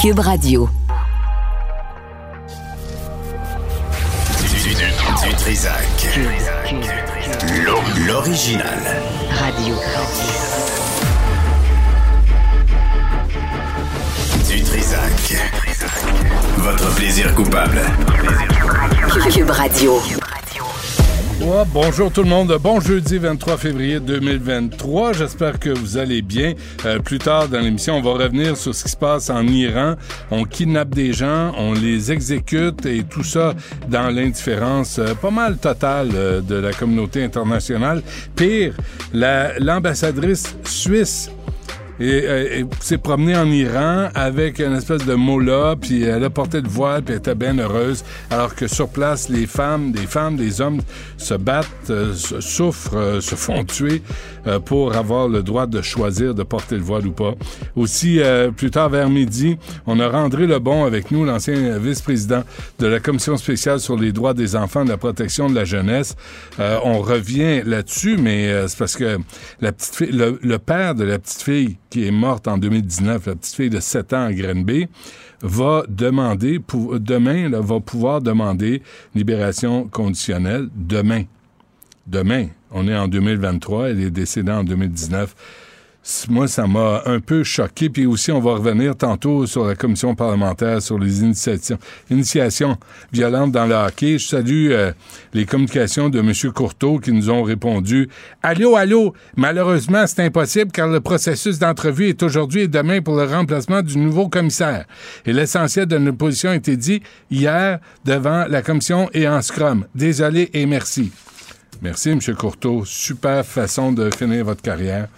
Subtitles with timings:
[0.00, 0.66] Cube Radio.
[5.22, 6.18] Du, Trisac.
[8.06, 8.80] L'original.
[9.30, 9.74] Radio.
[14.48, 15.36] Du Trisac.
[16.56, 17.82] Votre plaisir coupable.
[19.30, 20.00] Cube Radio.
[21.72, 22.56] Bonjour tout le monde.
[22.62, 25.14] Bon jeudi 23 février 2023.
[25.14, 26.54] J'espère que vous allez bien.
[26.84, 29.94] Euh, plus tard dans l'émission, on va revenir sur ce qui se passe en Iran.
[30.30, 33.54] On kidnappe des gens, on les exécute et tout ça
[33.88, 38.02] dans l'indifférence euh, pas mal totale euh, de la communauté internationale.
[38.36, 38.74] Pire,
[39.12, 41.30] l'ambassadrice suisse
[42.00, 46.60] et, euh, s'est promenée en Iran avec une espèce de mola, puis elle a porté
[46.60, 50.36] le voile, puis elle était bien heureuse, alors que sur place, les femmes, des femmes,
[50.36, 50.80] des hommes
[51.18, 54.02] se battent, euh, souffrent, euh, se font tuer
[54.64, 57.34] pour avoir le droit de choisir de porter le voile ou pas.
[57.76, 58.20] Aussi,
[58.56, 62.42] plus tard vers midi, on a André Lebon avec nous, l'ancien vice-président
[62.78, 65.66] de la Commission spéciale sur les droits des enfants et de la protection de la
[65.66, 66.16] jeunesse.
[66.58, 69.18] on revient là-dessus, mais c'est parce que
[69.60, 73.26] la petite fille, le, le père de la petite fille qui est morte en 2019,
[73.26, 74.88] la petite fille de 7 ans à Grenby,
[75.42, 78.82] va demander, pour, demain, va pouvoir demander
[79.14, 81.24] libération conditionnelle demain.
[82.06, 82.46] Demain.
[82.70, 85.34] On est en 2023, elle est décédée en 2019
[86.28, 87.90] moi, ça m'a un peu choqué.
[87.90, 92.78] Puis aussi, on va revenir tantôt sur la commission parlementaire sur les initiations,
[93.12, 94.18] violentes dans le hockey.
[94.18, 94.92] Je salue euh,
[95.32, 96.32] les communications de M.
[96.52, 98.08] Courteau qui nous ont répondu
[98.42, 103.24] Allô, allô, malheureusement, c'est impossible car le processus d'entrevue est aujourd'hui et demain pour le
[103.24, 104.86] remplacement du nouveau commissaire.
[105.26, 109.86] Et l'essentiel de notre position a été dit hier devant la commission et en scrum.
[109.94, 111.12] Désolé et merci.
[111.82, 112.20] Merci, M.
[112.36, 112.84] Courteau.
[112.84, 115.08] Super façon de finir votre carrière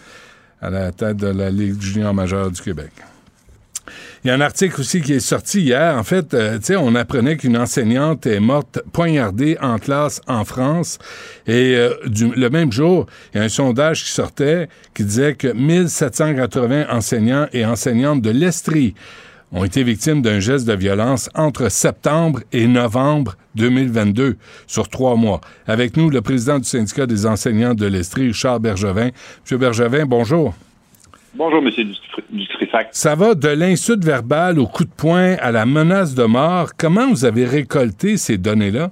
[0.63, 2.93] à la tête de la Ligue junior majeure du Québec.
[4.25, 5.97] Il y a un article aussi qui est sorti hier.
[5.97, 10.99] En fait, euh, on apprenait qu'une enseignante est morte poignardée en classe en France.
[11.49, 15.49] Et euh, le même jour, il y a un sondage qui sortait qui disait que
[15.49, 18.95] 1780 enseignants et enseignantes de l'Estrie
[19.51, 24.37] ont été victimes d'un geste de violence entre septembre et novembre 2022,
[24.67, 25.41] sur trois mois.
[25.67, 29.11] Avec nous, le président du syndicat des enseignants de l'Estrie, Charles Bergevin.
[29.43, 30.55] Monsieur Bergevin, bonjour.
[31.35, 31.85] Bonjour, Monsieur
[32.31, 32.89] Dutrissac.
[32.93, 36.71] Ça va de l'insulte verbale au coup de poing à la menace de mort.
[36.77, 38.91] Comment vous avez récolté ces données-là?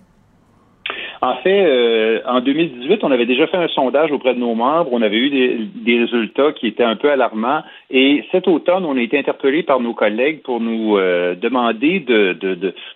[1.23, 4.89] En fait, euh, en 2018, on avait déjà fait un sondage auprès de nos membres.
[4.91, 7.63] On avait eu des, résultats qui étaient un peu alarmants.
[7.91, 12.33] Et cet automne, on a été interpellés par nos collègues pour nous euh, demander de,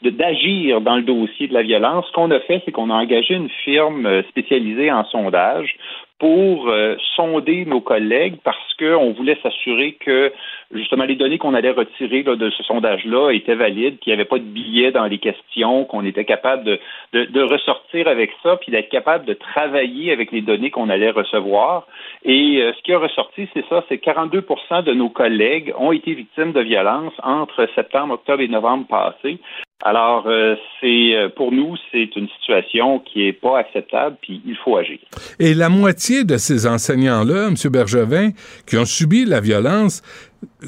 [0.03, 2.07] d'agir dans le dossier de la violence.
[2.09, 5.77] Ce qu'on a fait, c'est qu'on a engagé une firme euh, spécialisée en sondage
[6.25, 6.73] pour
[7.17, 10.33] sonder nos collègues parce qu'on voulait s'assurer que
[10.73, 14.39] justement les données qu'on allait retirer de ce sondage-là étaient valides, qu'il n'y avait pas
[14.39, 16.81] de billets dans les questions, qu'on était capable de,
[17.13, 21.87] de, ressortir avec ça, puis d'être capable de travailler avec les données qu'on allait recevoir.
[22.25, 26.15] Et euh, ce qui a ressorti, c'est ça, c'est 42% de nos collègues ont été
[26.15, 29.39] victimes de violences entre septembre, octobre et novembre passés.
[29.83, 34.57] Alors, euh, c'est euh, pour nous, c'est une situation qui est pas acceptable, puis il
[34.57, 34.99] faut agir.
[35.39, 37.55] Et la moitié de ces enseignants-là, M.
[37.71, 38.31] Bergevin,
[38.67, 40.03] qui ont subi la violence,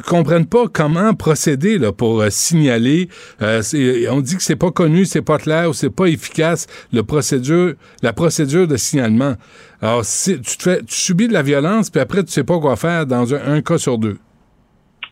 [0.07, 3.09] comprennent pas comment procéder là, pour euh, signaler.
[3.41, 7.75] on dit que c'est pas connu, c'est pas clair ou c'est pas efficace le procédure,
[8.03, 9.35] la procédure de signalement.
[9.81, 12.77] Alors, tu, te fais, tu subis de la violence, puis après, tu sais pas quoi
[12.77, 14.19] faire dans un, cas sur deux.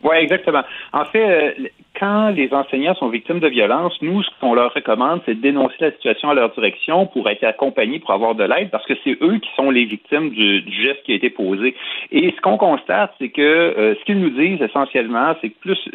[0.03, 0.61] Oui, exactement.
[0.93, 1.55] En fait,
[1.99, 5.75] quand les enseignants sont victimes de violence, nous, ce qu'on leur recommande, c'est de dénoncer
[5.79, 9.17] la situation à leur direction pour être accompagnés, pour avoir de l'aide, parce que c'est
[9.21, 11.75] eux qui sont les victimes du, geste qui a été posé.
[12.11, 15.89] Et ce qu'on constate, c'est que euh, ce qu'ils nous disent essentiellement, c'est que plus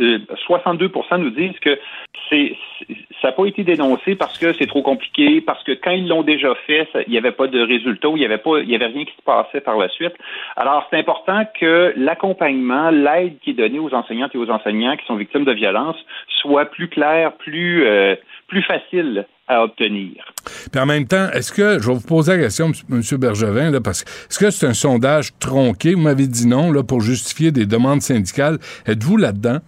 [0.48, 1.78] 62% euh, nous disent que
[2.28, 2.56] c'est
[3.20, 6.22] ça n'a pas été dénoncé parce que c'est trop compliqué, parce que quand ils l'ont
[6.22, 8.86] déjà fait, il n'y avait pas de résultat, il n'y avait pas, il y avait
[8.86, 10.14] rien qui se passait par la suite.
[10.56, 15.04] Alors, c'est important que l'accompagnement, l'aide qui est donnée aux enseignantes et aux enseignants qui
[15.06, 15.52] sont victimes de
[16.40, 18.14] soit plus clair, plus, euh,
[18.48, 20.24] plus facile à obtenir.
[20.70, 23.02] Puis en même temps, est-ce que, je vais vous poser la question, M.
[23.18, 25.94] Bergevin, là, parce que est-ce que c'est un sondage tronqué?
[25.94, 28.58] Vous m'avez dit non, là, pour justifier des demandes syndicales.
[28.86, 29.58] Êtes-vous là-dedans?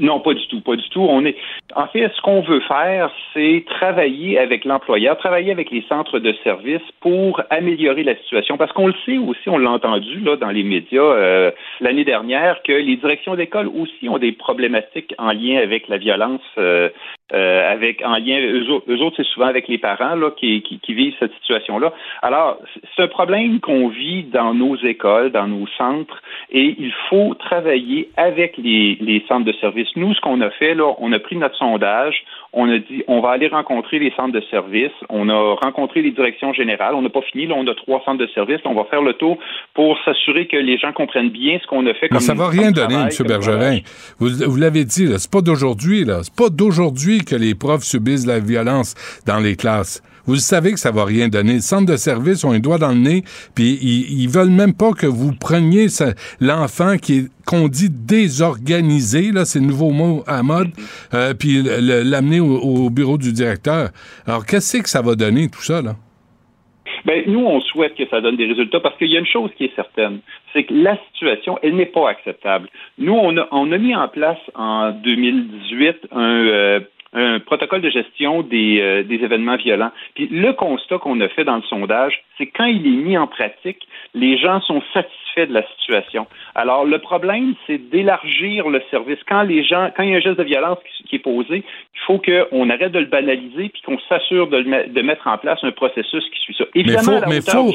[0.00, 1.06] Non, pas du tout, pas du tout.
[1.06, 1.36] On est,
[1.76, 6.34] en fait, ce qu'on veut faire, c'est travailler avec l'employeur, travailler avec les centres de
[6.42, 8.56] services pour améliorer la situation.
[8.56, 11.50] Parce qu'on le sait aussi, on l'a entendu là dans les médias euh,
[11.80, 16.40] l'année dernière, que les directions d'école aussi ont des problématiques en lien avec la violence
[16.56, 16.88] euh,
[17.32, 21.14] euh, avec en lien, eux, autres, c'est souvent avec les parents là, qui, qui, vivent
[21.18, 21.92] cette situation-là.
[22.22, 22.58] Alors,
[22.96, 28.10] c'est un problème qu'on vit dans nos écoles, dans nos centres, et il faut travailler
[28.16, 29.88] avec les, les centres de services.
[29.96, 33.20] Nous, ce qu'on a fait, là, on a pris notre sondage, on a dit on
[33.20, 37.08] va aller rencontrer les centres de services, on a rencontré les directions générales, on n'a
[37.08, 39.38] pas fini, là, on a trois centres de services, on va faire le tour
[39.74, 42.08] pour s'assurer que les gens comprennent bien ce qu'on a fait.
[42.08, 43.26] Comme ça va rien donner, M.
[43.26, 43.78] Bergerin.
[44.18, 46.20] Vous, vous l'avez dit, c'est pas d'aujourd'hui, là.
[46.22, 48.94] C'est pas d'aujourd'hui que les profs subissent la violence
[49.26, 50.02] dans les classes.
[50.26, 51.54] Vous savez que ça va rien donner.
[51.54, 53.22] Le centre de service ont un doigt dans le nez,
[53.54, 55.86] puis ils, ils veulent même pas que vous preniez
[56.40, 60.70] l'enfant qui est qu'on dit désorganisé, là, c'est le nouveau mot à mode,
[61.14, 63.88] euh, puis l'amener au, bureau du directeur.
[64.24, 65.94] Alors, qu'est-ce que ça va donner, tout ça, là?
[67.04, 69.50] Ben, nous, on souhaite que ça donne des résultats parce qu'il y a une chose
[69.56, 70.20] qui est certaine,
[70.52, 72.68] c'est que la situation, elle n'est pas acceptable.
[72.98, 76.80] Nous, on a, on a mis en place en 2018 un, euh,
[77.12, 79.90] un protocole de gestion des, euh, des événements violents.
[80.14, 83.26] Puis le constat qu'on a fait dans le sondage, c'est quand il est mis en
[83.26, 86.26] pratique, les gens sont satisfaits de la situation.
[86.54, 89.18] Alors le problème, c'est d'élargir le service.
[89.28, 90.78] Quand les gens, quand il y a un geste de violence
[91.08, 95.02] qui, est posé, il faut qu'on arrête de le banaliser puis qu'on s'assure de, de,
[95.02, 96.64] mettre en place un processus qui suit ça.
[96.74, 97.72] Évidemment, mais faut,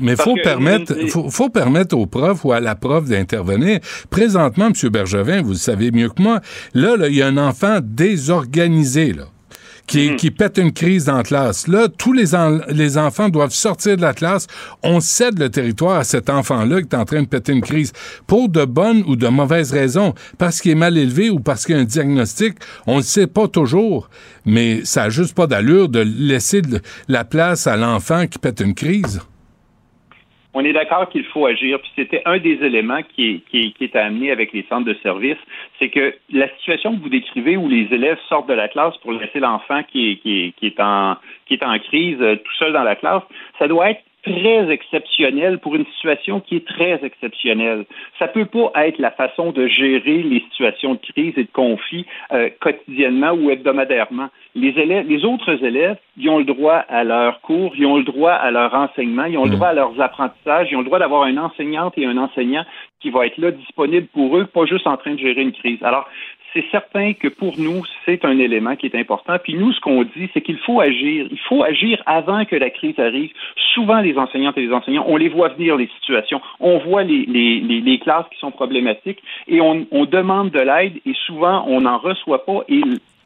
[0.00, 3.80] mais faut, permettre, faut, faut, permettre aux profs ou à la prof d'intervenir.
[4.10, 4.90] Présentement, M.
[4.90, 6.40] Bergevin, vous le savez mieux que moi,
[6.74, 8.77] là, là il y a un enfant désorganisé
[9.88, 10.16] qui, mm.
[10.16, 11.66] qui, pète une crise dans la classe.
[11.66, 12.26] Là, tous les,
[12.68, 14.46] les enfants doivent sortir de la classe.
[14.82, 17.92] On cède le territoire à cet enfant-là qui est en train de péter une crise
[18.26, 20.14] pour de bonnes ou de mauvaises raisons.
[20.36, 23.26] Parce qu'il est mal élevé ou parce qu'il y a un diagnostic, on ne sait
[23.26, 24.10] pas toujours.
[24.44, 26.62] Mais ça n'a juste pas d'allure de laisser
[27.08, 29.20] la place à l'enfant qui pète une crise
[30.54, 31.80] on est d'accord qu'il faut agir.
[31.80, 35.38] Puis c'était un des éléments qui est, qui, amené avec les centres de services,
[35.78, 39.12] c'est que la situation que vous décrivez où les élèves sortent de la classe pour
[39.12, 41.16] laisser l'enfant qui est, qui, est, en,
[41.46, 43.22] qui est en crise euh, tout seul dans la classe,
[43.58, 47.84] ça doit être très exceptionnel pour une situation qui est très exceptionnelle.
[48.18, 52.06] Ça peut pas être la façon de gérer les situations de crise et de conflit
[52.32, 54.28] euh, quotidiennement ou hebdomadairement.
[54.54, 58.04] Les élèves, les autres élèves, ils ont le droit à leur cours, ils ont le
[58.04, 60.98] droit à leur enseignement, ils ont le droit à leurs apprentissages, ils ont le droit
[60.98, 62.64] d'avoir une enseignante et un enseignant
[63.00, 65.82] qui va être là disponible pour eux, pas juste en train de gérer une crise.
[65.82, 66.08] Alors,
[66.52, 69.36] c'est certain que pour nous, c'est un élément qui est important.
[69.42, 71.26] Puis nous, ce qu'on dit, c'est qu'il faut agir.
[71.30, 73.30] Il faut agir avant que la crise arrive.
[73.74, 76.40] Souvent, les enseignantes et les enseignants, on les voit venir, les situations.
[76.60, 81.12] On voit les, les, les, classes qui sont problématiques et on, demande de l'aide et
[81.26, 82.64] souvent, on n'en reçoit pas.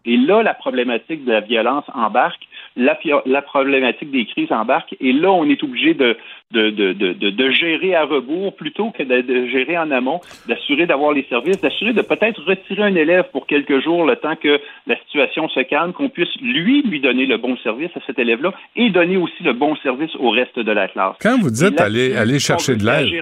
[0.05, 2.43] Et là, la problématique de la violence embarque
[2.77, 4.95] la, la, problématique des crises embarque.
[5.01, 6.17] Et là, on est obligé de,
[6.53, 11.13] de, de, de, de gérer à rebours plutôt que de, gérer en amont, d'assurer d'avoir
[11.13, 14.97] les services, d'assurer de peut-être retirer un élève pour quelques jours le temps que la
[15.01, 18.91] situation se calme, qu'on puisse lui lui donner le bon service à cet élève-là et
[18.91, 21.17] donner aussi le bon service au reste de la classe.
[21.21, 23.13] Quand vous dites aller, aller chercher de l'aide,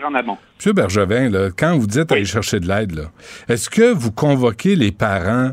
[0.66, 0.72] M.
[0.72, 3.08] Bergevin, là, quand vous dites aller chercher de l'aide,
[3.48, 5.50] est-ce que vous convoquez les parents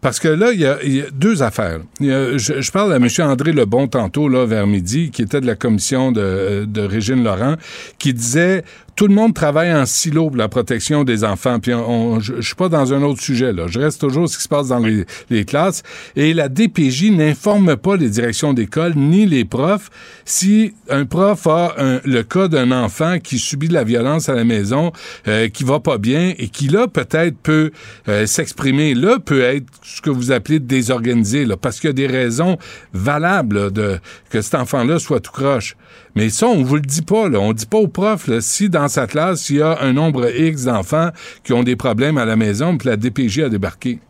[0.00, 0.78] parce que là, il y a,
[1.12, 1.80] deux affaires.
[2.00, 3.08] je, parle à M.
[3.20, 7.56] André Lebon tantôt, là, vers midi, qui était de la commission de, de Régine Laurent,
[7.98, 8.64] qui disait
[8.98, 11.60] tout le monde travaille en silo pour la protection des enfants.
[11.60, 13.68] Puis on, je, suis pas dans un autre sujet là.
[13.68, 15.84] Je reste toujours ce qui se passe dans les, les classes.
[16.16, 19.88] Et la DPJ n'informe pas les directions d'école ni les profs
[20.24, 24.42] si un prof a le cas d'un enfant qui subit de la violence à la
[24.42, 24.90] maison,
[25.28, 27.70] euh, qui va pas bien et qui là peut-être peut
[28.08, 28.94] euh, s'exprimer.
[28.94, 32.58] Là peut être ce que vous appelez désorganisé là, parce qu'il y a des raisons
[32.92, 35.76] valables de que cet enfant-là soit tout croche.
[36.18, 37.28] Mais ça, on vous le dit pas.
[37.28, 37.38] Là.
[37.38, 40.26] On dit pas aux profs là, si dans sa classe, il y a un nombre
[40.36, 41.10] X d'enfants
[41.44, 44.00] qui ont des problèmes à la maison, puis la DPJ a débarqué.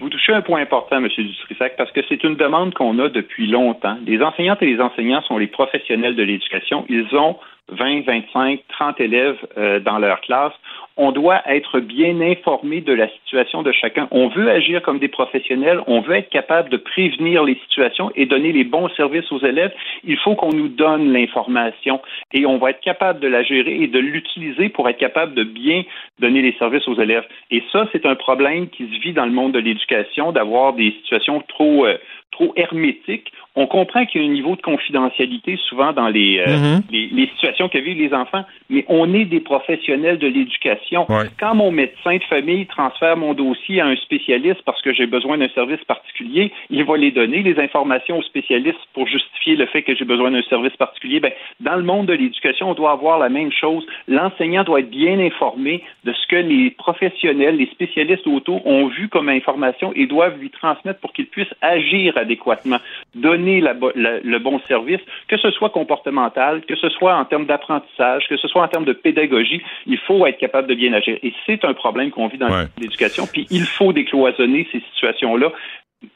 [0.00, 1.06] Vous touchez un point important, M.
[1.06, 3.96] Dutrissac, parce que c'est une demande qu'on a depuis longtemps.
[4.06, 6.84] Les enseignantes et les enseignants sont les professionnels de l'éducation.
[6.88, 7.36] Ils ont
[7.68, 10.52] 20, 25, 30 élèves euh, dans leur classe
[10.98, 14.08] on doit être bien informé de la situation de chacun.
[14.10, 18.26] On veut agir comme des professionnels, on veut être capable de prévenir les situations et
[18.26, 19.72] donner les bons services aux élèves.
[20.04, 22.00] Il faut qu'on nous donne l'information
[22.32, 25.44] et on va être capable de la gérer et de l'utiliser pour être capable de
[25.44, 25.84] bien
[26.18, 27.24] donner les services aux élèves.
[27.50, 30.90] Et ça, c'est un problème qui se vit dans le monde de l'éducation, d'avoir des
[31.02, 31.96] situations trop, euh,
[32.32, 33.32] trop hermétique.
[33.56, 36.82] On comprend qu'il y a un niveau de confidentialité souvent dans les, euh, Mhm.
[36.92, 41.06] les, les situations que vivent les enfants, mais on est des professionnels de l'éducation.
[41.08, 41.26] Ouais.
[41.40, 45.38] Quand mon médecin de famille transfère mon dossier à un spécialiste parce que j'ai besoin
[45.38, 49.82] d'un service particulier, il va les donner, les informations aux spécialistes pour justifier le fait
[49.82, 51.20] que j'ai besoin d'un service particulier.
[51.20, 53.84] Ben, dans le monde de l'éducation, on doit avoir la même chose.
[54.06, 59.08] L'enseignant doit être bien informé de ce que les professionnels, les spécialistes autour ont vu
[59.08, 62.78] comme information et doivent lui transmettre pour qu'il puisse agir adéquatement,
[63.14, 67.24] donner la bo- la- le bon service, que ce soit comportemental, que ce soit en
[67.24, 70.92] termes d'apprentissage, que ce soit en termes de pédagogie, il faut être capable de bien
[70.92, 71.16] agir.
[71.22, 72.66] Et c'est un problème qu'on vit dans Ouais.
[72.80, 75.52] l'éducation, puis il faut décloisonner ces situations-là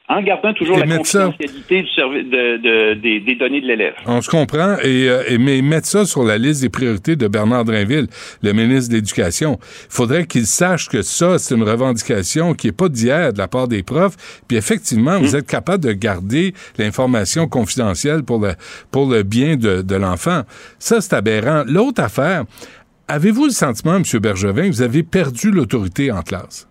[0.09, 3.67] en gardant toujours Et la ça- confidentialité du servi- de- de- des, des données de
[3.67, 3.95] l'élève.
[4.07, 7.27] On se comprend, et, euh, et- mais mettre ça sur la liste des priorités de
[7.29, 8.07] Bernard Drinville,
[8.43, 9.59] le ministre de l'Éducation.
[9.62, 13.49] Il faudrait qu'il sache que ça, c'est une revendication qui est pas d'hier de la
[13.49, 14.17] part des profs.
[14.47, 18.53] Puis effectivement, vous êtes capable de garder l'information confidentielle pour le,
[18.93, 20.43] pour le bien de, de l'enfant.
[20.79, 21.65] Ça, c'est aberrant.
[21.67, 22.45] L'autre affaire,
[23.09, 24.03] avez-vous le sentiment, M.
[24.21, 26.69] Bergevin, que vous avez perdu l'autorité en classe?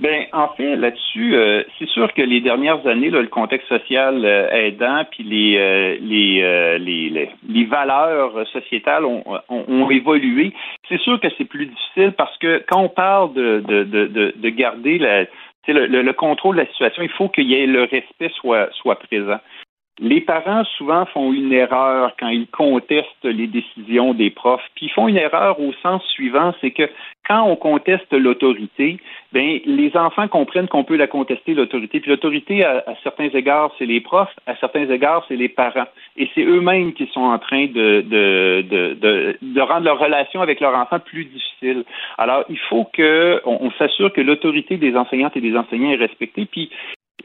[0.00, 4.24] Ben, en fait, là-dessus, euh, c'est sûr que les dernières années, là, le contexte social
[4.24, 9.90] euh, aidant, puis les, euh, les, euh, les, les, les valeurs sociétales ont, ont, ont
[9.90, 10.54] évolué.
[10.88, 14.34] C'est sûr que c'est plus difficile parce que quand on parle de, de, de, de,
[14.36, 15.24] de garder la,
[15.68, 18.70] le, le, le contrôle de la situation, il faut qu'il y ait le respect soit,
[18.72, 19.38] soit présent.
[20.02, 24.64] Les parents, souvent, font une erreur quand ils contestent les décisions des profs.
[24.74, 26.88] Puis ils font une erreur au sens suivant, c'est que
[27.28, 28.98] quand on conteste l'autorité,
[29.32, 32.00] ben les enfants comprennent qu'on peut la contester, l'autorité.
[32.00, 35.86] Puis l'autorité, à, certains égards, c'est les profs, à certains égards, c'est les parents.
[36.16, 40.40] Et c'est eux-mêmes qui sont en train de, de, de, de, de rendre leur relation
[40.40, 41.84] avec leur enfant plus difficile.
[42.16, 46.46] Alors, il faut qu'on on s'assure que l'autorité des enseignantes et des enseignants est respectée.
[46.50, 46.70] Puis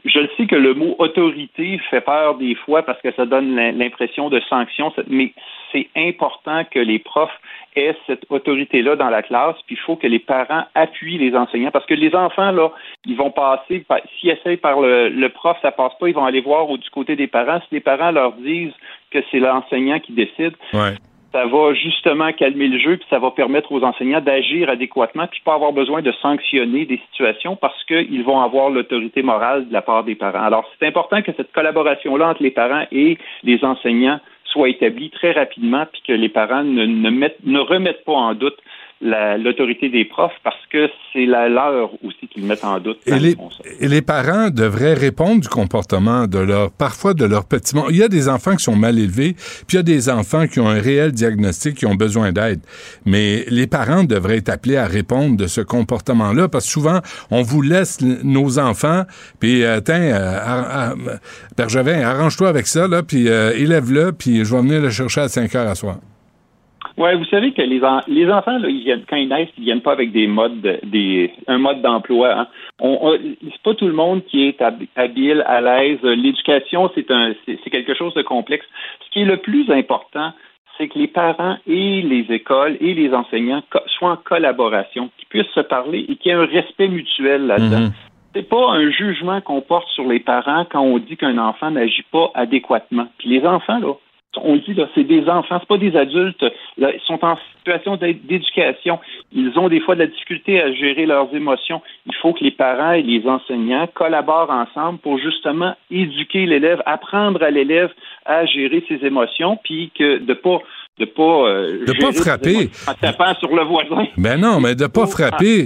[0.06, 3.56] je le sais que le mot autorité fait peur des fois parce que ça donne
[3.56, 5.32] l'impression de sanction, mais
[5.72, 7.38] c'est important que les profs
[7.74, 11.70] aient cette autorité-là dans la classe, puis il faut que les parents appuient les enseignants
[11.70, 12.70] parce que les enfants, là,
[13.04, 13.84] ils vont passer,
[14.18, 17.16] s'ils essayent par le, le, prof, ça passe pas, ils vont aller voir du côté
[17.16, 17.60] des parents.
[17.68, 18.74] Si les parents leur disent
[19.10, 20.94] que c'est l'enseignant qui décide, ouais
[21.32, 25.40] ça va justement calmer le jeu, puis ça va permettre aux enseignants d'agir adéquatement, puis
[25.44, 29.82] pas avoir besoin de sanctionner des situations parce qu'ils vont avoir l'autorité morale de la
[29.82, 30.42] part des parents.
[30.42, 35.32] Alors, c'est important que cette collaboration-là entre les parents et les enseignants soit établie très
[35.32, 38.56] rapidement, puis que les parents ne, ne, mettent, ne remettent pas en doute
[39.00, 42.98] l'autorité des profs parce que c'est la leur aussi qu'ils mettent en doute.
[43.06, 43.36] Et les,
[43.80, 47.86] et les, parents devraient répondre du comportement de leur, parfois de leur petit monde.
[47.90, 49.34] Il y a des enfants qui sont mal élevés,
[49.66, 52.60] puis il y a des enfants qui ont un réel diagnostic, qui ont besoin d'aide.
[53.04, 57.00] Mais les parents devraient être appelés à répondre de ce comportement-là parce que souvent,
[57.30, 59.04] on vous laisse nos enfants,
[59.40, 60.94] puis euh, tiens, euh,
[61.56, 65.28] Bergevin, arrange-toi avec ça, là, puis euh, élève-le, puis je vais venir le chercher à
[65.28, 65.98] 5 heures à soir.
[66.98, 69.64] Oui, vous savez que les, en, les enfants, là, ils viennent, quand ils naissent, ils
[69.64, 72.32] viennent pas avec des modes, des, un mode d'emploi.
[72.32, 72.46] Hein.
[72.80, 74.62] On, on, c'est pas tout le monde qui est
[74.96, 76.02] habile, à l'aise.
[76.02, 78.64] L'éducation, c'est un, c'est quelque chose de complexe.
[79.04, 80.32] Ce qui est le plus important,
[80.78, 83.62] c'est que les parents et les écoles et les enseignants
[83.98, 87.80] soient en collaboration, qu'ils puissent se parler et qu'il y ait un respect mutuel là-dedans.
[87.80, 88.06] Mm -hmm.
[88.34, 92.04] C'est pas un jugement qu'on porte sur les parents quand on dit qu'un enfant n'agit
[92.12, 93.08] pas adéquatement.
[93.18, 93.94] Puis les enfants, là,
[94.42, 96.44] on dit, là, c'est des enfants, c'est pas des adultes.
[96.78, 98.98] Ils sont en situation d'éducation.
[99.32, 101.82] Ils ont des fois de la difficulté à gérer leurs émotions.
[102.06, 107.42] Il faut que les parents et les enseignants collaborent ensemble pour justement éduquer l'élève, apprendre
[107.42, 107.92] à l'élève
[108.24, 110.60] à gérer ses émotions, puis que de pas
[110.98, 114.06] de pas euh, de pas frapper en tapant sur le voisin.
[114.16, 115.64] Ben non, mais de pas frapper.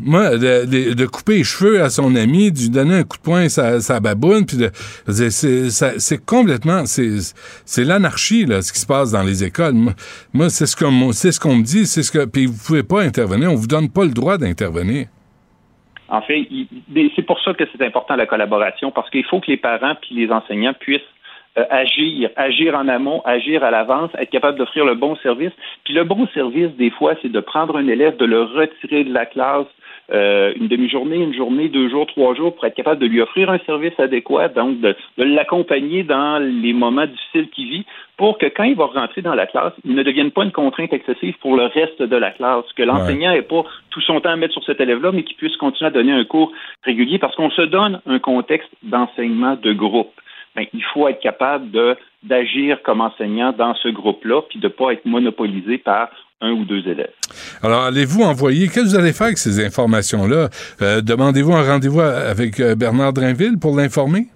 [0.00, 3.16] Moi, de, de, de, couper les cheveux à son ami, de lui donner un coup
[3.16, 4.70] de poing à sa baboune, puis de
[5.08, 9.74] c'est complètement c'est l'anarchie là, ce qui se passe dans les écoles.
[9.74, 9.94] Moi,
[10.32, 12.84] moi c'est ce qu'on c'est ce qu'on me dit, c'est ce que puis vous pouvez
[12.84, 15.06] pas intervenir, on vous donne pas le droit d'intervenir.
[16.10, 16.48] En fait,
[17.16, 20.14] c'est pour ça que c'est important la collaboration parce qu'il faut que les parents puis
[20.14, 21.02] les enseignants puissent
[21.58, 25.52] euh, agir, agir en amont, agir à l'avance, être capable d'offrir le bon service.
[25.84, 29.12] Puis le bon service, des fois, c'est de prendre un élève, de le retirer de
[29.12, 29.66] la classe
[30.10, 33.50] euh, une demi-journée, une journée, deux jours, trois jours, pour être capable de lui offrir
[33.50, 37.86] un service adéquat, donc de, de l'accompagner dans les moments difficiles qu'il vit,
[38.16, 40.94] pour que quand il va rentrer dans la classe, il ne devienne pas une contrainte
[40.94, 44.36] excessive pour le reste de la classe, que l'enseignant n'ait pas tout son temps à
[44.36, 46.52] mettre sur cet élève-là, mais qu'il puisse continuer à donner un cours
[46.84, 50.12] régulier, parce qu'on se donne un contexte d'enseignement de groupe.
[50.58, 51.66] Bien, il faut être capable
[52.22, 56.08] d'agir comme enseignant dans ce groupe-là, puis de ne pas être monopolisé par
[56.40, 57.12] un ou deux élèves.
[57.62, 60.48] Alors, allez-vous envoyer, qu'est-ce que vous allez faire avec ces informations-là?
[60.82, 64.26] Euh, Demandez-vous un rendez-vous avec euh, Bernard Drainville pour l'informer?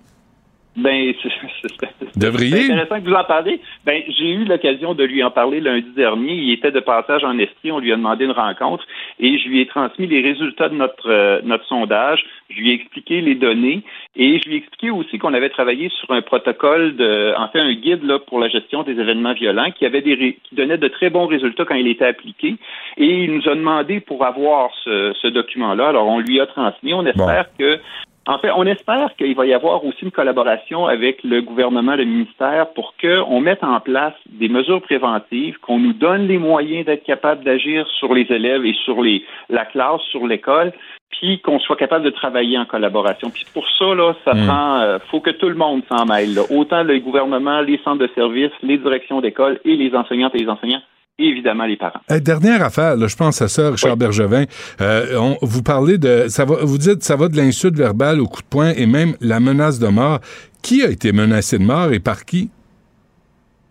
[0.75, 1.13] Ben,
[2.17, 2.63] Devriez.
[2.63, 3.61] C'est intéressant que vous en parlez.
[3.85, 6.33] Ben, j'ai eu l'occasion de lui en parler lundi dernier.
[6.33, 7.71] Il était de passage en Estrie.
[7.71, 8.85] On lui a demandé une rencontre
[9.21, 12.25] et je lui ai transmis les résultats de notre euh, notre sondage.
[12.49, 13.83] Je lui ai expliqué les données
[14.17, 17.61] et je lui ai expliqué aussi qu'on avait travaillé sur un protocole de, en fait,
[17.61, 20.89] un guide là pour la gestion des événements violents qui avait des qui donnait de
[20.89, 22.57] très bons résultats quand il était appliqué.
[22.97, 25.89] Et il nous a demandé pour avoir ce, ce document-là.
[25.89, 26.95] Alors, on lui a transmis.
[26.95, 27.79] On espère que
[28.27, 32.05] en fait, on espère qu'il va y avoir aussi une collaboration avec le gouvernement, le
[32.05, 37.03] ministère, pour qu'on mette en place des mesures préventives, qu'on nous donne les moyens d'être
[37.05, 40.73] capable d'agir sur les élèves et sur les, la classe, sur l'école,
[41.11, 43.29] puis qu'on soit capable de travailler en collaboration.
[43.31, 44.47] Puis pour ça, là, ça Hmm.
[44.47, 46.33] prend, euh, faut que tout le monde s'en mêle.
[46.35, 46.43] là.
[46.51, 50.49] Autant le gouvernement, les centres de services, les directions d'école et les enseignantes et les
[50.49, 50.81] enseignants,
[51.19, 52.01] évidemment les parents.
[52.11, 53.99] Euh, dernière affaire, là, je pense à ça, Richard Oui.
[53.99, 54.45] Bergevin.
[54.81, 58.27] Euh, on- vous parlez de, ça va, vous dites, ça va de l'insulte verbale au
[58.27, 60.21] coup de poing et même la menace de mort.
[60.63, 62.51] Qui a été menacé de mort et par qui?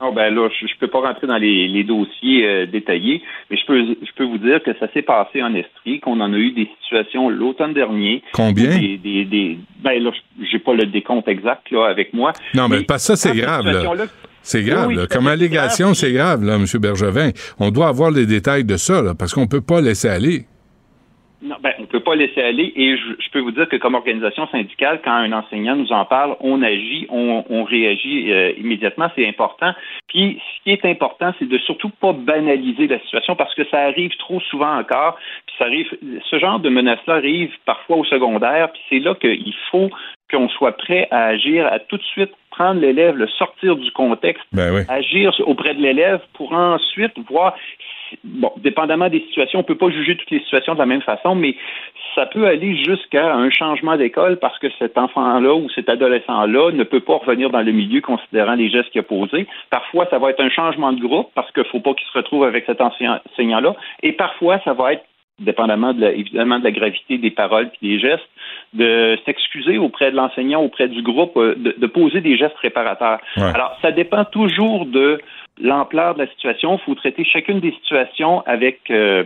[0.03, 3.21] Oh ben là, je, je peux pas rentrer dans les, les dossiers euh, détaillés,
[3.51, 6.33] mais je peux je peux vous dire que ça s'est passé en Estrie, qu'on en
[6.33, 8.23] a eu des situations l'automne dernier.
[8.33, 8.79] Combien?
[8.79, 10.09] Des, des, des- ben là,
[10.51, 12.33] j'ai pas le décompte exact là avec moi.
[12.55, 13.83] Non, mais Mais pas ça, c'est grave, là.
[14.43, 15.07] C'est grave, Oui, là.
[15.07, 16.65] Comme allégation, c'est grave, là, M.
[16.79, 17.29] Bergevin.
[17.59, 20.45] On doit avoir les détails de ça, là, parce qu'on peut pas laisser aller.
[21.43, 23.95] Non, ben, on peut pas laisser aller et je, je peux vous dire que comme
[23.95, 29.09] organisation syndicale, quand un enseignant nous en parle, on agit, on, on réagit euh, immédiatement,
[29.15, 29.73] c'est important.
[30.07, 33.79] Puis ce qui est important, c'est de surtout pas banaliser la situation parce que ça
[33.79, 35.17] arrive trop souvent encore.
[35.47, 35.87] Puis ça arrive,
[36.29, 38.71] ce genre de menace-là arrive parfois au secondaire.
[38.71, 39.89] Puis c'est là qu'il faut
[40.31, 44.43] qu'on soit prêt à agir, à tout de suite prendre l'élève, le sortir du contexte,
[44.51, 44.81] Ben oui.
[44.89, 47.55] agir auprès de l'élève pour ensuite voir
[48.23, 51.35] bon, dépendamment des situations, on peut pas juger toutes les situations de la même façon,
[51.35, 51.55] mais
[52.15, 56.83] ça peut aller jusqu'à un changement d'école parce que cet enfant-là ou cet adolescent-là ne
[56.83, 59.47] peut pas revenir dans le milieu considérant les gestes qu'il a posés.
[59.69, 62.43] Parfois, ça va être un changement de groupe parce qu'il faut pas qu'il se retrouve
[62.43, 63.75] avec cet enseignant-là.
[64.03, 65.03] Et parfois, ça va être
[65.41, 68.29] dépendamment de la, évidemment de la gravité des paroles et des gestes,
[68.73, 73.19] de s'excuser auprès de l'enseignant, auprès du groupe, euh, de, de poser des gestes réparateurs.
[73.37, 73.51] Ouais.
[73.53, 75.19] Alors, ça dépend toujours de
[75.61, 76.79] l'ampleur de la situation.
[76.79, 79.23] Il faut traiter chacune des situations avec euh,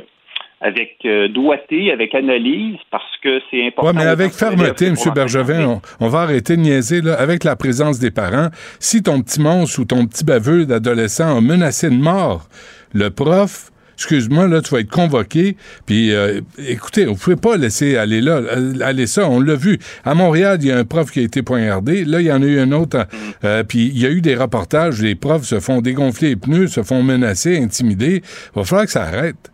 [0.61, 3.87] avec euh, doigté, avec analyse, parce que c'est important.
[3.89, 4.95] Ouais, mais avec fermeté, M.
[5.13, 8.47] Bergevin, on, on va arrêter de niaiser, là, avec la présence des parents.
[8.79, 12.47] Si ton petit monstre ou ton petit baveux d'adolescent a menacé de mort
[12.93, 15.57] le prof, excuse-moi, là, tu vas être convoqué.
[15.85, 19.27] Puis, euh, écoutez, vous pouvez pas laisser aller là, euh, aller ça.
[19.29, 19.79] On l'a vu.
[20.03, 22.05] À Montréal, il y a un prof qui a été poignardé.
[22.05, 23.07] Là, il y en a eu un autre.
[23.43, 25.01] euh, puis, il y a eu des reportages.
[25.01, 28.21] Les profs se font dégonfler les pneus, se font menacer, intimider.
[28.23, 29.51] Il va falloir que ça arrête.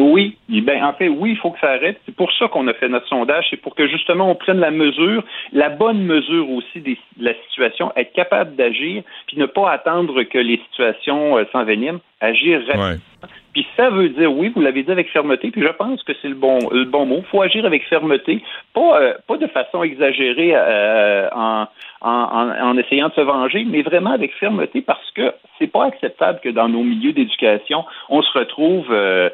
[0.00, 2.00] Oui, ben en fait, oui, il faut que ça arrête.
[2.06, 4.70] C'est pour ça qu'on a fait notre sondage, c'est pour que justement on prenne la
[4.70, 10.22] mesure, la bonne mesure aussi de la situation, être capable d'agir, puis ne pas attendre
[10.22, 12.88] que les situations euh, s'enveniment, agir rapidement.
[13.22, 13.28] Ouais.
[13.52, 16.28] Puis ça veut dire, oui, vous l'avez dit avec fermeté, puis je pense que c'est
[16.28, 17.18] le bon, le bon mot.
[17.18, 18.42] Il faut agir avec fermeté,
[18.74, 21.66] pas, euh, pas de façon exagérée euh, en,
[22.00, 25.86] en, en, en essayant de se venger, mais vraiment avec fermeté parce que c'est pas
[25.86, 29.30] acceptable que dans nos milieux d'éducation, on se retrouve euh,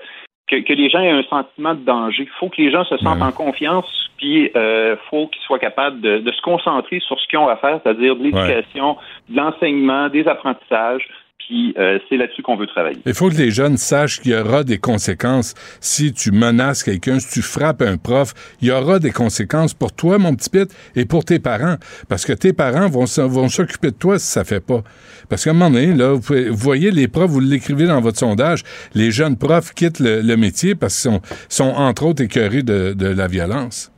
[0.48, 2.22] que, que les gens aient un sentiment de danger.
[2.24, 3.24] Il faut que les gens se sentent Ouais.
[3.26, 7.38] en confiance, puis euh, faut qu'ils soient capables de, de se concentrer sur ce qu'ils
[7.38, 8.96] ont à faire, c'est-à-dire de l'éducation,
[9.28, 11.08] de l'enseignement, des apprentissages.
[11.48, 12.98] Puis euh, c'est là-dessus qu'on veut travailler.
[13.06, 17.20] Il faut que les jeunes sachent qu'il y aura des conséquences si tu menaces quelqu'un,
[17.20, 18.34] si tu frappes un prof.
[18.60, 21.76] Il y aura des conséquences pour toi, mon petit Pete, et pour tes parents.
[22.08, 24.82] Parce que tes parents vont, s'occuper de toi si ça fait pas.
[25.28, 28.00] Parce qu'à un moment donné, là, vous, pouvez- vous voyez les profs, vous l'écrivez dans
[28.00, 28.62] votre sondage,
[28.94, 32.92] les jeunes profs quittent le, le métier parce qu'ils sont, sont, entre autres, écœurés de,
[32.92, 33.92] de la violence.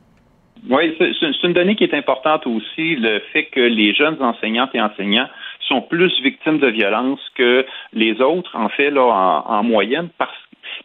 [0.69, 4.81] Oui, c'est une donnée qui est importante aussi, le fait que les jeunes enseignantes et
[4.81, 5.27] enseignants
[5.69, 10.35] sont plus victimes de violence que les autres, en fait, là, en, en moyenne, parce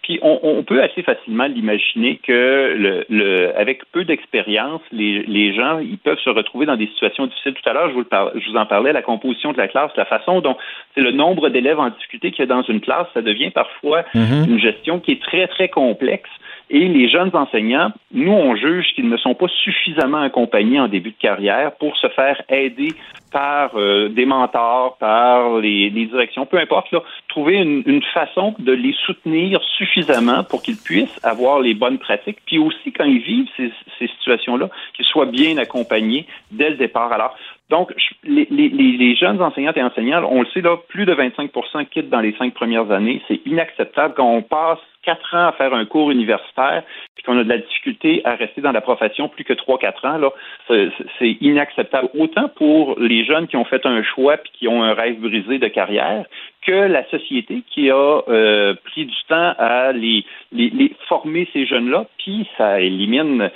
[0.02, 5.54] puis on, on peut assez facilement l'imaginer que le, le, avec peu d'expérience, les, les
[5.54, 7.54] gens ils peuvent se retrouver dans des situations difficiles.
[7.54, 9.68] Tout à l'heure, je, vous le par- je vous en parlais, la composition de la
[9.68, 10.56] classe, la façon dont
[10.94, 14.04] c'est le nombre d'élèves en difficulté qu'il y a dans une classe, ça devient parfois
[14.14, 14.46] Mhm.
[14.48, 16.30] une gestion qui est très, très complexe.
[16.70, 21.10] Et les jeunes enseignants, nous, on juge qu'ils ne sont pas suffisamment accompagnés en début
[21.10, 22.92] de carrière pour se faire aider
[23.32, 28.54] par euh, des mentors, par les, les directions, peu importe, là, trouver une, une façon
[28.60, 33.20] de les soutenir suffisamment pour qu'ils puissent avoir les bonnes pratiques, puis aussi quand ils
[33.20, 37.12] vivent ces, ces situations-là, qu'ils soient bien accompagnés dès le départ.
[37.12, 37.36] Alors,
[37.70, 41.86] donc, les, les- les jeunes enseignantes et enseignants, on le sait, là, plus de 25%
[41.86, 43.20] quittent dans les cinq premières années.
[43.26, 46.82] C'est inacceptable quand on passe quatre ans à faire un cours universitaire,
[47.14, 50.04] puis qu'on a de la difficulté à rester dans la profession plus que trois, quatre
[50.04, 50.30] ans, là,
[50.68, 52.08] c'est inacceptable.
[52.18, 55.58] Autant pour les jeunes qui ont fait un choix puis qui ont un rêve brisé
[55.58, 56.24] de carrière,
[56.66, 62.06] que la société qui a euh, pris du temps à les, les, former ces jeunes-là,
[62.18, 63.50] puis ça élimine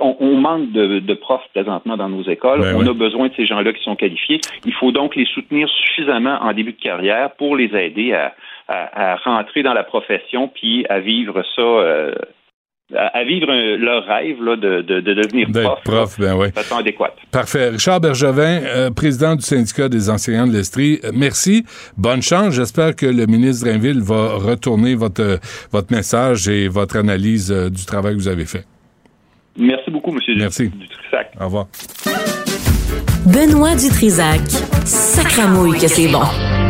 [0.00, 2.60] on, manque de, profs présentement dans nos écoles.
[2.60, 4.40] Ben on a besoin de ces gens-là qui sont qualifiés.
[4.64, 8.34] Il faut donc les soutenir suffisamment en début de carrière pour les aider à,
[8.72, 11.62] à, rentrer dans la profession puis à vivre ça.
[11.62, 12.14] Euh,
[12.94, 13.46] à vivre
[13.78, 17.16] leur rêve de, de, de, devenir prof, prof ben de façon adéquate.
[17.30, 17.70] Parfait.
[17.70, 21.64] Richard Bergevin, euh, président du syndicat des enseignants de l'Estrie, euh, merci.
[21.96, 22.52] Bonne chance.
[22.52, 25.38] J'espère que le ministre Drainville va retourner votre,
[25.70, 28.66] votre message et votre analyse du travail que vous avez fait.
[29.56, 30.18] Merci beaucoup, M.
[30.36, 30.68] Merci.
[30.68, 31.32] Dutrisac.
[31.40, 31.68] Au revoir.
[33.24, 34.42] Benoît Dutrisac.
[34.84, 36.61] Sacramouille que c'est bon.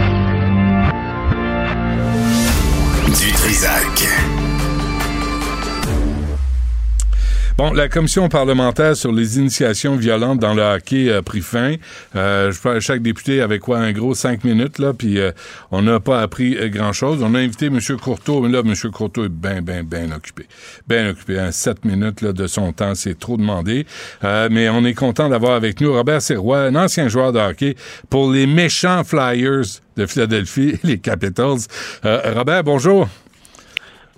[7.59, 11.75] Bon, la commission parlementaire sur les initiations violentes dans le hockey a pris fin.
[12.17, 15.33] Euh, je chaque député avait quoi, un gros cinq minutes, là, puis euh,
[15.71, 17.23] on n'a pas appris euh, grand-chose.
[17.23, 17.79] On a invité M.
[18.01, 18.75] Courteau, mais là, M.
[18.91, 20.47] Courteau est bien, bien, bien occupé.
[20.89, 21.39] Bien occupé.
[21.39, 23.87] Hein, sept minutes là, de son temps, c'est trop demandé.
[24.25, 27.77] Euh, mais on est content d'avoir avec nous Robert Serrois, un ancien joueur de hockey
[28.09, 31.61] pour les méchants Flyers de Philadelphie, les Capitals.
[32.03, 33.09] Robert, bonjour.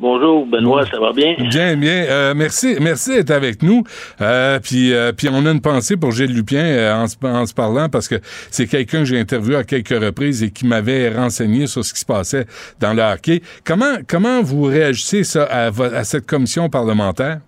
[0.01, 1.37] Bonjour, Benoît, ça va bien?
[1.39, 2.05] Bien, bien.
[2.09, 3.85] Euh, merci, merci d'être avec nous.
[4.21, 8.09] Euh, puis, euh, puis on a une pensée pour Gilles Lupien en, se, parlant parce
[8.09, 8.17] que
[8.51, 12.01] c'est quelqu'un que j'ai interviewé à quelques reprises et qui m'avait renseigné sur ce qui
[12.01, 12.47] se passait
[12.81, 13.41] dans le hockey.
[13.65, 17.39] Comment, comment vous réagissez ça à, à cette commission parlementaire?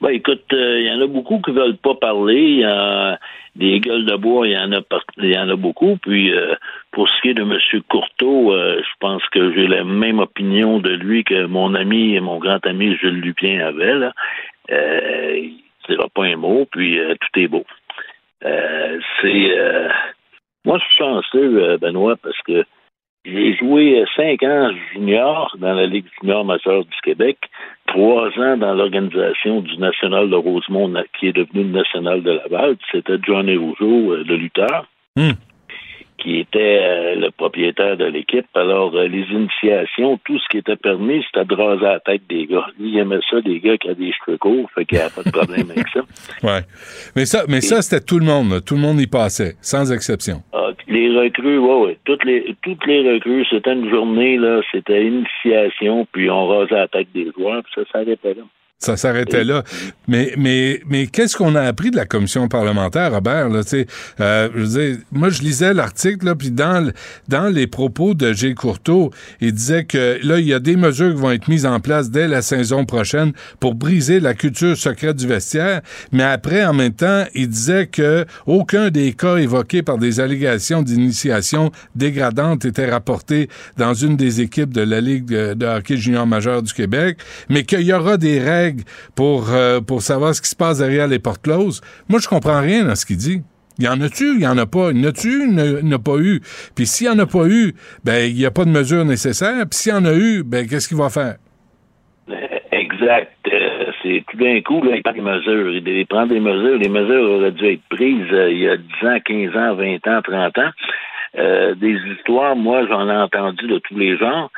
[0.00, 2.62] Ben, écoute, il y en a beaucoup qui veulent pas parler
[3.56, 4.80] des gueules de bois, il y en a,
[5.18, 5.96] il y en a beaucoup.
[5.96, 6.54] Puis euh,
[6.92, 7.82] pour ce qui est de M.
[7.88, 12.20] Courteau, euh, je pense que j'ai la même opinion de lui que mon ami et
[12.20, 13.94] mon grand ami Jules Lupien avait.
[13.94, 14.12] Là.
[14.70, 15.38] Euh,
[15.88, 17.64] il ne pas un mot, puis euh, tout est beau.
[18.42, 19.54] c'est
[20.64, 22.64] moi je suis chanceux, Benoît, parce que
[23.26, 27.38] j'ai joué cinq ans junior dans la Ligue junior majeure du Québec,
[27.86, 32.76] trois ans dans l'organisation du National de Rosemont, qui est devenu le National de Laval.
[32.92, 34.86] C'était Johnny Rougeau, euh, le lutteur.
[35.16, 35.32] Hmm
[36.18, 38.46] qui était euh, le propriétaire de l'équipe.
[38.54, 42.46] Alors, euh, les initiations, tout ce qui était permis, c'était de raser la tête des
[42.46, 42.66] gars.
[42.78, 45.22] il aimait ça, des gars qui avaient des cheveux courts, fait qu'il n'y a pas
[45.22, 46.00] de problème avec ça.
[46.42, 46.60] Ouais.
[47.16, 48.64] Mais ça, mais ça, c'était tout le monde.
[48.64, 50.42] Tout le monde y passait, sans exception.
[50.52, 51.96] Ah, les recrues, oui, oui.
[52.04, 56.88] Toutes les, toutes les recrues, c'était une journée, là, c'était initiation, puis on rasait la
[56.88, 58.42] tête des joueurs, puis ça s'arrêtait là.
[58.78, 59.64] Ça s'arrêtait là.
[60.06, 63.48] Mais, mais, mais qu'est-ce qu'on a appris de la commission parlementaire, Robert?
[63.48, 63.62] Là,
[64.20, 66.92] euh, je veux moi, je lisais l'article, puis dans,
[67.26, 71.14] dans les propos de Gilles Courteau, il disait que là, il y a des mesures
[71.14, 75.16] qui vont être mises en place dès la saison prochaine pour briser la culture secrète
[75.16, 75.80] du vestiaire.
[76.12, 80.82] Mais après, en même temps, il disait que aucun des cas évoqués par des allégations
[80.82, 86.62] d'initiation dégradante était rapporté dans une des équipes de la Ligue de hockey junior majeur
[86.62, 87.16] du Québec,
[87.48, 88.65] mais qu'il y aura des règles
[89.14, 91.80] pour, euh, pour savoir ce qui se passe derrière les portes closes.
[92.08, 93.42] Moi, je comprends rien dans ce qu'il dit.
[93.78, 94.36] Il y en a-tu?
[94.36, 94.90] Il y en a pas.
[94.90, 95.48] Il y en a-tu?
[95.48, 96.40] Il n'y a pas eu.
[96.74, 97.74] Puis s'il n'y en a pas eu,
[98.04, 99.66] ben, il n'y a pas de mesures nécessaires.
[99.68, 101.36] Puis s'il y en a eu, ben, qu'est-ce qu'il va faire?
[102.72, 103.32] Exact.
[103.52, 105.70] Euh, c'est tout d'un coup, là, il prend des mesures.
[105.74, 106.78] Il prend des mesures.
[106.78, 110.08] Les mesures auraient dû être prises euh, il y a 10 ans, 15 ans, 20
[110.08, 111.74] ans, 30 ans.
[111.76, 114.50] des histoires, moi, j'en ai entendu de tous les genres,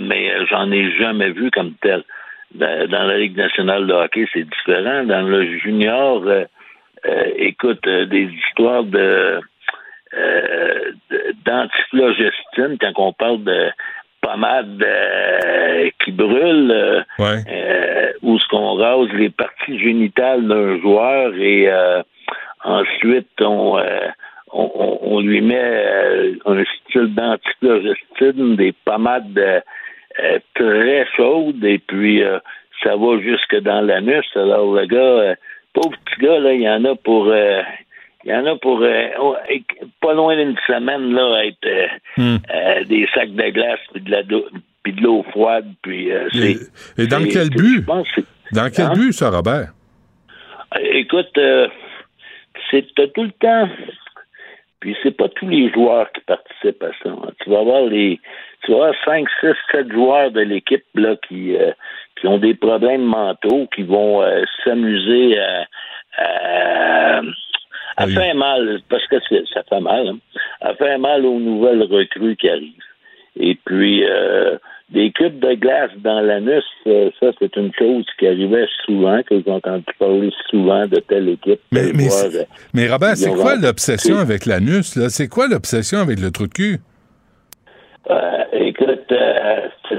[0.00, 2.04] mais j'en ai jamais vu comme tel.
[2.54, 5.04] Dans, la Ligue nationale de hockey, c'est différent.
[5.04, 6.44] Dans le junior, euh,
[7.06, 9.40] euh, écoute, euh, des histoires de
[11.44, 13.70] d'antiflogestine, quand on parle de
[14.22, 14.82] pommade
[16.02, 17.04] qui brûle,
[18.22, 21.70] où ce qu'on rase les parties génitales d'un joueur et
[22.64, 23.78] ensuite on,
[24.52, 29.60] on, on, lui met un style d'antiflogestine, des pommades euh,
[30.54, 32.38] très chaude et puis euh,
[32.82, 34.26] ça va jusque dans l'anus.
[34.34, 35.34] Alors le gars, euh,
[35.72, 37.32] pauvre petit gars, là, il y en a pour
[38.24, 38.84] il y en a pour
[39.20, 39.36] oh,
[40.00, 42.36] pas loin d'une semaine là être hmm.
[42.86, 44.22] des sacs de glace puis de la
[44.82, 46.56] puis de l'eau froide puis et,
[46.98, 47.86] et, dans quel but?
[48.52, 48.92] dans quel hein?
[48.94, 49.72] but ça Robert?
[50.80, 51.38] Écoute
[52.70, 53.68] c'est tout le temps
[54.80, 57.10] puis c'est pas tous les joueurs qui participent à ça.
[57.42, 58.20] Tu vas avoir les
[58.64, 61.72] tu vas avoir 5, 6, 7 joueurs de l'équipe là qui, euh,
[62.20, 65.66] qui ont des problèmes mentaux, qui vont euh, s'amuser à,
[66.18, 67.20] à,
[67.96, 69.16] à faire mal, parce que
[69.52, 70.18] ça fait mal, hein,
[70.60, 72.72] à faire mal aux nouvelles recrues qui arrivent.
[73.38, 74.58] Et puis euh,
[74.90, 79.40] des cubes de glace dans l'anus, euh, ça, c'est une chose qui arrivait souvent, que
[79.44, 81.60] j'ai entendu parler souvent de telle équipe.
[81.72, 85.10] Mais, mais, voir, mais Robert, c'est quoi l'obsession avec l'anus, là?
[85.10, 86.78] C'est quoi l'obsession avec le trou de cul?
[88.10, 89.96] euh, écoute, euh, je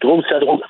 [0.00, 0.60] trouve ça drôle.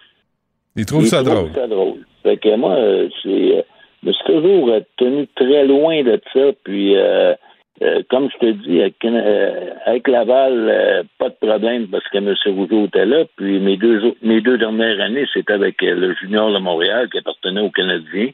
[0.77, 1.51] Ils trouvent Ils ça trouvent drôle.
[1.55, 1.99] ça drôle.
[2.23, 3.65] Fait que moi, euh, c'est,
[4.03, 6.41] je me suis toujours tenu très loin de ça.
[6.65, 7.35] Puis, euh,
[7.83, 12.19] euh, comme je te dis, avec, euh, avec Laval, euh, pas de problème parce que
[12.19, 12.35] M.
[12.47, 13.25] Rougeau était là.
[13.37, 17.19] Puis mes deux, mes deux dernières années, c'était avec euh, le junior de Montréal qui
[17.19, 18.31] appartenait aux Canadiens.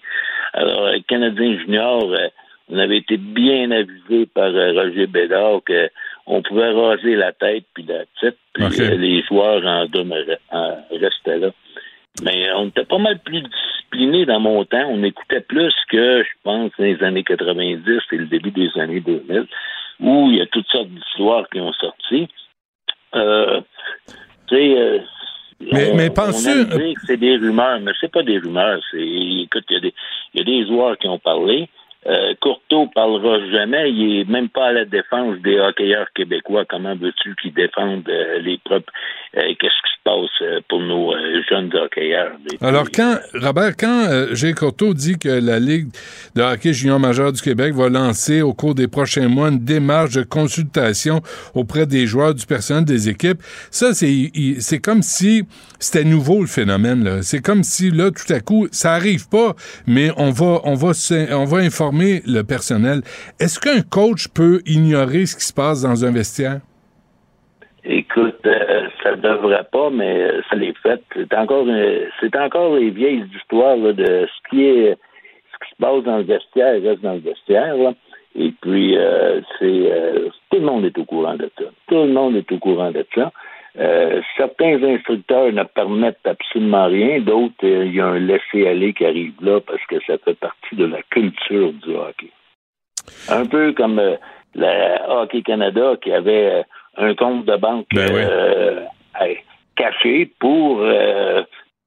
[0.53, 2.27] Alors, avec Canadien junior, euh,
[2.69, 5.89] on avait été bien avisé par euh, Roger Bédard que
[6.27, 9.87] on pouvait raser la tête puis la tête, puis euh, les joueurs en,
[10.51, 11.51] en restaient là.
[12.23, 14.87] Mais on était pas mal plus disciplinés dans mon temps.
[14.89, 19.01] On écoutait plus que, je pense, dans les années 90 et le début des années
[19.01, 19.47] 2000,
[20.01, 22.29] où il y a toutes sortes d'histoires qui ont sorti.
[23.15, 23.61] Euh,
[24.49, 24.99] tu sais, euh,
[25.61, 28.81] Mais- on- mais penses-tu- que c'est des rumeurs, mais c'est pas des rumeurs.
[28.91, 29.95] C'est, écoute, il y, a des-
[30.35, 31.69] il y a des joueurs qui ont parlé.
[32.07, 33.91] Euh, Courteau parlera jamais.
[33.91, 36.65] Il est même pas à la défense des hockeyeurs québécois.
[36.69, 38.93] Comment veux-tu qu'ils défendent euh, les propres
[39.37, 41.13] euh, Qu'est-ce qui se passe euh, pour nos
[41.49, 42.33] jeunes hockeyeurs?
[42.61, 45.89] Alors, quand, Robert, quand Gilles Courteau dit que la Ligue
[46.37, 50.15] de hockey junior majeur du Québec va lancer au cours des prochains mois une démarche
[50.15, 51.23] de consultation
[51.55, 53.39] auprès des joueurs, du personnel des équipes,
[53.71, 54.31] ça, c'est
[54.61, 55.43] c'est comme si
[55.81, 57.23] c'était nouveau le phénomène.
[57.23, 59.55] C'est comme si, là, tout à coup, ça arrive pas,
[59.87, 60.93] mais on va, on va,
[61.33, 61.96] on va informer
[62.27, 63.03] le personnel.
[63.41, 66.61] Est-ce qu'un coach peut ignorer ce qui se passe dans un vestiaire?
[67.89, 71.01] Écoute, euh, ça devrait pas, mais euh, ça l'est fait.
[71.15, 77.03] C'est encore, euh, les vieilles histoires de ce qui se passe dans le vestiaire reste
[77.03, 77.75] dans le vestiaire.
[78.35, 78.97] Et puis,
[79.59, 79.93] c'est
[80.51, 81.65] tout le monde est au courant de ça.
[81.87, 83.33] Tout le monde est au courant de ça.
[83.79, 89.05] Euh, certains instructeurs ne permettent absolument rien, d'autres, euh, il y a un laisser-aller qui
[89.05, 92.31] arrive là parce que ça fait partie de la culture du hockey.
[93.29, 94.17] Un peu comme euh,
[94.55, 96.65] la Hockey Canada qui avait
[96.97, 98.11] un compte de banque Ben
[99.21, 99.37] oui.
[99.77, 100.83] caché pour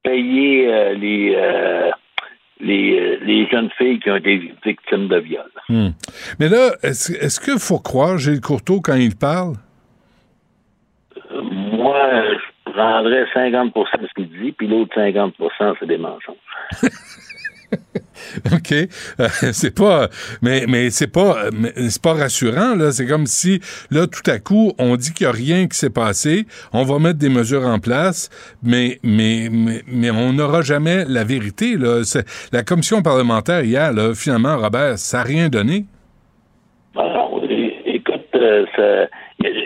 [0.04, 1.36] payer les,
[2.60, 5.50] les, les jeunes filles qui ont été victimes de viol.
[5.68, 5.88] Hmm.
[6.38, 9.54] Mais là, est-ce est-ce qu'il faut croire Gilles Courteau quand il parle?
[11.32, 11.96] Moi,
[12.66, 16.36] je prendrais 50% de ce qu'il dit, puis l'autre 50% c'est des mensonges.
[18.52, 18.72] OK.
[18.72, 20.08] Euh, c'est pas
[20.42, 23.60] mais mais c'est pas c'est pas rassurant là, c'est comme si
[23.92, 26.98] là tout à coup on dit qu'il y a rien qui s'est passé, on va
[26.98, 28.28] mettre des mesures en place,
[28.62, 32.02] mais mais mais, mais on n'aura jamais la vérité là,
[32.52, 35.84] la commission parlementaire hier là, finalement Robert, ça a rien donné.
[36.96, 39.08] Alors, é- écoute, euh, ça-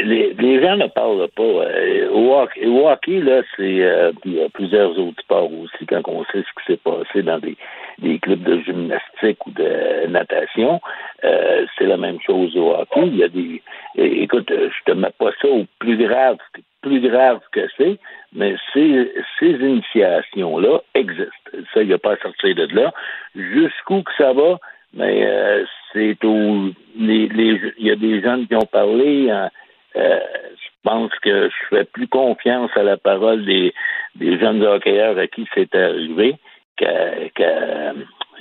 [0.04, 1.42] les, les gens ne parlent pas.
[1.42, 4.12] Euh, au hockey, là, c'est euh,
[4.52, 7.56] plusieurs autres sports aussi, quand on sait ce qui s'est passé dans des,
[7.98, 10.80] des clubs de gymnastique ou de natation,
[11.24, 13.06] euh, c'est la même chose au hockey.
[13.06, 13.62] Il y a des.
[13.96, 16.36] Écoute, je te mets pas ça au plus grave,
[16.82, 17.98] plus grave que c'est,
[18.34, 21.50] mais ces, ces initiations-là existent.
[21.72, 22.92] Ça, il n'y a pas à sortir de là.
[23.34, 24.58] Jusqu'où que ça va,
[24.92, 29.30] mais euh, c'est au les, les il y a des jeunes qui ont parlé.
[29.30, 29.50] hein,
[29.96, 30.18] euh,
[30.54, 33.72] je pense que je fais plus confiance à la parole des,
[34.16, 36.35] des jeunes hockeyeurs à qui c'est arrivé
[36.76, 36.85] qu'à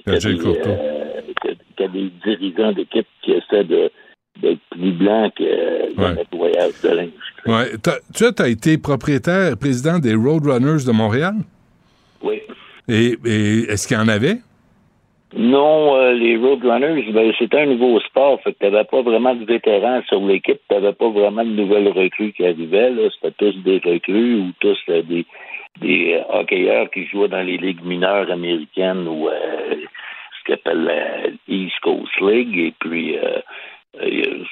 [0.05, 0.19] des,
[0.57, 1.11] euh,
[1.87, 3.91] des dirigeants d'équipe qui essaient de
[4.41, 6.15] d'être plus blancs que le Ouais.
[6.15, 7.09] nettoyage de linge.
[7.45, 11.35] Ouais, T'as- tu as été propriétaire, président des Roadrunners de Montréal?
[12.23, 12.41] Oui.
[12.87, 14.37] et, et est-ce qu'il y en avait?
[15.35, 18.39] Non, euh, les Roadrunners, ben, c'était un nouveau sport.
[18.43, 20.61] Fait que t'avais pas vraiment de vétérans sur l'équipe.
[20.67, 22.91] T'avais pas vraiment de nouvelles recrues qui arrivaient.
[22.91, 23.09] Là.
[23.09, 25.25] C'était tous des recrues ou tous euh, des,
[25.81, 30.83] des euh, hockeyeurs qui jouaient dans les ligues mineures américaines ou euh, ce qu'on appelle
[30.83, 32.55] la East Coast League.
[32.59, 33.17] Et puis,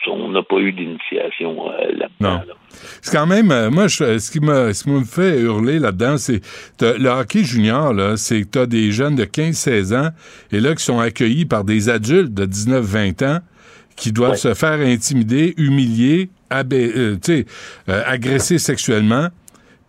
[0.07, 2.07] on n'a pas eu d'initiation euh, là-dedans.
[2.21, 2.29] Non.
[2.29, 2.53] là.
[3.01, 6.17] C'est quand même, euh, moi, je- ce, qui me, ce qui me fait hurler là-dedans,
[6.17, 6.41] c'est
[6.81, 10.09] le hockey junior, là, c'est que tu as des jeunes de 15-16 ans
[10.51, 13.39] et là qui sont accueillis par des adultes de 19-20 ans
[13.95, 14.37] qui doivent Ouais.
[14.37, 17.17] se faire intimider, humilier, abé- euh,
[17.89, 19.27] euh, agresser sexuellement.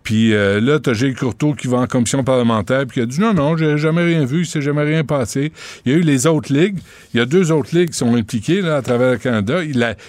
[0.03, 3.21] Puis euh, là, t'as Gilles Courteau qui va en commission parlementaire puis qui a dit
[3.21, 5.53] non, non, j'ai jamais rien vu, il s'est jamais rien passé.
[5.87, 6.79] Il y a eu les autres ligues.
[7.15, 9.61] Il y a deux autres ligues qui sont impliquées là, à travers le Canada.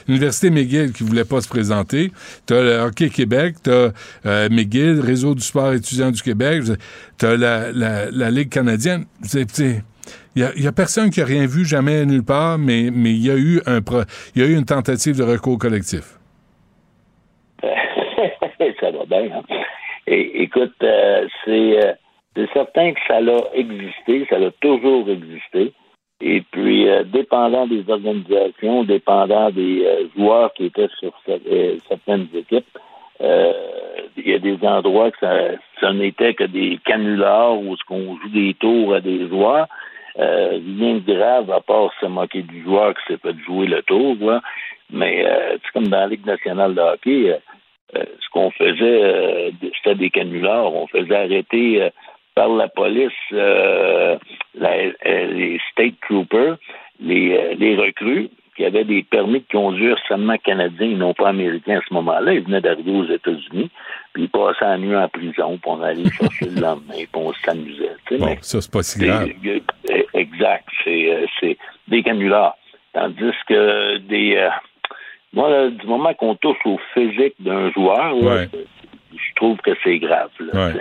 [0.07, 2.11] L'Université McGill qui voulait pas se présenter.
[2.45, 3.89] T'as le Hockey Québec, t'as
[4.25, 6.63] euh, McGill, Réseau du sport étudiant du Québec,
[7.17, 9.05] t'as la, la, la Ligue canadienne.
[9.23, 9.83] C'est-
[10.35, 13.23] Il y a, a personne qui a rien vu jamais nulle part, mais, mais il
[13.23, 14.01] y a eu un pro-
[14.35, 16.17] il y a eu une tentative de recours collectif.
[17.61, 19.41] ça va bien, hein?
[20.07, 21.93] Et, écoute, euh, c'est euh,
[22.35, 25.71] c'est certain que ça a existé, ça a toujours existé.
[26.21, 32.65] Et puis, euh, dépendant des organisations, dépendant des joueurs qui étaient sur cer- certaines équipes,
[33.19, 35.17] il y a des endroits que
[35.79, 39.67] ça, n'était que des canulars où ce qu'on joue des tours à des joueurs.
[40.17, 44.15] Rien de grave à part se moquer du joueur qui s'est fait jouer le tour.
[44.91, 47.37] Mais c'est comme dans la Ligue nationale de hockey,
[47.95, 50.73] ce qu'on faisait, euh, c'était des canulars.
[50.73, 51.89] On faisait arrêter euh,
[52.35, 54.17] par la police euh,
[54.55, 54.71] la-
[55.05, 56.57] euh, les state troopers,
[56.99, 61.29] les, euh, les recrues qui avaient des permis de conduire seulement canadiens et non pas
[61.29, 62.33] américains à ce moment-là.
[62.33, 63.69] Ils venaient d'arriver aux États-Unis,
[64.13, 67.33] puis ils passaient la nuit en prison, puis on allait chercher le lendemain, puis on
[67.33, 67.89] s'amusait.
[68.11, 69.29] Bon, mais- ça, c'est pas si grave.
[69.45, 70.65] euh, Exact.
[70.83, 72.55] C'est, euh, c'est des canulars.
[72.93, 74.35] Tandis que des.
[75.33, 78.45] Moi, là, du moment qu'on touche au physique d'un joueur, là,
[79.11, 80.29] je trouve que c'est grave.
[80.39, 80.67] là.
[80.67, 80.73] Ouais.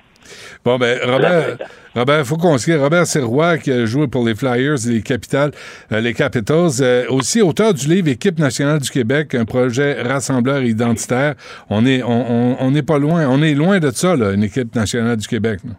[0.65, 1.57] Bon, ben, Robert,
[1.97, 5.51] Robert, faut qu'on se dise, Robert Sirois, qui a joué pour les Flyers, les Capitals,
[5.91, 10.63] euh, les Capitals, euh, aussi auteur du livre Équipe nationale du Québec, un projet rassembleur
[10.63, 11.35] identitaire.
[11.69, 14.45] On est, on, on, on n'est pas loin, on est loin de ça, là, une
[14.45, 15.59] équipe nationale du Québec.
[15.65, 15.73] là.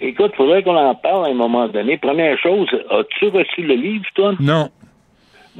[0.00, 1.98] Écoute, faudrait qu'on en parle à un moment donné.
[1.98, 4.32] Première chose, as-tu reçu le livre, toi?
[4.40, 4.70] Non.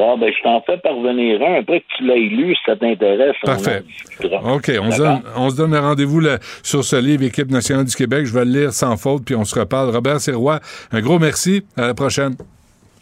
[0.00, 1.60] Bon, ben, je t'en fais parvenir un.
[1.60, 3.82] Après que tu l'aies lu, si ça t'intéresse, on Parfait.
[3.86, 4.54] discutera.
[4.54, 7.84] OK, on se, donne, on se donne un rendez-vous là, sur ce livre Équipe nationale
[7.84, 8.24] du Québec.
[8.24, 9.90] Je vais le lire sans faute, puis on se reparle.
[9.90, 10.60] Robert Sirois,
[10.90, 11.62] un gros merci.
[11.76, 12.34] À la prochaine.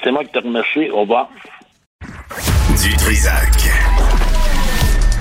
[0.02, 0.90] C'est moi qui te remercie.
[0.90, 1.28] Au revoir.
[2.02, 3.54] Du Trisac.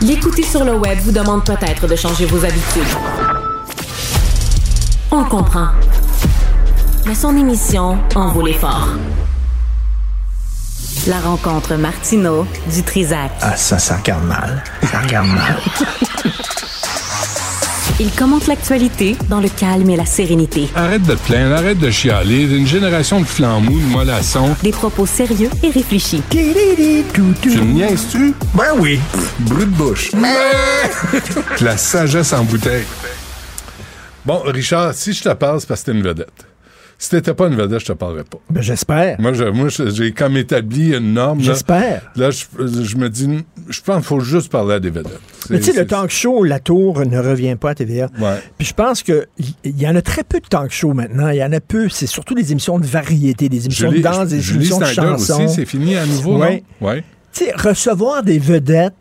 [0.02, 2.98] L'écouter sur le web vous demande peut-être de changer vos habitudes.
[5.12, 5.68] On le comprend.
[7.06, 8.88] Mais son émission en vaut l'effort.
[11.08, 13.32] La rencontre Martino du Trisac.
[13.42, 14.62] Ah, ça, ça regarde mal.
[14.92, 15.58] Ça regarde mal.
[18.02, 20.68] Il commente l'actualité dans le calme et la sérénité.
[20.76, 22.44] Arrête de te plaindre, arrête de chialer.
[22.44, 24.54] Une génération de flambous, de mollassons.
[24.62, 26.22] Des propos sérieux et réfléchis.
[26.30, 28.34] Tu me niaises-tu?
[28.54, 29.00] Ben oui.
[29.40, 30.12] Brut de bouche.
[31.62, 32.86] La sagesse en bouteille.
[34.26, 36.47] Bon, Richard, si je te parle, c'est parce que t'es une vedette.
[37.00, 38.40] Si t'étais pas une vedette, je te parlerais pas.
[38.50, 39.22] Ben, j'espère.
[39.22, 41.40] Moi, je- moi, j'ai comme établi une norme.
[41.42, 42.12] J'espère.
[42.16, 42.46] Là, je,
[42.84, 45.20] je me dis, je pense qu'il faut juste parler à des vedettes.
[45.52, 48.10] Mais tu sais, le talk show, la tour ne revient pas à TVA.
[48.20, 48.42] Ouais.
[48.58, 49.28] Puis je pense que
[49.64, 51.30] il y en a très peu de talk show maintenant.
[51.30, 51.88] Il y en a peu.
[51.88, 54.86] C'est surtout des émissions de variété, des émissions Julie, de danse, des Julie émissions de
[54.86, 55.44] chansons.
[55.46, 56.64] aussi, c'est fini à nouveau, Ouais.
[56.82, 56.88] non?
[56.88, 57.04] Ouais.
[57.32, 58.96] Tu sais, recevoir des vedettes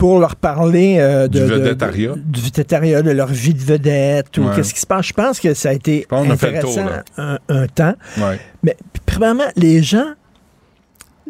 [0.00, 2.12] pour leur parler euh, de, Du vedettariat.
[2.14, 4.56] de- du vedettariat, de leur vie de vedette ou Ouais.
[4.56, 5.06] qu'est-ce qui se passe.
[5.06, 7.38] Je pense que ça a été pense qu'on a fait le tour, intéressant là.
[7.48, 7.94] un, un temps.
[8.18, 8.40] Ouais.
[8.62, 10.06] Mais premièrement, les gens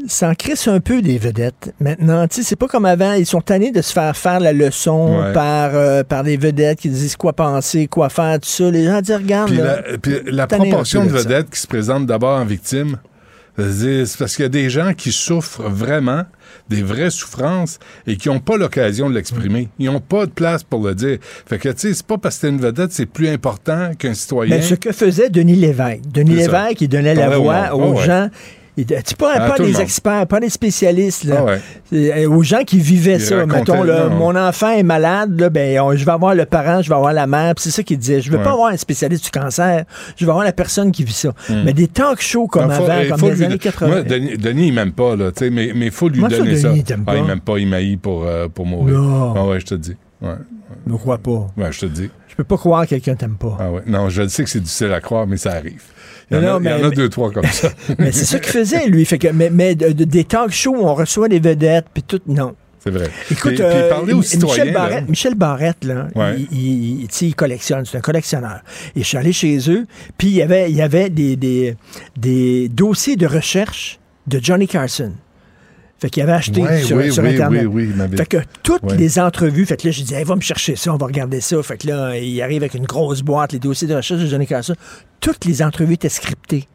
[0.06, 2.24] s'en crissent un peu des vedettes maintenant.
[2.30, 3.12] C'est pas comme avant.
[3.14, 5.32] Ils sont tannés de se faire faire la leçon Ouais.
[5.34, 8.70] par, euh, par des vedettes qui disent quoi penser, quoi faire, tout ça.
[8.70, 9.82] Les gens disent, regarde, Puis là,
[10.30, 11.16] la, puis proportion de ça.
[11.28, 12.96] vedettes qui se présentent d'abord en victime,
[13.58, 16.24] c'est c'est parce qu'il y a des gens qui souffrent vraiment,
[16.68, 19.68] des vraies souffrances, et qui n'ont pas l'occasion de l'exprimer.
[19.78, 21.18] Ils n'ont pas de place pour le dire.
[21.46, 24.14] Fait que, tu sais, c'est pas parce que t'es une vedette, c'est plus important qu'un
[24.14, 24.56] citoyen.
[24.56, 26.02] Mais ce que faisait Denis Lévesque.
[26.12, 26.34] Denis.
[26.36, 28.04] Lévesque, il donnait la au voix aux Ah ouais.
[28.06, 28.30] gens.
[28.80, 31.36] Il, tu pas, À pas le des experts, pas des spécialistes, là.
[31.40, 31.60] Ah ouais.
[31.92, 33.44] Euh, aux gens qui vivaient Il ça.
[33.46, 34.16] Mettons, là, non.
[34.16, 37.12] mon enfant est malade, là, ben, on- je vais avoir le parent, je vais avoir
[37.12, 37.54] la mère.
[37.58, 38.20] C'est ça qu'il disait.
[38.20, 38.44] Je veux Ouais.
[38.44, 39.84] pas avoir un spécialiste du cancer,
[40.16, 41.32] je vais avoir la personne qui vit ça.
[41.64, 43.88] Mais des talk shows comme Non, avant, il comme faut dans les lui- années 80.
[43.88, 46.68] Moi, Denis, Denis, il m'aime pas, là, mais il faut lui Moi, ça, donner ça.
[46.68, 48.98] Denis, il t'aime Ah, il m'aime pas, il m'haït pour, euh, pour mourir.
[48.98, 49.34] Non.
[49.36, 49.96] Ah ouais, je te dis.
[50.22, 50.30] Ouais.
[50.86, 51.48] Ne crois pas.
[51.56, 52.10] Ouais, je te dis.
[52.28, 53.56] Je peux pas croire que quelqu'un t'aime pas.
[53.60, 53.82] Ah ouais.
[53.86, 55.82] Non, je le sais que c'est difficile à croire, mais ça arrive.
[56.30, 57.70] Il y en, a, non, il y en mais- a mais- deux, trois comme ça.
[57.98, 59.04] mais c'est ça qu'il faisait, lui.
[59.04, 62.02] Fait que, mais mais de- de- des talk shows où on reçoit des vedettes, puis
[62.02, 62.54] tout, non.
[62.82, 63.10] C'est vrai.
[63.30, 64.64] Écoute, puis, puis euh, parler aux citoyens.
[64.64, 65.06] Michel Barrette, là.
[65.08, 66.36] Michel Barrette, là, Ouais.
[66.50, 68.60] il, il- collectionne, c'est un collectionneur.
[68.96, 71.76] Et je suis allé chez eux, puis il y avait, il y avait des, des,
[72.16, 75.12] des dossiers de recherche de Johnny Carson.
[76.00, 77.66] Fait qu'il avait acheté Ouais, sur, oui, sur oui, Internet.
[77.70, 78.96] oui, oui, Fait que toutes Ouais.
[78.96, 81.42] les entrevues, fait que là, je disais, hey, va me chercher ça, on va regarder
[81.42, 81.62] ça.
[81.62, 84.46] Fait que là, il arrive avec une grosse boîte, les dossiers de recherche de Johnny
[84.46, 84.74] Carson.
[85.20, 86.66] Toutes les entrevues étaient scriptées.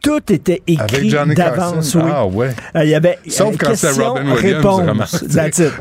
[0.00, 1.94] Tout était écrit d'avance.
[1.94, 2.02] Oui.
[2.04, 2.50] Ah ouais.
[2.76, 5.04] Euh, Il y avait Sauf euh, quand c'est question, Robin Williams, réponse, vraiment.
[5.34, 5.72] that's it.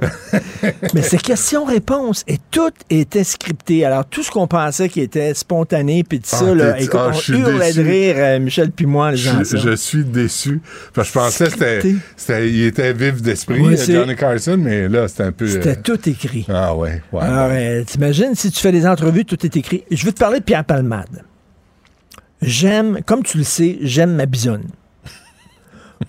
[0.94, 3.86] Mais c'est question-réponse et tout était scripté.
[3.86, 7.12] Alors, tout ce qu'on pensait qui était spontané, puis tout Ah, ça, là, écoute, ah,
[7.14, 9.44] on hurlait de rire, euh, Michel puis moi, les gens.
[9.44, 10.62] Je, je suis déçu.
[10.94, 11.50] Parce que je pensais
[12.16, 15.48] c'était, il était vif d'esprit, Johnny Carson, mais là, c'était un peu.
[15.48, 16.46] C'était tout écrit.
[16.50, 17.02] Ah ouais.
[17.12, 17.22] ouais.
[17.22, 17.52] Alors,
[17.86, 19.84] t'imagines, si tu fais des entrevues, tout est écrit.
[19.92, 21.24] Je veux te parler de Pierre Palmade.
[22.42, 24.66] J'aime, comme tu le sais, j'aime ma bisonne.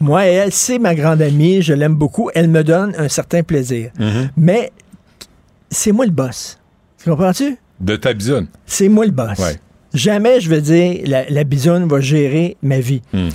[0.01, 2.31] Moi, elle, c'est ma grande amie, je l'aime beaucoup.
[2.35, 3.91] Elle me donne un certain plaisir.
[3.99, 4.29] Mm-hmm.
[4.37, 4.71] Mais
[5.71, 6.59] c'est moi le boss.
[7.03, 7.57] Tu comprends-tu?
[7.81, 8.49] De ta bisoune.
[8.67, 9.39] C'est moi le boss.
[9.39, 9.59] Ouais.
[9.95, 13.03] Jamais je veux dire la, la bisoune va gérer ma vie.
[13.13, 13.29] Hmm.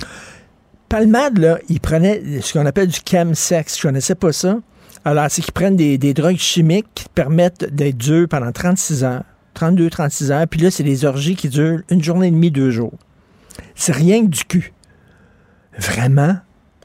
[0.88, 3.76] Palmade, là, il prenait ce qu'on appelle du chemsex.
[3.76, 4.58] Je connaissais pas ça.
[5.04, 9.02] Alors, c'est qu'ils prennent des, des drogues chimiques qui te permettent d'être dur pendant 36
[9.02, 9.24] heures.
[9.54, 10.48] 32, 36 heures.
[10.48, 12.94] Puis là, c'est des orgies qui durent une journée et demie, deux jours.
[13.74, 14.72] C'est rien que du cul.
[15.78, 16.36] Vraiment?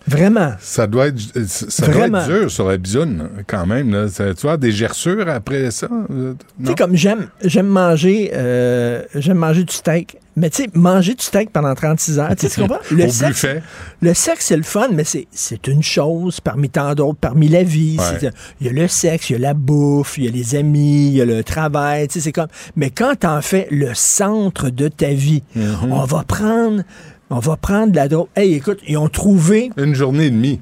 [0.10, 0.54] Vraiment?
[0.60, 3.92] Ça doit être, ça doit être dur sur la bisoune, quand même.
[3.92, 4.08] Là.
[4.08, 5.88] Ça- tu vois, des gerçures après ça?
[6.12, 10.18] euh, Tu sais, comme j'aime, j'aime manger, euh, j'aime manger du steak.
[10.36, 12.80] Mais tu sais, manger du steak pendant 36 heures, tu comprends?
[12.92, 13.62] Le Au sexe, buffet.
[14.02, 17.98] le sexe, c'est le fun, mais c'est, une chose parmi tant d'autres, parmi la vie.
[18.00, 18.32] Ouais.
[18.62, 21.08] Il y a le sexe, il y a la bouffe, il y a les amis,
[21.08, 22.48] il y a le travail, tu sais, c'est comme...
[22.78, 25.92] Mais quand t'en fais le centre de ta vie, Mm-hmm.
[25.92, 26.84] on va prendre...
[27.30, 28.28] On va prendre la drogue.
[28.36, 30.60] Hey, écoute, ils ont trouvé Une journée et demie.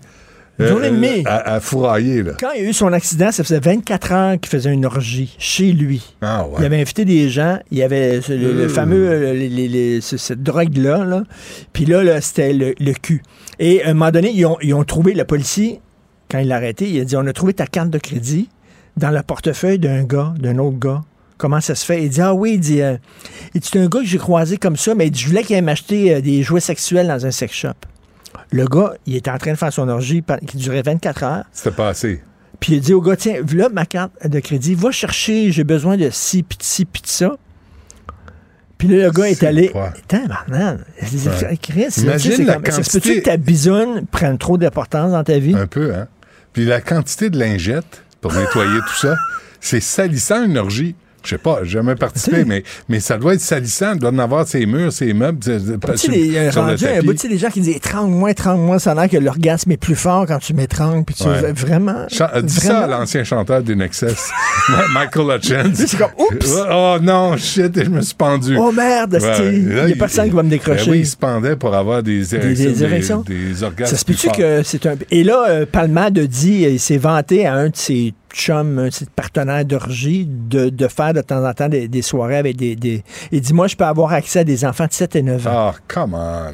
[0.60, 1.24] Une journée et demie.
[1.26, 2.32] À, à fourrailler, là.
[2.40, 5.36] Quand il y a eu son accident, ça faisait 24 heures qu'il faisait une orgie
[5.38, 6.02] chez lui.
[6.22, 6.66] Ah, Il ouais.
[6.66, 7.60] avait invité des gens.
[7.70, 8.70] Il y avait ce- le, le Euh.
[8.70, 11.06] fameux, euh, les- ce- cette drogue-là.
[11.06, 11.24] Là.
[11.74, 13.22] Puis là, là, c'était le, le cul.
[13.60, 15.80] Et à un moment donné, ils ont, ils ont trouvé, le policier,
[16.30, 18.50] quand il l'a arrêté, il a dit, on a trouvé ta carte de crédit
[18.98, 21.02] dans le portefeuille d'un gars, d'un autre gars.
[21.38, 22.04] Comment ça se fait?
[22.04, 22.98] Il dit, ah oui, il dit, euh,
[23.62, 25.62] c'est un gars que j'ai croisé comme ça, mais il dit, je voulais qu'il aille
[25.62, 27.70] m'acheter euh, des jouets sexuels dans un sex shop.
[28.52, 31.44] Le gars, il était en train de faire son orgie qui durait 24 heures.
[31.52, 32.24] C'était passé.
[32.60, 35.96] Puis il dit au gars, tiens, voilà ma carte de crédit, va chercher, j'ai besoin
[35.98, 37.36] de ci, pis de ci, pis de ça.
[38.78, 39.70] Puis là, le gars est C'est allé.
[39.70, 39.88] quoi?
[39.96, 40.78] Attends, maintenant,
[41.62, 45.24] Chris, Imagine la comme- ça se peut-tu quantité- que ta bisoune prenne trop d'importance dans
[45.24, 45.56] ta vie?
[45.56, 46.08] Un peu, hein?
[46.54, 49.16] Puis la quantité de lingettes pour nettoyer tout ça,
[49.60, 50.96] c'est salissant une orgie.
[51.28, 53.94] Je sais pas, j'ai jamais participé, mais, mais ça doit être salissant.
[53.96, 57.06] Il doit en avoir ses murs, ses meubles, sur, les, euh, sur le rendu tapis.
[57.06, 60.26] bout, les gens qui disent étrangle-moi, étrangle-moi, ça a l'air que l'orgasme est plus fort
[60.26, 61.52] quand tu m'étrangles, puis tu Ouais.
[61.52, 62.06] vraiment.
[62.08, 64.30] Cha- dis ça à l'ancien chanteur d'Inexcess,
[64.94, 65.72] Michael Hutchins.
[65.76, 66.56] C'est comme, oups!
[66.72, 68.56] Oh non, shit, je me suis pendu.
[68.58, 69.54] Oh merde, Ouais.
[69.54, 70.86] il n'y a personne qui va me décrocher.
[70.86, 72.72] Ben oui, il se pendait pour avoir des érections.
[72.72, 73.22] des érections?
[73.28, 73.92] Des, orgasmes.
[73.96, 74.96] Ça se peut-tu que c'est un.
[75.12, 78.86] Et là, euh, Palmade dit, euh, il s'est vanté à un de ses chums, un
[78.86, 82.56] de ses partenaires d'orgie, de, de faire de temps en temps des, des soirées avec
[82.56, 83.04] des, des.
[83.32, 85.52] Il dit, moi, je peux avoir accès à des enfants de 7 et 9 ans.
[85.54, 86.54] Ah, come on.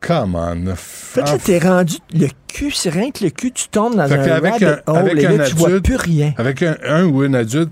[0.00, 0.74] Come on.
[0.76, 1.96] Fait, là, t'es rendu.
[2.14, 4.78] Le cul, c'est rien que le cul, tu tombes dans Fait un qu'avec rabbit un-
[4.86, 6.34] hole avec et un là, tu vois adulte, plus rien.
[6.38, 7.70] Avec un, un ou une adulte,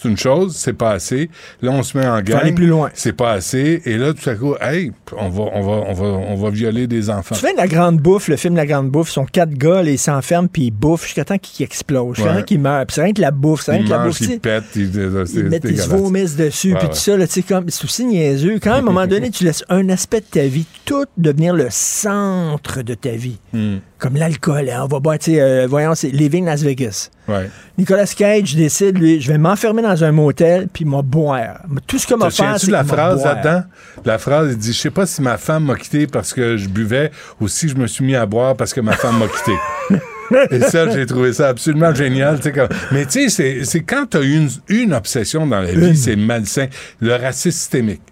[0.00, 1.30] c'est une chose, c'est pas assez.
[1.62, 2.54] Là, on se met en Faut aller gang.
[2.54, 2.90] plus loin.
[2.94, 3.80] C'est pas assez.
[3.84, 6.86] Et là, tout à coup, hey, on va, on va, on va, on va violer
[6.86, 7.34] des enfants.
[7.34, 9.82] Tu fais de la grande bouffe, le film La Grande Bouffe, ils sont quatre gars,
[9.82, 12.38] là, ils s'enferment puis ils bouffent jusqu'à temps qu'ils explosent, jusqu'à Ouais.
[12.40, 12.84] temps qu'ils meurent.
[12.86, 14.20] Puis c'est rien que la bouffe, c'est rien Ils que la bouffe.
[14.20, 14.92] ils pètent, ils,
[15.26, 15.88] c'est Ils mettent des dégueulasse.
[15.88, 18.58] vomissent dessus, puis tout ça, là, tu sais, comme, c'est aussi niaiseux.
[18.60, 21.66] Quand à un moment donné, tu laisses un aspect de ta vie tout devenir le
[21.70, 23.38] centre de ta vie.
[23.52, 23.76] Hmm.
[23.98, 27.08] Comme l'alcool, hein, on va boire, euh, voyons, c'est Living Las Vegas.
[27.28, 27.48] Ouais.
[27.78, 31.60] Nicolas Cage décide, lui, je vais m'enfermer dans un motel, puis m'a boire.
[31.86, 33.62] Tout ce que m'a fait, c'est la phrase là-dedans?
[34.04, 36.68] La phrase, il dit, je sais pas si ma femme m'a quitté parce que je
[36.68, 39.52] buvais ou si je me suis mis à boire parce que ma femme m'a quitté.
[40.50, 42.40] Et ça, j'ai trouvé ça absolument génial.
[42.52, 46.16] comme- Mais tu sais, c'est- quand tu as une, une obsession dans la vie, c'est
[46.16, 46.66] malsain.
[47.00, 48.02] Le racisme systémique.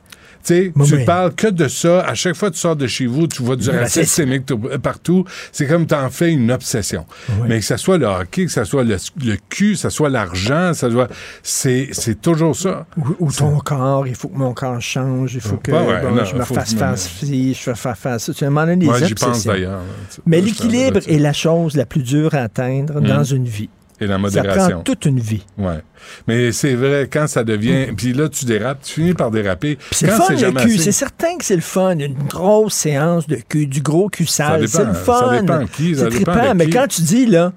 [0.44, 1.04] Tu sais, Oui, tu oui.
[1.04, 2.00] parles que de ça.
[2.06, 4.44] À chaque fois que tu sors de chez vous, tu vois du Le racisme systémique
[4.46, 5.24] tout- partout.
[5.52, 7.06] C'est comme tu en fais une obsession.
[7.48, 10.10] Mais que ce soit le hockey, que ce soit le, le cul, que ce soit
[10.10, 11.08] l'argent, ça soit...
[11.42, 12.86] C'est c'est toujours ça.
[12.98, 16.00] Ou, ou ton corps, il faut que mon corps change, il faut que Ouais, ouais,
[16.02, 16.74] bon, non, je me fasse
[17.20, 18.32] ci, je me fasse ça.
[18.34, 19.80] Tu as demandé des Moi, j'y pense d'ailleurs.
[20.26, 23.70] Mais l'équilibre est la chose la plus dure à atteindre dans une vie.
[24.00, 24.70] Et la Ça modération.
[24.70, 25.44] prend toute une vie.
[25.56, 25.78] Ouais.
[26.26, 27.86] Mais c'est vrai, quand ça devient.
[27.96, 29.78] Puis là, tu dérapes, tu finis par déraper.
[29.92, 30.78] C'est le fun, le cul.
[30.78, 31.96] C'est certain que c'est le fun.
[31.98, 34.68] Une grosse séance de cul, du gros cul sale.
[34.68, 35.40] C'est le ça fun.
[35.40, 36.48] dépend qui, ça C'est dépend trippant.
[36.50, 36.70] de Mais qui.
[36.72, 37.52] quand tu dis, là,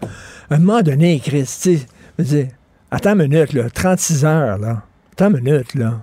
[0.51, 1.79] à un moment donné, Chris, tu
[2.23, 2.49] sais,
[2.91, 4.83] attends une minute, là, 36 heures, là.
[5.13, 6.01] Attends une minute, là.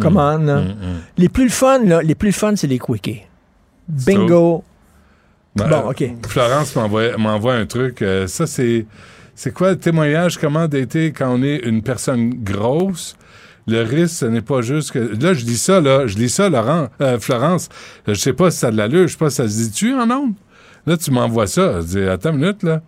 [0.00, 0.56] Comment, là?
[0.56, 1.00] Hum, hum.
[1.18, 3.20] Les plus le fun, là, les plus fun, c'est les quickies.
[3.88, 4.64] Bingo.
[5.54, 6.04] Ben, Bon, OK.
[6.28, 8.02] Florence m'envoie m'envoie un truc.
[8.02, 8.86] euh, ça, c'est.
[9.42, 10.36] C'est quoi le témoignage?
[10.36, 13.16] Comment dater quand on est une personne grosse?
[13.66, 14.98] Le risque, ce n'est pas juste que.
[14.98, 16.06] Là, je dis ça, là.
[16.06, 17.70] Je dis ça, Laurent, euh, Florence.
[18.06, 19.08] Je sais pas si ça a de l'allure.
[19.08, 20.34] Je sais pas si ça se dit-tu en nombre?
[20.84, 21.80] Là, tu m'envoies ça.
[21.80, 22.82] Je dis, attends une minute, là.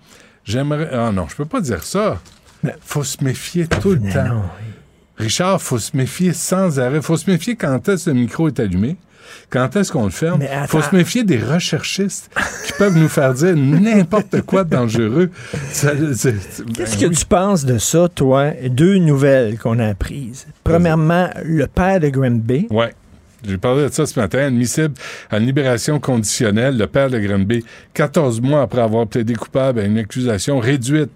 [0.45, 0.91] J'aimerais.
[0.93, 2.21] Ah non, je peux pas dire ça.
[2.63, 4.29] Mais- Faut se méfier tout le Mais temps.
[4.29, 4.43] non.
[5.17, 7.01] Richard, faut se méfier sans arrêt.
[7.01, 8.99] faut se méfier quand est-ce que le micro est allumé.
[9.51, 10.43] Quand est-ce qu'on le ferme?
[10.43, 10.67] Attends.
[10.67, 12.31] faut se méfier des recherchistes
[12.67, 15.31] qui peuvent nous faire dire n'importe quoi de dangereux.
[15.71, 15.93] C'est-
[16.75, 18.51] Qu'est-ce ben que tu penses de ça, toi?
[18.69, 20.47] Deux nouvelles qu'on a apprises.
[20.65, 22.67] Premièrement, le père de Granby.
[22.71, 22.93] Ouais.
[23.45, 24.39] J'ai parlé de ça ce matin.
[24.47, 24.95] Admissible
[25.31, 29.85] à une libération conditionnelle, le père de Granby, 14 mois après avoir plaidé coupable à
[29.85, 31.11] une accusation réduite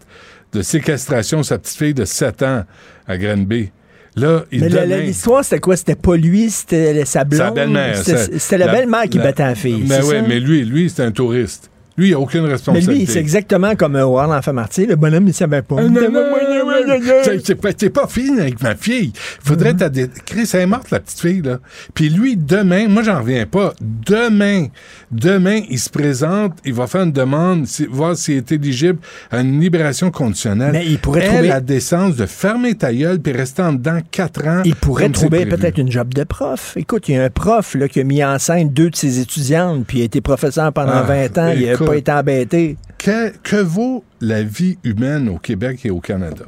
[0.53, 2.65] de séquestration de sa petite fille de 7 ans
[3.07, 3.71] à Granby.
[4.17, 5.77] Là, il Mais donnait- l'histoire, c'était quoi?
[5.77, 7.41] C'était pas lui, c'était sa blonde?
[7.41, 7.97] Sa belle-mère.
[7.99, 9.85] C'était c'était la, belle-mère qui battait la fille.
[9.87, 10.27] Mais ouais, ça?
[10.27, 11.71] mais lui, lui, c'est un touriste.
[11.99, 12.95] Lui, il n'a aucune Mais responsabilité.
[12.95, 14.87] lui, c'est exactement comme euh, Howard l'enfant martyr.
[14.89, 15.77] Le bonhomme, il savait pas.
[15.79, 16.56] Ah, non, non, non,
[17.45, 19.13] C'est pas, pas fini avec ma fille.
[19.43, 20.09] Faudrait t'as des...
[20.25, 21.59] Chris, elle est morte, la petite fille, là.
[21.95, 23.73] Puis lui, demain, moi, j'en reviens pas.
[23.81, 24.67] Demain,
[25.11, 28.99] demain, il se présente, il va faire une demande, si- voir s'il est éligible
[29.31, 30.73] à une libération conditionnelle.
[30.73, 33.99] Mais il pourrait Elle trouver- la décence de fermer ta gueule puis rester en dedans
[34.11, 34.63] quatre ans.
[34.65, 36.75] Il pourrait trouver peut-être une job de prof.
[36.77, 39.85] Écoute, il y a un prof là, qui a mis enceinte deux de ses étudiantes,
[39.87, 41.87] puis il a été professeur pendant Ah, 20 ans, il n'a écoute.
[41.87, 42.77] pas été embêté.
[42.99, 46.45] Que, que vaut la vie humaine au Québec et au Canada?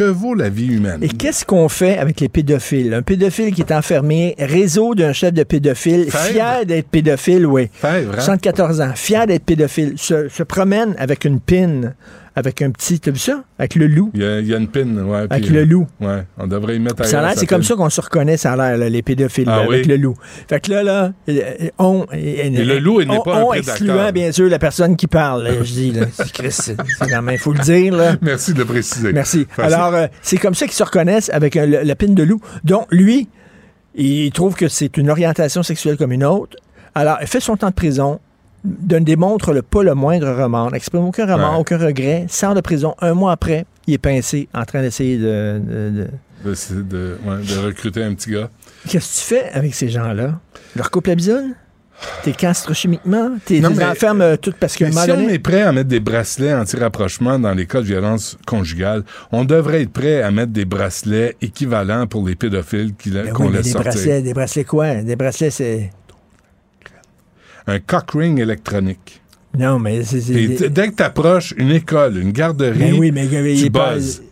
[0.00, 1.00] Que vaut la vie humaine?
[1.02, 2.94] Et qu'est-ce qu'on fait avec les pédophiles?
[2.94, 6.24] Un pédophile qui est enfermé, réseau d'un chef de pédophile, Fèvre.
[6.24, 7.68] fier d'être pédophile, oui.
[7.70, 8.20] Fèvre, hein?
[8.22, 11.92] 74 ans, fier d'être pédophile, se, se promène avec une pine,
[12.36, 13.42] avec un petit, t'as vu ça?
[13.58, 14.10] Avec le loup.
[14.14, 15.26] Il y, a, il y a une pin, ouais.
[15.30, 15.86] Avec puis, le loup.
[16.00, 18.52] Ouais, on devrait y mettre Ça a l'air, c'est comme ça qu'on se reconnaît, ça
[18.52, 20.14] a l'air, là, les pédophiles, Ah là, avec le loup.
[20.48, 22.06] Fait que là, là, euh, on.
[22.12, 25.44] Et, le loup, il n'est pas un on excluant, bien sûr, la personne qui parle.
[25.44, 28.16] là, je dis, là, c'est c'est quand même, il faut le dire, là.
[28.22, 29.12] Merci de le préciser.
[29.12, 29.46] Merci.
[29.50, 29.74] Facile.
[29.74, 32.40] Alors, euh, c'est comme ça qu'ils se reconnaissent avec un- la pine de loup.
[32.64, 33.28] Donc, lui,
[33.94, 36.56] il trouve que c'est une orientation sexuelle comme une autre.
[36.94, 38.20] Alors, il fait son temps de prison,
[38.64, 41.60] ne démontre le, pas le moindre remords, n'exprime aucun remords, Ouais.
[41.60, 42.94] aucun regret, sort de prison.
[43.00, 46.06] Un mois après, il est pincé en train d'essayer de- de- de,
[46.44, 48.48] De, c'est de, ouais, de recruter un petit gars.
[48.88, 50.38] Qu'est-ce que tu fais avec ces gens-là?
[50.76, 51.54] Leur coupe la bisonne?
[52.22, 53.32] T'es castres chimiquement?
[53.44, 56.54] T'es enfermes euh, toutes parce un Mais si on est prêt à mettre des bracelets
[56.54, 59.02] anti-rapprochement dans les cas de violence conjugale,
[59.32, 63.44] on devrait être prêt à mettre des bracelets équivalents pour les pédophiles qui- Ben qu'on
[63.44, 63.90] oui, mais laisse des sortir.
[63.92, 64.94] bracelets, des bracelets quoi?
[65.02, 65.90] Des bracelets, c'est...
[67.66, 69.20] Un cock ring électronique.
[69.58, 70.20] Non, mais c'est...
[70.20, 73.94] c'est dès que tu approches une école, une garderie, Ben oui, mais il tu pas...
[73.94, 74.22] buzzes.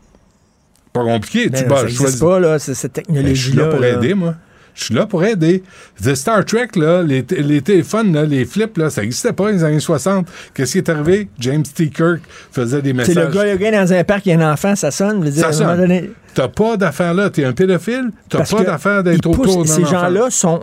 [0.92, 1.84] pas compliqué, Ben tu non, ça buzz.
[1.84, 3.02] existe choisis- pas, là, c'est- cette Ben,
[3.34, 3.62] je suis technologie-là.
[3.64, 3.88] là pour là.
[3.88, 4.34] aider, moi.
[4.74, 5.64] Je suis là pour aider.
[6.00, 9.64] The Star Trek, là, les, téléphones, là, les flips, là, ça n'existait pas dans les
[9.64, 10.28] années 60.
[10.54, 11.28] Qu'est-ce qui est arrivé?
[11.40, 11.88] James T.
[11.90, 12.20] Kirk
[12.52, 13.16] faisait des C'est messages.
[13.16, 15.20] le gars, le gars dans un parc, il y a un enfant, ça sonne.
[15.28, 15.76] dire, Ça sonne.
[15.78, 17.28] donné, T'as pas d'affaire là.
[17.28, 18.12] T'es un pédophile.
[18.28, 19.90] T'as pas que d'affaire ils d'être autour d'un Ces enfant.
[20.02, 20.62] gens-là sont...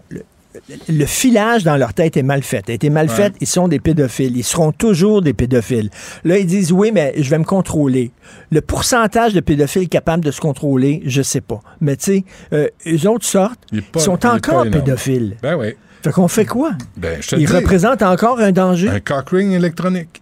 [0.89, 2.69] Le, filage dans leur tête est mal fait.
[2.69, 3.15] A été mal Ouais.
[3.15, 4.35] fait, ils sont des pédophiles.
[4.37, 5.89] Ils seront toujours des pédophiles.
[6.23, 8.11] Là, ils disent, oui, mais je vais me contrôler.
[8.51, 11.59] Le pourcentage de pédophiles capables de se contrôler, je sais pas.
[11.81, 15.37] Mais tu sais, euh, eux autres sortent, ils sont encore pédophiles.
[15.41, 15.73] Ben oui.
[16.03, 16.71] Fait qu'on fait quoi?
[16.97, 17.53] Ben, je te Ils dis.
[17.55, 18.89] représentent encore un danger.
[18.89, 20.21] Un cock ring électronique.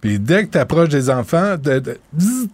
[0.00, 2.46] Puis dès que t'approches des enfants, de- de- bzzz,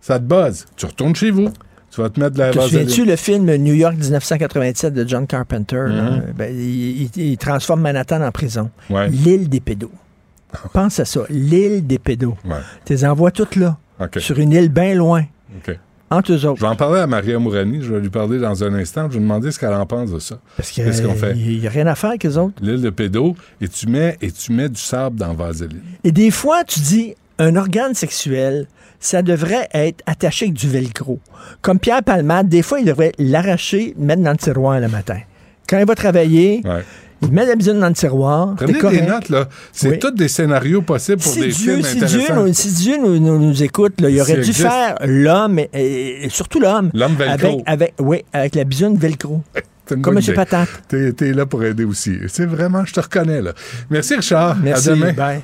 [0.00, 0.66] ça te buzz.
[0.76, 1.50] Tu retournes chez vous.
[1.90, 5.26] Tu vas te mettre de la Te souviens-tu le film New York 1987 de John
[5.26, 5.86] Carpenter?
[5.88, 6.22] Mhm.
[6.36, 8.70] Ben, il, il- il transforme Manhattan en prison.
[8.88, 9.08] Ouais.
[9.08, 9.90] L'île des pédos.
[10.72, 11.22] Pense à ça.
[11.30, 12.36] L'île des pédos.
[12.44, 12.56] Ouais.
[12.84, 13.76] Tu les envoies toutes là,
[14.18, 15.24] sur une île bien loin,
[16.12, 16.60] entre eux Je autres.
[16.60, 17.78] vais en parler à Maria Mourani.
[17.82, 19.02] Je vais lui parler dans un instant.
[19.04, 20.38] Je vais lui demander ce qu'elle en pense de ça.
[20.56, 21.34] Parce Qu'est-ce qu'on fait?
[21.36, 22.54] Il n'y a rien à faire avec eux autres.
[22.60, 23.36] L'île de pédo.
[23.60, 25.82] Et tu mets, et tu mets du sable dans vaseline.
[26.02, 28.66] Et des fois, tu dis, un organe sexuel,
[29.00, 31.18] ça devrait être attaché avec du velcro.
[31.62, 35.18] Comme Pierre Palmade, des fois, il devrait l'arracher, mettre dans le tiroir le matin.
[35.68, 36.84] Quand il va travailler, Ouais.
[37.22, 38.54] il met la bisonne dans le tiroir.
[38.56, 39.48] Prenez des notes, là.
[39.72, 39.98] C'est Oui.
[39.98, 43.18] tous des scénarios possibles pour si des Dieu, films si Dieu, nous, si Dieu nous,
[43.18, 45.66] nous- nous écoute, là, il aurait dû faire l'homme, et,
[46.24, 47.46] et surtout l'homme, L'homme velcro.
[47.46, 49.42] avec, avec, oui, avec la bisonne velcro,
[50.02, 50.34] comme M.
[50.34, 50.68] Patate.
[50.88, 52.16] T'es, t'es là pour aider aussi.
[52.28, 53.52] C'est vraiment, je te reconnais, là.
[53.90, 54.56] Merci, Richard.
[54.62, 54.90] Merci.
[54.90, 55.12] À demain.
[55.12, 55.40] bye.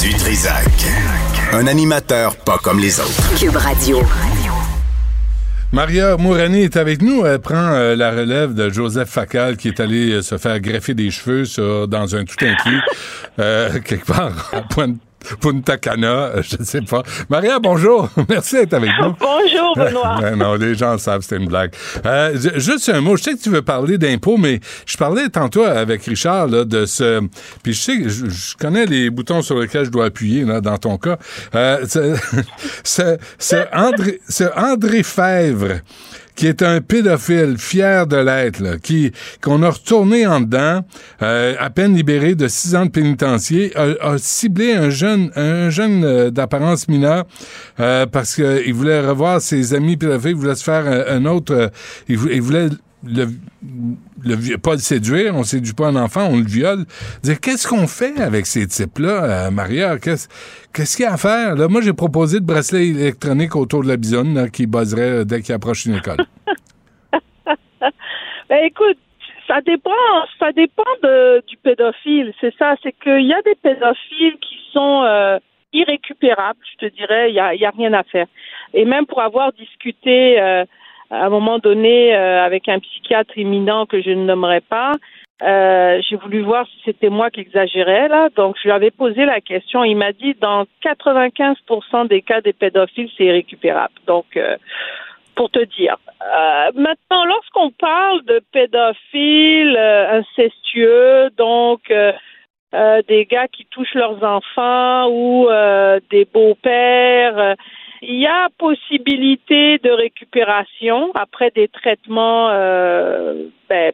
[0.00, 0.64] Du Trisac.
[1.52, 3.38] Un animateur pas comme les autres.
[3.38, 4.02] Cube Radio.
[5.72, 7.24] Maria Mourani est avec nous.
[7.26, 10.94] Elle prend euh, la relève de Joseph Facal qui est allé euh, se faire greffer
[10.94, 12.80] des cheveux sur- dans un tout inclus
[13.38, 14.96] euh, quelque part à Pointe-
[15.40, 17.02] Punta Cana, euh, je ne sais pas.
[17.28, 18.08] Maria, bonjour.
[18.28, 19.14] Merci d'être avec nous.
[19.20, 20.20] Bonjour, Benoît.
[20.36, 21.72] Non, les gens savent, c'était une blague.
[22.06, 25.28] Euh, ju- juste un mot, je sais que tu veux parler d'impôts, mais je parlais
[25.28, 27.20] tantôt avec Richard là, de ce...
[27.62, 30.60] Puis je sais que je, je connais les boutons sur lesquels je dois appuyer là,
[30.60, 31.18] dans ton cas.
[31.54, 32.16] Euh, ce,
[32.84, 35.80] ce, ce André, ce André Fèvre
[36.36, 39.12] qui est un pédophile fier de l'être, qui
[39.42, 40.84] qu'on a retourné en dedans,
[41.22, 46.04] euh, à peine libéré de six ans de pénitencier, a, ciblé un jeune, un jeune
[46.04, 47.24] euh, d'apparence mineure
[47.80, 51.52] euh, parce qu'il voulait revoir ses amis pédophiles, il voulait se faire un, un autre,
[51.54, 51.68] euh,
[52.08, 52.68] il, vou- il voulait
[53.04, 53.26] le,
[54.22, 56.84] le pas le séduire, on séduit pas un enfant, on le viole.
[57.22, 59.98] Qu'est-ce qu'on fait avec ces types-là, euh, Maria?
[59.98, 60.28] Qu'est-ce
[60.96, 61.56] qu'il y a à faire?
[61.56, 65.24] Là Moi, j'ai proposé de bracelet électronique autour de la bisonne là, qui buzzerait euh,
[65.24, 66.18] dès qu'il approche une école.
[68.50, 68.98] Ben écoute,
[69.46, 69.90] ça dépend,
[70.40, 70.82] ça dépend
[71.46, 72.34] du pédophile.
[72.40, 75.38] C'est ça, c'est qu'il y a des pédophiles qui sont euh,
[75.72, 78.26] irrécupérable, je te dirais, il y a, y a rien à faire.
[78.74, 80.64] Et même pour avoir discuté euh,
[81.10, 84.92] à un moment donné euh, avec un psychiatre éminent que je ne nommerai pas,
[85.42, 88.28] euh, j'ai voulu voir si c'était moi qui exagérais là.
[88.36, 89.84] Donc je lui avais posé la question.
[89.84, 93.94] Il m'a dit dans 95% des cas des pédophiles, c'est irrécupérable.
[94.06, 94.56] Donc euh,
[95.34, 95.96] pour te dire.
[96.22, 102.12] Euh, maintenant, lorsqu'on parle de pédophiles euh, incestueux, donc euh,
[102.74, 105.48] euh, des gars qui touchent leurs enfants ou
[106.10, 107.56] des beaux-pères,
[108.02, 113.92] il y a possibilité de récupération après des traitements euh, ben,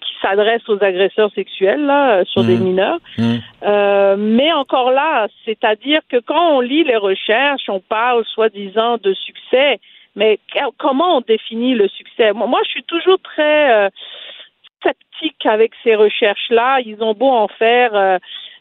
[0.00, 2.64] qui s'adressent aux agresseurs sexuels là, euh, sur des Mhm.
[2.64, 2.98] mineurs.
[3.18, 3.40] Hum.
[3.64, 9.12] Euh, mais encore là, c'est-à-dire que quand on lit les recherches, on parle soi-disant de
[9.14, 9.80] succès,
[10.16, 10.38] mais
[10.78, 12.32] comment on définit le succès?
[12.32, 13.88] Moi, moi, je suis toujours très euh,
[14.82, 16.80] sceptique avec ces recherches-là.
[16.84, 18.18] Ils ont beau en faire.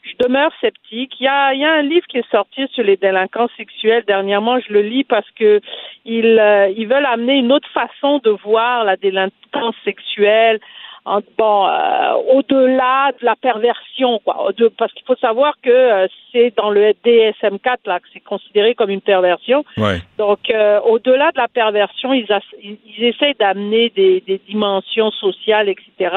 [0.08, 1.14] Je demeure sceptique.
[1.20, 4.04] Il y, a, il y a un livre qui est sorti sur les délinquants sexuels.
[4.08, 5.62] Dernièrement, je le lis parce que
[6.06, 10.60] ils, euh, ils veulent amener une autre façon de voir la délinquance sexuelle.
[11.06, 14.50] En, bon, euh, au-delà de la perversion, quoi.
[14.58, 18.76] De- parce qu'il faut savoir que euh, c'est dans le DSM-4 là que c'est considéré
[18.76, 19.64] comme une perversion.
[19.78, 20.00] Ouais.
[20.18, 22.28] Donc, euh, au-delà de la perversion, ils,
[22.62, 26.14] ils, ils essayent d'amener des, des dimensions sociales, etc.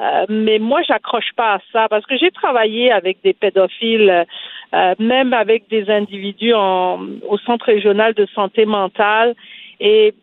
[0.00, 4.26] Euh, mais moi, j'accroche pas à ça parce que j'ai travaillé avec des pédophiles,
[4.74, 9.34] euh, même avec des individus en, au centre régional de santé mentale,
[9.80, 10.14] et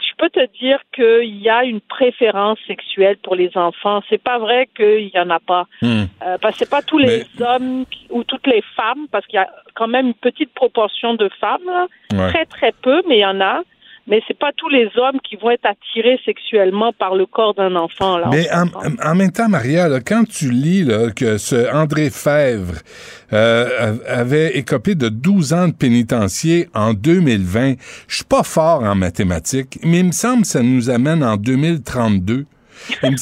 [0.00, 4.02] je peux te dire qu'il y a une préférence sexuelle pour les enfants.
[4.08, 5.66] C'est pas vrai qu'il y en a pas.
[5.82, 6.08] Hum.
[6.26, 9.42] Euh, parce que c'est pas tous les hommes ou toutes les femmes, parce qu'il y
[9.42, 11.86] a quand même une petite proportion de femmes, là.
[12.12, 12.28] Ouais.
[12.28, 13.62] très très peu, mais il y en a.
[14.06, 17.76] Mais c'est pas tous les hommes qui vont être attirés sexuellement par le corps d'un
[17.76, 18.18] enfant.
[18.18, 18.66] Là, Mais en,
[19.10, 22.74] en même temps, Maria, là, quand tu lis là, que ce André Fèvre
[23.32, 27.74] euh, avait écopé de 12 ans de pénitencier en 2020,
[28.08, 31.36] je suis pas fort en mathématiques, mais il me semble que ça nous amène en
[31.36, 32.46] 2032.
[33.02, 33.16] Il me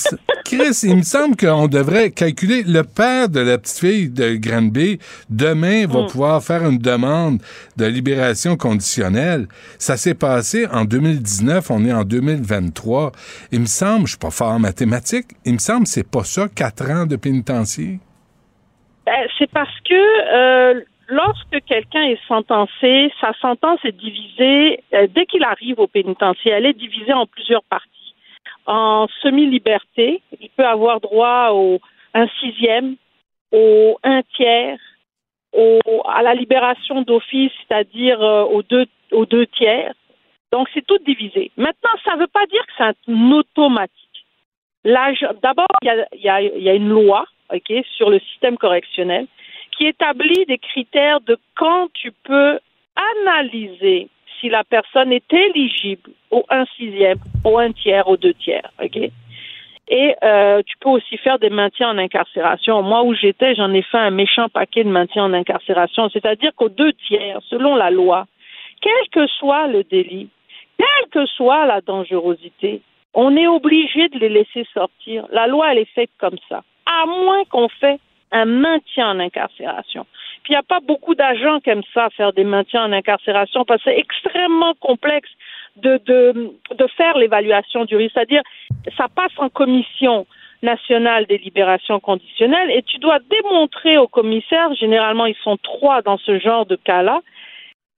[0.44, 4.98] Chris, il me semble qu'on devrait calculer le père de la petite fille de Granby
[5.28, 6.06] demain va Mm.
[6.06, 7.40] pouvoir faire une demande
[7.76, 9.46] de libération conditionnelle.
[9.78, 13.12] Ça s'est passé en 2019, on est en 2023.
[13.52, 16.24] Il me semble, je suis pas fort en mathématiques, il me semble que c'est pas
[16.24, 18.00] ça, quatre ans de pénitencier.
[19.06, 19.94] Ben, c'est parce que
[20.74, 26.50] euh, lorsque quelqu'un est sentencé, sa sentence est divisée, euh, dès qu'il arrive au pénitencier,
[26.52, 27.88] elle est divisée en plusieurs parties.
[28.66, 31.80] En semi-liberté, il peut avoir droit au
[32.14, 32.96] un sixième,
[33.52, 34.78] au un tiers,
[35.52, 39.94] au, à la libération d'office, c'est-à-dire euh, aux, deux, aux deux tiers.
[40.52, 41.50] Donc, c'est tout divisé.
[41.56, 44.26] Maintenant, ça ne veut pas dire que c'est un automatique.
[44.84, 47.26] D'abord, il y y, y a une loi
[47.96, 49.26] sur le système correctionnel
[49.76, 52.58] qui établit des critères de quand tu peux
[53.24, 54.08] analyser
[54.40, 58.70] si la personne est éligible au un sixième, au un tiers, au deux tiers.
[58.82, 59.10] ok?
[59.92, 62.80] Et euh, tu peux aussi faire des maintiens en incarcération.
[62.80, 66.08] Moi, où j'étais, j'en ai fait un méchant paquet de maintiens en incarcération.
[66.10, 68.26] C'est-à-dire qu'aux deux tiers, selon la loi,
[68.80, 70.28] quel que soit le délit,
[70.78, 72.82] quelle que soit la dangerosité,
[73.14, 75.26] on est obligé de les laisser sortir.
[75.32, 76.62] La loi, elle est faite comme ça.
[76.86, 77.98] À moins qu'on fait
[78.32, 80.06] un maintien en incarcération.
[80.42, 83.64] Puis il n'y a pas beaucoup d'agents qui aiment ça, faire des maintiens en incarcération,
[83.64, 85.30] parce que c'est extrêmement complexe
[85.76, 88.14] de, de, de faire l'évaluation du risque.
[88.14, 88.42] C'est-à-dire,
[88.96, 90.26] ça passe en commission
[90.62, 96.18] nationale des libérations conditionnelles et tu dois démontrer au commissaire, généralement ils sont trois dans
[96.18, 97.20] ce genre de cas-là,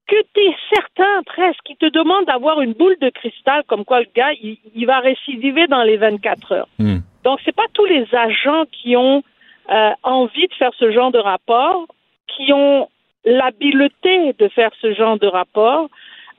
[0.07, 4.01] que tu es certain presque, qui te demande d'avoir une boule de cristal comme quoi
[4.01, 6.69] le gars, il, il va récidiver dans les 24 heures.
[6.79, 6.99] Hmm.
[7.25, 9.23] Donc, c'est pas tous les agents qui ont
[9.71, 11.87] euh, envie de faire ce genre de rapport,
[12.29, 12.89] qui ont
[13.25, 15.89] l'habileté de faire ce genre de rapport.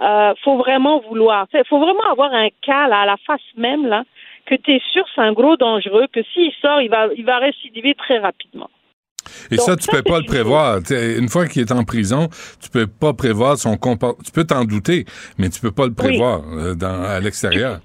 [0.02, 1.48] Euh, faut vraiment vouloir.
[1.54, 4.04] Il faut vraiment avoir un cas là, à la face même là,
[4.46, 7.38] que tu es sûr c'est un gros dangereux, que s'il sort, il va, il va
[7.38, 8.70] récidiver très rapidement.
[9.52, 10.80] Et Donc, ça, tu ça, peux pas le prévoir.
[10.92, 12.28] Une fois qu'il est en prison,
[12.62, 14.22] tu peux pas prévoir son comportement.
[14.26, 15.06] Tu peux t'en douter,
[15.38, 17.80] mais tu peux pas le prévoir euh, dans, à l'extérieur.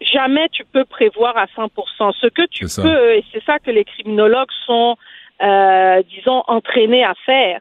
[0.00, 2.12] Jamais tu peux prévoir à 100%.
[2.20, 4.96] Ce que tu peux, et c'est ça que les criminologues sont,
[5.42, 7.60] euh, disons, entraînés à faire.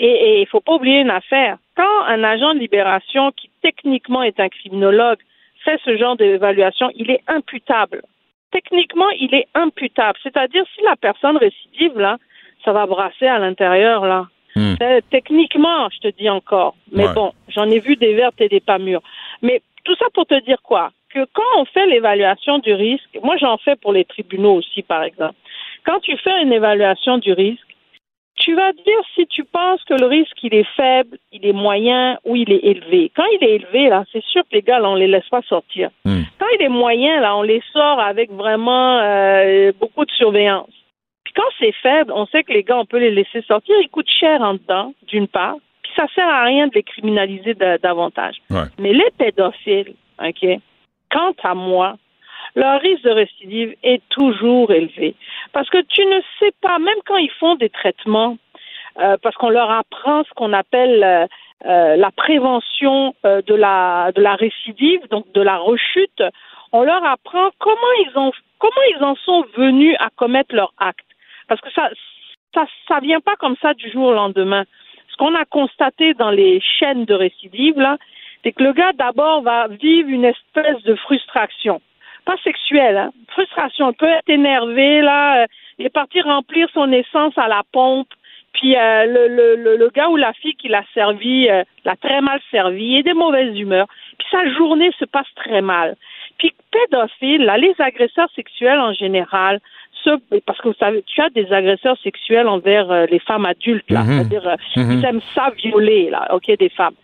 [0.00, 1.58] Et il faut pas oublier une affaire.
[1.76, 5.18] Quand un agent de libération qui techniquement est un criminologue
[5.64, 8.02] fait ce genre d'évaluation, il est imputable.
[8.52, 10.16] Techniquement, il est imputable.
[10.22, 12.16] C'est-à-dire, si la personne récidive, là,
[12.64, 14.26] ça va brasser à l'intérieur, là.
[14.54, 14.74] Hmm.
[14.80, 16.74] Euh, techniquement, je te dis encore.
[16.92, 17.14] Mais Ouais.
[17.14, 19.02] bon, j'en ai vu des vertes et des pas mûres.
[19.42, 20.90] Mais tout ça pour te dire quoi?
[21.14, 25.02] Que quand on fait l'évaluation du risque, moi j'en fais pour les tribunaux aussi, par
[25.02, 25.36] exemple.
[25.84, 27.68] Quand tu fais une évaluation du risque,
[28.38, 32.18] tu vas dire si tu penses que le risque il est faible, il est moyen
[32.24, 33.10] ou il est élevé.
[33.14, 35.42] Quand il est élevé, là, c'est sûr que les gars, là, on les laisse pas
[35.42, 35.90] sortir.
[36.04, 36.22] Hmm.
[36.38, 40.70] Quand il est moyen, là, on les sort avec vraiment euh, beaucoup de surveillance.
[41.24, 43.74] Puis quand c'est faible, on sait que les gars, on peut les laisser sortir.
[43.82, 45.56] Ils coûtent cher en dedans, d'une part.
[45.98, 48.36] Ça sert à rien de les criminaliser da- davantage.
[48.50, 48.68] Ouais.
[48.78, 49.94] Mais les pédophiles,
[50.24, 50.46] OK,
[51.10, 51.96] quant à moi,
[52.54, 55.16] leur risque de récidive est toujours élevé.
[55.52, 58.36] Parce que tu ne sais pas, même quand ils font des traitements,
[59.00, 61.26] euh, parce qu'on leur apprend ce qu'on appelle euh,
[61.66, 66.22] euh, la prévention de la de la récidive, donc de la rechute,
[66.72, 71.06] on leur apprend comment ils ont comment ils en sont venus à commettre leur acte.
[71.48, 71.90] Parce que ça
[72.54, 74.64] ça ça vient pas comme ça du jour au lendemain.
[75.18, 77.96] Qu'on a constaté dans les chaînes de récidive là,
[78.42, 81.80] c'est que le gars d'abord va vivre une espèce de frustration,
[82.24, 83.90] pas sexuelle, hein, frustration.
[83.90, 85.46] Il peut être énervé là, euh,
[85.78, 88.08] il est parti remplir son essence à la pompe,
[88.52, 91.96] puis euh, le, le, le, le gars ou la fille qui l'a servi euh, l'a
[91.96, 93.86] très mal servi, il est de mauvaise humeur,
[94.18, 95.96] puis sa journée se passe très mal.
[96.38, 99.60] Puis pédophile, là, les agresseurs sexuels en général,
[100.04, 100.10] ce,
[100.46, 104.02] parce que vous savez, tu as des agresseurs sexuels envers euh, les femmes adultes, là,
[104.02, 104.06] Mhm.
[104.18, 104.92] c'est-à-dire euh, Mhm.
[104.98, 106.94] ils aiment ça violer, là, ok, des femmes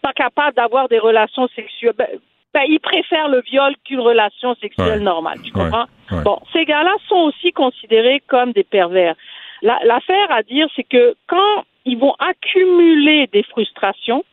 [0.00, 1.92] pas capable d'avoir des relations sexuelles.
[1.98, 2.06] Ben,
[2.54, 5.04] ben, ils préfèrent le viol qu'une relation sexuelle Ouais.
[5.04, 5.38] normale.
[5.42, 5.64] Tu Ouais.
[5.64, 5.86] comprends?
[6.10, 6.22] Ouais.
[6.22, 9.14] Bon, ces gars-là sont aussi considérés comme des pervers.
[9.60, 14.24] La- L'affaire à dire, c'est que quand ils vont accumuler des frustrations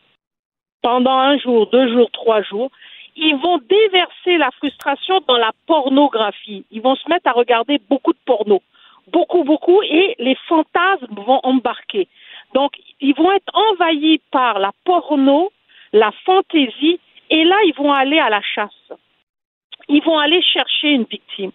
[0.82, 2.70] pendant un jour, deux jours, trois jours,
[3.20, 6.64] ils vont déverser la frustration dans la pornographie.
[6.70, 8.62] Ils vont se mettre à regarder beaucoup de porno.
[9.08, 12.08] Beaucoup, beaucoup, et les fantasmes vont embarquer.
[12.54, 15.50] Donc, ils vont être envahis par la porno,
[15.92, 18.92] la fantaisie, et là, ils vont aller à la chasse.
[19.88, 21.52] Ils vont aller chercher une victime.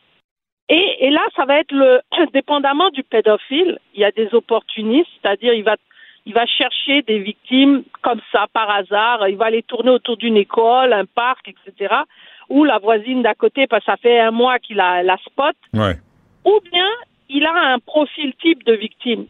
[0.67, 2.01] Et, là, ça va être le,
[2.33, 5.75] dépendamment du pédophile, il y a des opportunistes, c'est-à-dire il va,
[6.25, 10.37] il va chercher des victimes comme ça, par hasard, il va les tourner autour d'une
[10.37, 11.93] école, un parc, etc.
[12.49, 15.55] Ou la voisine d'à côté, parce que ça fait un mois qu'il a la spot,
[15.73, 15.95] Ouais.
[16.45, 16.89] ou bien
[17.29, 19.25] il a un profil type de victime.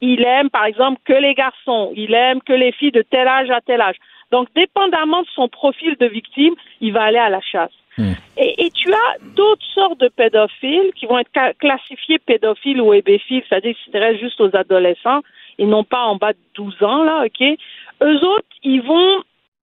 [0.00, 3.50] Il aime, par exemple, que les garçons, il aime que les filles de tel âge
[3.50, 3.96] à tel âge.
[4.30, 7.72] Donc, dépendamment de son profil de victime, il va aller à la chasse.
[7.96, 8.12] Hmm.
[8.36, 13.42] Et, et tu as d'autres sortes de pédophiles qui vont être classifiés pédophiles ou hébéphiles,
[13.48, 15.22] c'est-à-dire qu'ils s'intéressent juste aux adolescents
[15.58, 17.40] et non pas en bas de 12 ans, là, OK?
[18.02, 19.22] Eux autres, ils vont,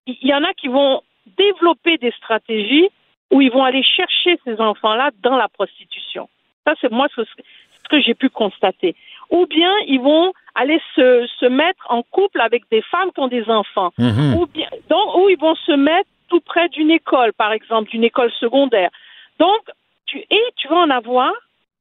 [0.07, 1.03] il y en a qui vont
[1.37, 2.89] développer des stratégies
[3.31, 6.29] où ils vont aller chercher ces enfants-là dans la prostitution.
[6.67, 8.95] Ça, c'est moi ce, ce que j'ai pu constater.
[9.31, 13.29] Ou bien ils vont aller se, se mettre en couple avec des femmes qui ont
[13.29, 13.93] des enfants.
[13.99, 14.35] Mhm.
[14.35, 18.05] Ou bien, donc, ou ils vont se mettre tout près d'une école, par exemple, d'une
[18.05, 18.91] école secondaire.
[19.39, 19.61] Donc,
[20.07, 21.33] tu, et tu vas en avoir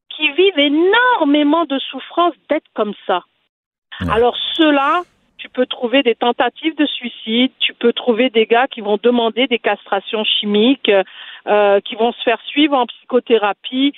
[0.10, 3.24] qui vivent énormément de souffrance d'être comme ça.
[4.02, 4.12] Ouais.
[4.12, 5.04] Alors, ceux-là,
[5.38, 9.48] tu peux trouver des tentatives de suicide, tu peux trouver des gars qui vont demander
[9.48, 10.92] des castrations chimiques,
[11.48, 13.94] euh, qui vont se faire suivre en psychothérapie.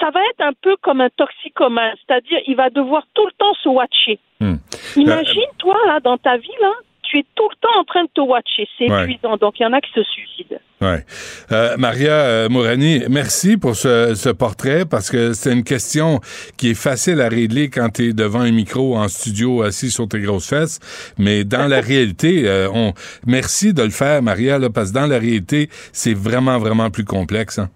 [0.00, 3.54] Ça va être un peu comme un toxicomane, c'est-à-dire il va devoir tout le temps
[3.62, 4.18] se watcher.
[4.40, 4.56] Hmm.
[4.96, 6.72] Imagine, toi, là, dans ta vie, là,
[7.14, 8.66] tu es tout le temps en train de te watcher.
[8.76, 9.04] C'est Ouais.
[9.04, 9.36] épuisant.
[9.36, 10.56] Donc, il y en a qui se suicident.
[10.80, 11.04] Ouais.
[11.52, 16.20] Euh, Maria euh, Mourani, merci pour ce, ce portrait parce que c'est une question
[16.58, 20.08] qui est facile à régler quand tu es devant un micro en studio assis sur
[20.08, 20.80] tes grosses fesses,
[21.16, 22.92] mais dans la réalité, euh, on
[23.26, 27.04] merci de le faire Maria là, parce que dans la réalité, c'est vraiment vraiment plus
[27.04, 27.58] complexe.
[27.58, 27.70] hein.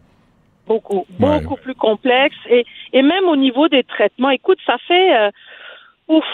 [0.67, 1.41] Beaucoup, Ouais.
[1.41, 2.37] beaucoup plus complexe.
[2.51, 5.17] Et, et même au niveau des traitements, écoute, ça fait...
[5.17, 5.31] euh,
[6.09, 6.25] ouf,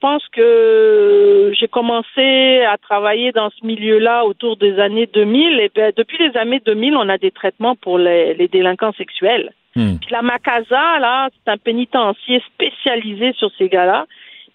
[0.00, 5.60] pense que j'ai commencé à travailler dans ce milieu-là autour des années 2000.
[5.60, 9.52] Et ben, depuis les années 2000, on a des traitements pour les, les délinquants sexuels.
[9.76, 9.96] Hmm.
[10.00, 14.06] Puis la Macasa, là, c'est un pénitencier spécialisé sur ces gars-là.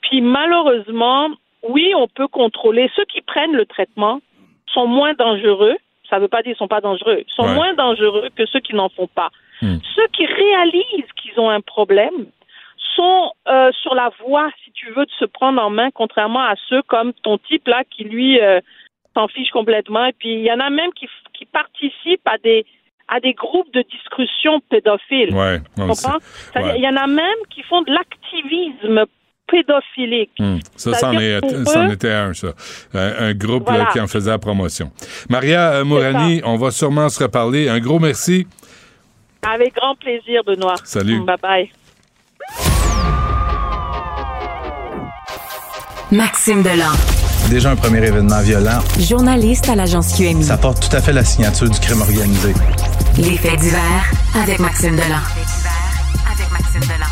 [0.02, 1.30] Puis malheureusement,
[1.64, 2.89] oui, on peut contrôler.
[2.96, 4.20] Ceux qui prennent le traitement
[4.68, 5.76] sont moins dangereux.
[6.10, 7.24] Ça ne veut pas dire qu'ils sont pas dangereux.
[7.28, 7.56] Ils sont Ouais.
[7.56, 9.30] moins dangereux que ceux qui n'en font pas.
[9.62, 9.78] Hmm.
[9.96, 12.26] Ceux qui réalisent qu'ils ont un problème
[12.96, 16.56] sont euh, sur la voie, si tu veux, de se prendre en main, contrairement à
[16.70, 18.60] ceux comme ton type là qui lui euh,
[19.16, 20.06] s'en fiche complètement.
[20.06, 22.66] Et puis il y en a même qui, qui participent à des
[23.10, 25.34] à des groupes de discussion pédophiles.
[25.36, 26.18] Ouais, comprends?
[26.56, 26.78] Ouais.
[26.78, 29.06] Il y en a même qui font de l'activisme
[29.46, 30.32] pédophilique.
[30.39, 30.58] Hmm.
[30.78, 32.54] Ça, c'en eux- était un, ça.
[32.94, 33.88] Un, un groupe Voilà.
[33.88, 34.89] qui en faisait la promotion.
[35.30, 37.68] Maria euh, Mourani, on va sûrement se reparler.
[37.68, 38.48] Un gros merci.
[39.46, 40.76] Avec grand plaisir, Benoît.
[40.86, 41.20] Salut.
[41.26, 42.73] Bye bye.
[46.18, 46.91] Maxime Delan,
[47.49, 50.43] Déjà un premier événement violent, journaliste à l'agence QMI.
[50.43, 52.53] ça porte tout à fait la signature du crime organisé.
[53.18, 55.18] Les faits divers avec Maxime Delan.
[56.32, 57.07] avec Maxime Delan.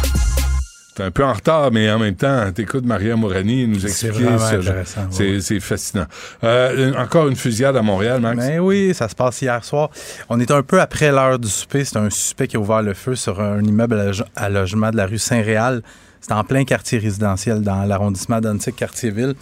[0.95, 4.13] T'es un peu en retard, mais en même temps, t'écoutes Maria Morani nous C'est expliquer
[4.25, 5.41] vraiment ce- intéressant, C'est ouais.
[5.41, 6.05] c'est fascinant.
[6.43, 8.37] Euh, encore une fusillade à Montréal, Max?
[8.37, 9.89] Mais oui, ça se passe hier soir.
[10.29, 11.85] On est un peu après l'heure du souper.
[11.85, 14.91] C'est un suspect qui a ouvert le feu sur un immeuble à, loge- à logement
[14.91, 15.81] de la rue Saint-Réal.
[16.21, 19.33] C'est en plein quartier résidentiel dans l'arrondissement d'Antique-Quartier-Ville.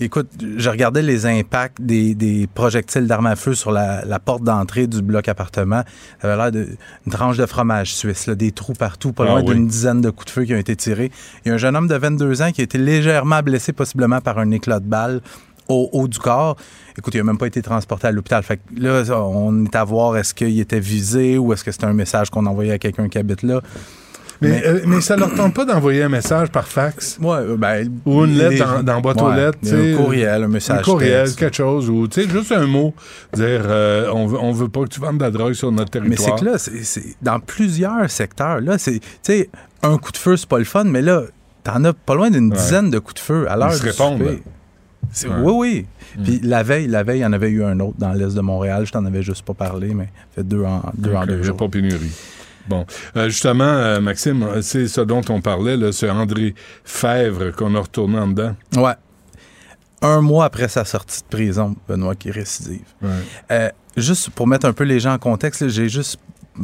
[0.00, 4.42] Écoute, je regardais les impacts des, des projectiles d'armes à feu sur la, la porte
[4.42, 5.82] d'entrée du bloc appartement.
[6.20, 9.40] Ça avait l'air d'une tranche de fromage suisse, là, des trous partout, pas Ah loin
[9.42, 9.54] oui.
[9.54, 11.10] d'une dizaine de coups de feu qui ont été tirés.
[11.44, 14.20] Il y a un jeune homme de 22 ans qui a été légèrement blessé, possiblement
[14.20, 15.20] par un éclat de balle
[15.68, 16.56] au haut du corps.
[16.98, 18.42] Écoute, il n'a même pas été transporté à l'hôpital.
[18.42, 21.84] Fait que là, on est à voir est-ce qu'il était visé ou est-ce que c'était
[21.86, 23.60] un message qu'on envoyait à quelqu'un qui habite là.
[24.42, 27.56] Mais, mais- euh, mais ça leur tente pas d'envoyer un message par fax Ouais, euh,
[27.56, 29.58] ben, ou une lettre les- dans, dans boîte aux lettres.
[29.72, 30.80] Un courriel, un message.
[30.80, 31.38] un courriel, texte.
[31.38, 32.94] quelque chose, ou juste un mot,
[33.34, 35.98] dire euh, on, veut, on veut pas que tu vendes de la drogue sur notre
[36.00, 36.58] Mais territoire.
[36.58, 38.60] c'est que là, dans plusieurs secteurs.
[38.60, 39.48] Là, c'est, tu sais,
[39.82, 41.22] un coup de feu, c'est pas le fun, mais là,
[41.64, 42.56] t'en as pas loin d'une Ouais.
[42.56, 44.40] dizaine de coups de feu à l'heure Ils se répondent, Ouais.
[45.42, 45.86] Oui, oui.
[46.16, 46.22] Mm.
[46.22, 48.40] Puis la veille, la veille, il y en avait eu un autre dans l'est de
[48.40, 48.84] Montréal.
[48.86, 51.56] Je t'en avais juste pas parlé, mais fait deux en deux, en Donc, deux jours.
[51.56, 52.10] pas pénurie.
[52.68, 52.86] Bon.
[53.16, 56.54] Euh, justement, euh, Maxime, c'est ce dont on parlait, là, ce André
[56.84, 58.54] Fèvre qu'on a retourné en dedans.
[58.76, 58.94] Ouais.
[60.02, 62.82] Un mois après sa sortie de prison, Benoît qui est récidive.
[63.50, 66.18] Euh, juste pour mettre un peu les gens en contexte, j'ai juste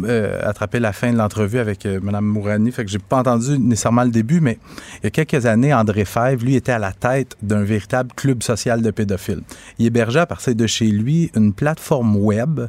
[0.04, 3.58] euh, attrapé la fin de l'entrevue avec euh, Mme Mourani, fait que j'ai pas entendu
[3.58, 4.58] nécessairement le début, mais
[4.96, 8.42] il y a quelques années, André Fèvre, lui, était à la tête d'un véritable club
[8.42, 9.40] social de pédophiles.
[9.78, 12.60] Il hébergeait à partir de chez lui une plateforme web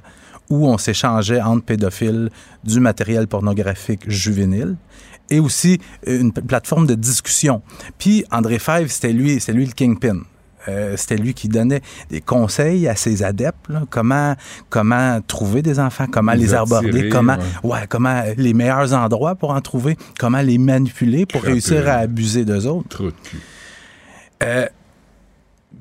[0.50, 2.30] où on s'échangeait entre pédophiles
[2.64, 4.76] du matériel pornographique juvénile
[5.30, 7.62] et aussi une plateforme de discussion.
[7.98, 10.22] Puis André Fèvre, c'était lui, c'était lui le kingpin.
[10.68, 14.36] Euh, c'était lui qui donnait des conseils à ses adeptes, là, comment,
[14.70, 17.72] comment trouver des enfants, comment Les les, attirer, aborder, comment, ouais.
[17.72, 22.44] ouais, comment les meilleurs endroits pour en trouver, comment les manipuler pour réussir à abuser
[22.44, 22.90] d'eux autres.
[22.90, 23.40] Trou de cul.
[24.44, 24.68] Euh,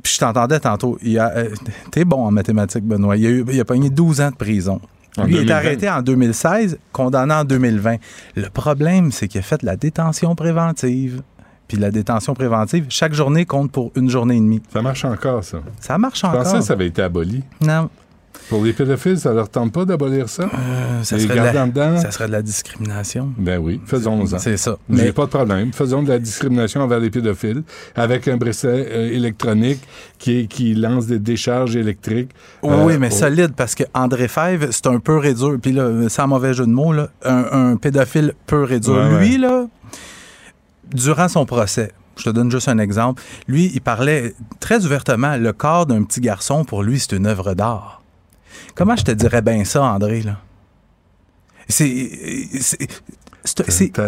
[0.02, 1.48] puis je t'entendais tantôt, il euh,
[1.90, 3.16] t'es bon en mathématiques, Benoît.
[3.16, 4.80] Il a, eu, il a pogné 12 ans de prison.
[5.16, 5.56] En Lui, il est 2020.
[5.56, 7.96] arrêté en 2016, condamné en 2020.
[8.36, 11.22] Le problème, c'est qu'il a fait de la détention préventive.
[11.66, 14.62] Puis la détention préventive, chaque journée compte pour une journée et demie.
[14.72, 15.58] Ça marche encore, ça.
[15.80, 16.52] Ça marche Je pensais encore.
[16.54, 17.42] que ça avait été aboli.
[17.60, 17.90] Non,
[18.48, 20.44] Pour les pédophiles, ça leur tente pas d'abolir ça?
[20.44, 21.96] euh, ça, Les serait de la, en dedans?
[21.98, 23.32] ça serait de la discrimination.
[23.36, 24.38] Ben oui, faisons-en.
[24.38, 24.78] C'est ça.
[24.90, 25.72] J'ai Mais pas de problème.
[25.72, 27.62] Faisons de la discrimination envers les pédophiles
[27.94, 29.80] avec un bracelet euh, électronique
[30.18, 32.30] qui, qui lance des décharges électriques.
[32.62, 35.56] Oui, Euh, mais solide, parce que André Fèvre, c'est un peu réduire.
[35.60, 38.96] Puis là, sans mauvais jeu de mots, là, un, un pédophile peut réduire.
[39.12, 39.66] Ouais, Lui, là,
[40.94, 45.52] durant son procès, je te donne juste un exemple, lui, il parlait très ouvertement, le
[45.52, 48.02] corps d'un petit garçon, pour lui, c'est une œuvre d'art.
[48.74, 50.38] Comment je te dirais bien ça, André, là?
[51.68, 52.10] C'est...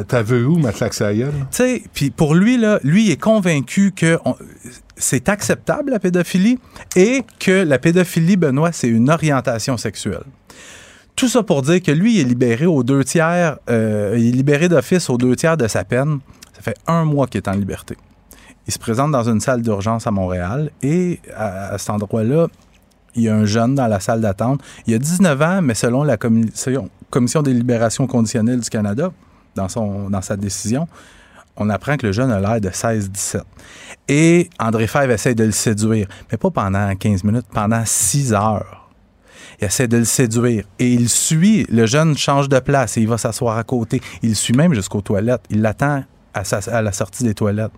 [0.06, 3.92] T'as vu où, ma claque tu sais, puis pour lui, là, lui il est convaincu
[3.92, 4.18] que
[4.96, 6.58] c'est acceptable, la pédophilie,
[6.94, 10.24] et que la pédophilie, Benoît, c'est une orientation sexuelle.
[11.16, 14.32] Tout ça pour dire que lui, il est libéré aux deux tiers, euh, il est
[14.32, 16.18] libéré d'office aux deux tiers de sa peine.
[16.54, 17.96] Ça fait un mois qu'il est en liberté.
[18.66, 22.48] Il se présente dans une salle d'urgence à Montréal et à, à cet endroit-là,
[23.14, 24.60] il y a un jeune dans la salle d'attente.
[24.86, 29.12] Il a 19 ans, mais selon la commission, des libérations conditionnelles du Canada,
[29.54, 30.86] dans, son, dans sa décision,
[31.56, 33.42] on apprend que le jeune a l'air de 16-17.
[34.08, 38.88] Et André Fèvre essaie de le séduire, mais pas pendant 15 minutes, pendant 6 heures.
[39.60, 41.66] Il essaie de le séduire et il suit.
[41.70, 44.00] Le jeune change de place et il va s'asseoir à côté.
[44.22, 45.42] Il suit même jusqu'aux toilettes.
[45.50, 46.02] Il l'attend
[46.34, 47.72] à, sa- à la sortie des toilettes.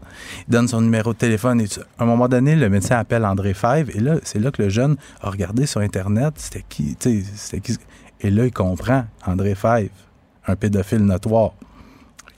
[0.48, 1.60] Il donne son numéro de téléphone.
[1.60, 1.66] Et
[1.98, 4.68] à un moment donné, le médecin appelle André Fèvre et là, c'est là que le
[4.68, 6.34] jeune a regardé sur Internet.
[6.36, 7.78] C'était qui, qui.
[8.20, 9.90] Et là, il comprend André Fèvre,
[10.46, 11.52] un pédophile notoire.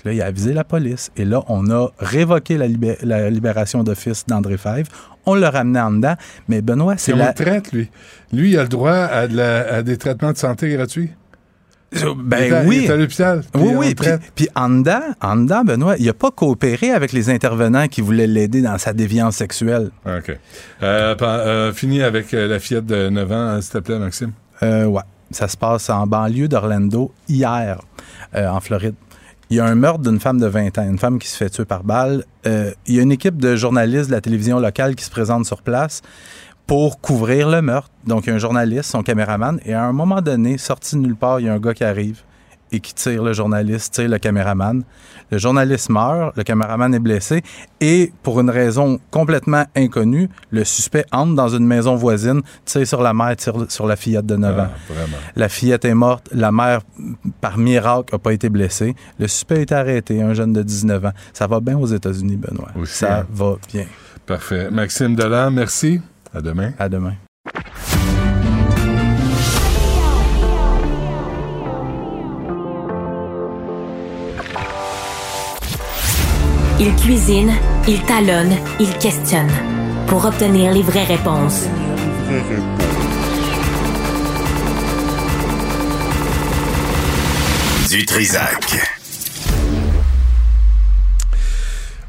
[0.05, 1.11] Là, il a avisé la police.
[1.17, 4.89] Et là, on a révoqué la, libé- la libération d'office d'André Fèvre.
[5.27, 6.15] On l'a ramené en dedans.
[6.49, 7.33] Mais Benoît, c'est la...
[7.33, 7.91] traite, lui?
[8.31, 11.11] Lui, il a le droit à, de la- à des traitements de santé gratuits?
[11.97, 12.81] Est Ben oui.
[12.83, 13.43] Il est à l'hôpital.
[13.53, 13.95] puis Oui, oui.
[13.95, 18.01] Puis, puis en dedans, en dedans, Benoît, il n'a pas coopéré avec les intervenants qui
[18.01, 19.91] voulaient l'aider dans sa déviance sexuelle.
[20.07, 20.37] OK.
[20.83, 24.33] Euh, euh, fini avec euh, la fillette de 9 ans, s'il te plaît, Maxime.
[24.63, 25.03] Euh, ouais.
[25.31, 27.81] Ça se passe en banlieue d'Orlando hier,
[28.37, 28.95] euh, en Floride.
[29.51, 31.51] Il y a un meurtre d'une femme de 20 ans, une femme qui se fait
[31.51, 32.25] tuer par balle.
[32.47, 35.45] Euh, il y a une équipe de journalistes de la télévision locale qui se présente
[35.45, 36.03] sur place
[36.67, 37.91] pour couvrir le meurtre.
[38.07, 41.01] Donc, il y a un journaliste, son caméraman, et à un moment donné, sorti de
[41.01, 42.23] nulle part, il y a un gars qui arrive
[42.73, 44.83] et qui tire le journaliste, tire le caméraman.
[45.31, 47.43] Le journaliste meurt, le caméraman est blessé
[47.81, 53.01] et pour une raison complètement inconnue, le suspect entre dans une maison voisine, tire sur
[53.03, 54.67] la mère, tire sur la fillette de 9 ans.
[54.69, 55.17] Ah, vraiment.
[55.37, 56.81] La fillette est morte, la mère,
[57.41, 58.95] par miracle, n'a pas été blessée.
[59.19, 61.13] Le suspect est arrêté, un jeune de 19 ans.
[61.33, 62.71] Ça va bien aux États-Unis, Benoît.
[62.77, 63.27] Aussi, Ça hein.
[63.33, 63.87] va bien.
[64.27, 64.71] Parfait.
[64.71, 66.01] Maxime Delan, merci.
[66.35, 66.73] À demain.
[66.79, 67.15] À demain.
[76.81, 77.53] Il cuisine,
[77.87, 79.51] il talonne, il questionne
[80.09, 81.69] pour obtenir les vraies réponses.
[87.89, 89.04] Du Trisac.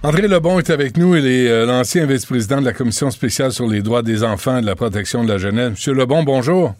[0.07, 1.15] André Lebon est avec nous.
[1.15, 4.61] Il est euh, l'ancien vice-président de la Commission spéciale sur les droits des enfants et
[4.61, 5.71] de la protection de la jeunesse.
[5.71, 6.75] Monsieur Lebon, bonjour.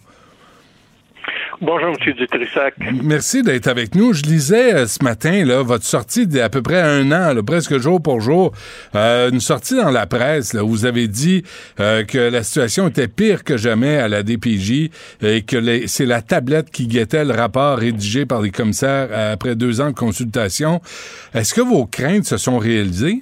[1.62, 2.14] Bonjour, M.
[2.14, 2.74] Dutrissac.
[3.04, 4.14] Merci d'être avec nous.
[4.14, 7.78] Je lisais euh, ce matin là, votre sortie d'à peu près un an, là, presque
[7.78, 8.52] jour pour jour,
[8.96, 11.44] euh, une sortie dans la presse où vous avez dit
[11.80, 14.90] euh, que la situation était pire que jamais à la DPJ
[15.22, 19.82] et que c'est la tablette qui guettait le rapport rédigé par les commissaires après deux
[19.82, 20.82] ans de consultation.
[21.34, 23.22] Est-ce que vos craintes se sont réalisées?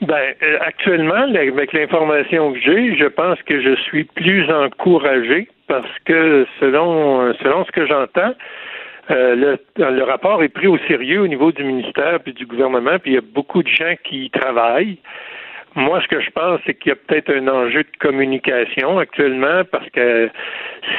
[0.00, 5.98] Ben, euh, actuellement, avec l'information que j'ai, je pense que je suis plus encouragé parce
[6.04, 8.32] que selon selon ce que j'entends,
[9.10, 9.58] euh, le,
[9.90, 13.14] le rapport est pris au sérieux au niveau du ministère puis du gouvernement, puis il
[13.14, 14.98] y a beaucoup de gens qui y travaillent.
[15.74, 19.62] Moi, ce que je pense, c'est qu'il y a peut-être un enjeu de communication actuellement,
[19.70, 20.30] parce que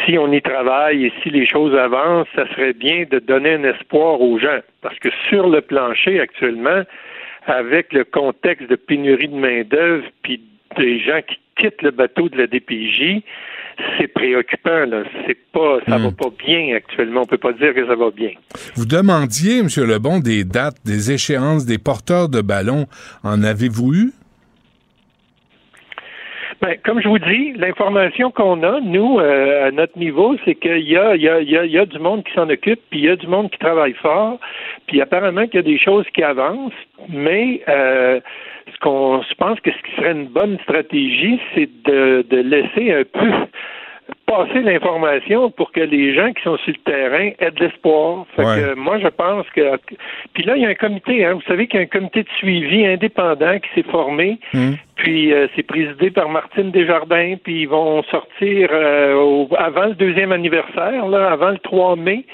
[0.06, 3.64] si on y travaille et si les choses avancent, ça serait bien de donner un
[3.64, 4.60] espoir aux gens.
[4.82, 6.84] Parce que sur le plancher actuellement,
[7.46, 10.42] avec le contexte de pénurie de main-d'œuvre, puis
[10.78, 13.22] des gens qui quittent le bateau de la DPJ,
[13.98, 14.86] c'est préoccupant.
[14.86, 15.04] Là.
[15.26, 16.04] C'est pas, ça Hmm.
[16.04, 17.22] va pas bien actuellement.
[17.22, 18.32] On peut pas dire que ça va bien.
[18.76, 19.68] Vous demandiez, M.
[19.78, 22.86] Lebon, des dates, des échéances, des porteurs de ballons.
[23.24, 24.12] En avez-vous eu?
[26.62, 30.90] Ben, comme je vous dis, l'information qu'on a, nous, euh, à notre niveau, c'est qu'il
[30.90, 33.06] y a, y, a, y, a, y a du monde qui s'en occupe, puis il
[33.06, 34.40] y a du monde qui travaille fort,
[34.86, 36.74] puis apparemment qu'il y a des choses qui avancent,
[37.08, 38.20] mais euh,
[38.74, 42.94] ce qu'on je pense que ce qui serait une bonne stratégie, c'est de, de laisser
[42.94, 43.32] un peu
[44.26, 48.26] passer l'information pour que les gens qui sont sur le terrain aient de l'espoir.
[48.36, 48.56] Fait Ouais.
[48.62, 49.78] que moi, je pense que...
[50.34, 52.24] Puis là, il y a un comité, hein, vous savez qu'il y a un comité
[52.24, 54.76] de suivi indépendant qui s'est formé, Hum.
[54.96, 59.96] puis euh, c'est présidé par Martine Desjardins, puis ils vont sortir euh, au- avant le
[59.96, 62.26] deuxième anniversaire, là, avant le 3 mai,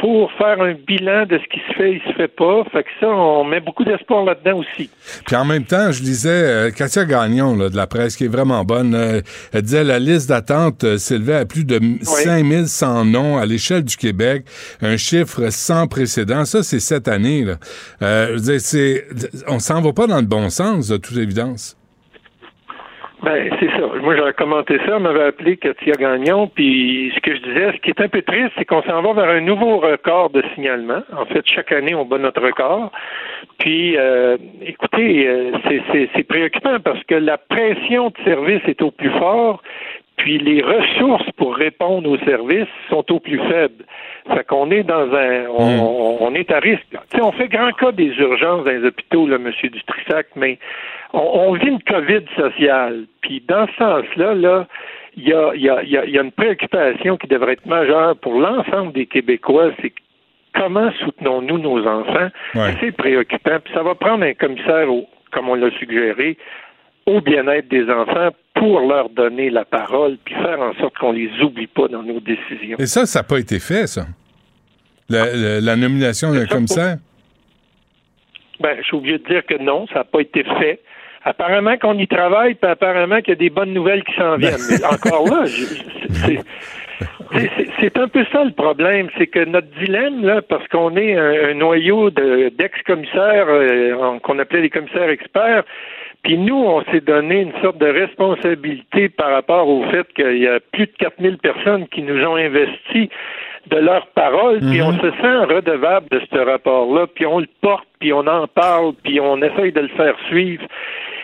[0.00, 2.64] pour faire un bilan de ce qui se fait et se fait pas.
[2.72, 4.88] Fait que ça, on met beaucoup d'espoir là-dedans aussi.
[5.26, 8.28] Puis en même temps, je disais, euh, Katia Gagnon là, de la presse, qui est
[8.28, 9.20] vraiment bonne, euh,
[9.52, 13.96] elle disait la liste d'attente euh, s'élevait à plus de 5100 noms à l'échelle du
[13.96, 14.44] Québec,
[14.80, 16.44] un chiffre sans précédent.
[16.46, 17.44] Ça, c'est cette année.
[17.44, 17.56] Là.
[18.02, 19.00] Euh, je
[19.48, 21.76] on s'en va pas dans le bon sens, de toute évidence.
[23.22, 23.86] Ben, c'est ça.
[24.02, 27.76] Moi, j'avais commenté ça, on m'avait appelé Katia Gagnon, puis ce que je disais, ce
[27.82, 31.02] qui est un peu triste, c'est qu'on s'en va vers un nouveau record de signalement.
[31.14, 32.90] En fait, chaque année, on bat notre record.
[33.58, 35.52] Puis, euh, écoutez, euh,
[36.14, 39.62] c'est- préoccupant parce que la pression de service est au plus fort,
[40.16, 43.84] puis les ressources pour répondre aux services sont au plus faibles.
[44.34, 46.86] Fait qu'on est dans un, on, on est à risque.
[46.90, 50.58] Tu sais, on fait grand cas des urgences dans les hôpitaux, là, Monsieur Dutrissac, mais
[51.12, 53.04] on, on vit une COVID sociale.
[53.20, 54.66] Puis dans ce sens-là, là,
[55.16, 57.26] il y a, il y, a, il y, a, il y a une préoccupation qui
[57.26, 59.92] devrait être majeure pour l'ensemble des Québécois, c'est
[60.54, 62.28] comment soutenons-nous nos enfants?
[62.54, 62.74] Ouais.
[62.80, 63.58] C'est préoccupant.
[63.64, 66.36] Puis ça va prendre un commissaire, au, comme on l'a suggéré,
[67.06, 71.30] au bien-être des enfants pour leur donner la parole, puis faire en sorte qu'on les
[71.42, 72.76] oublie pas dans nos décisions.
[72.78, 74.06] Et ça, ça n'a pas été fait, ça.
[75.08, 76.98] La, la- la nomination d'un commissaire?
[78.60, 80.80] Ben, je suis obligé de dire que non, ça n'a pas été fait.
[81.24, 84.54] Apparemment qu'on y travaille, puis apparemment qu'il y a des bonnes nouvelles qui s'en viennent.
[84.70, 86.40] Mais encore là, c'est-
[87.98, 91.54] un peu ça le problème, c'est que notre dilemme, là, parce qu'on est un, un
[91.54, 95.64] noyau de- d'ex-commissaires euh, qu'on appelait les commissaires experts,
[96.22, 100.46] puis nous, on s'est donné une sorte de responsabilité par rapport au fait qu'il y
[100.48, 103.08] a plus de 4000 personnes qui nous ont investi
[103.68, 107.86] de leur parole, puis on se sent redevable de ce rapport-là, puis on le porte,
[108.00, 110.64] puis on en parle, puis on essaye de le faire suivre.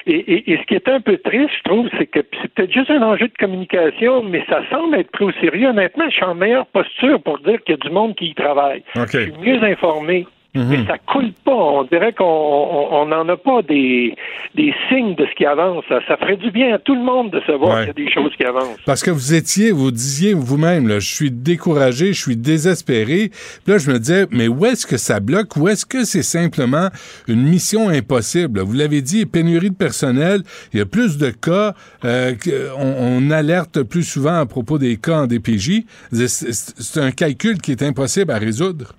[0.09, 2.73] Et, et- et ce qui est un peu triste, je trouve, c'est que c'est peut-être
[2.73, 5.69] juste un enjeu de communication, mais ça semble être pris au sérieux.
[5.69, 8.35] Honnêtement, je suis en meilleure posture pour dire qu'il y a du monde qui y
[8.35, 8.83] travaille.
[8.95, 10.27] Je suis mieux informé.
[10.57, 10.69] Mhm.
[10.71, 11.53] Mais ça coule pas.
[11.53, 14.15] On dirait qu'on n'en a pas des,
[14.55, 15.85] des signes de ce qui avance.
[15.89, 18.33] Ça, ferait du bien à tout le monde de savoir qu'il y a des choses
[18.37, 18.81] qui avancent.
[18.87, 23.31] Parce que vous étiez, vous disiez vous-même, je suis découragé, je suis désespéré.
[23.65, 25.57] Puis là, je me disais, mais où est-ce que ça bloque?
[25.57, 26.89] Où est-ce que c'est simplement
[27.29, 28.61] une mission impossible?
[28.61, 30.43] Vous l'avez dit, pénurie de personnel,
[30.73, 32.35] il y a plus de cas, euh,
[32.79, 35.83] on, on, alerte plus souvent à propos des cas en DPJ.
[36.13, 38.95] C'est un calcul qui est impossible à résoudre.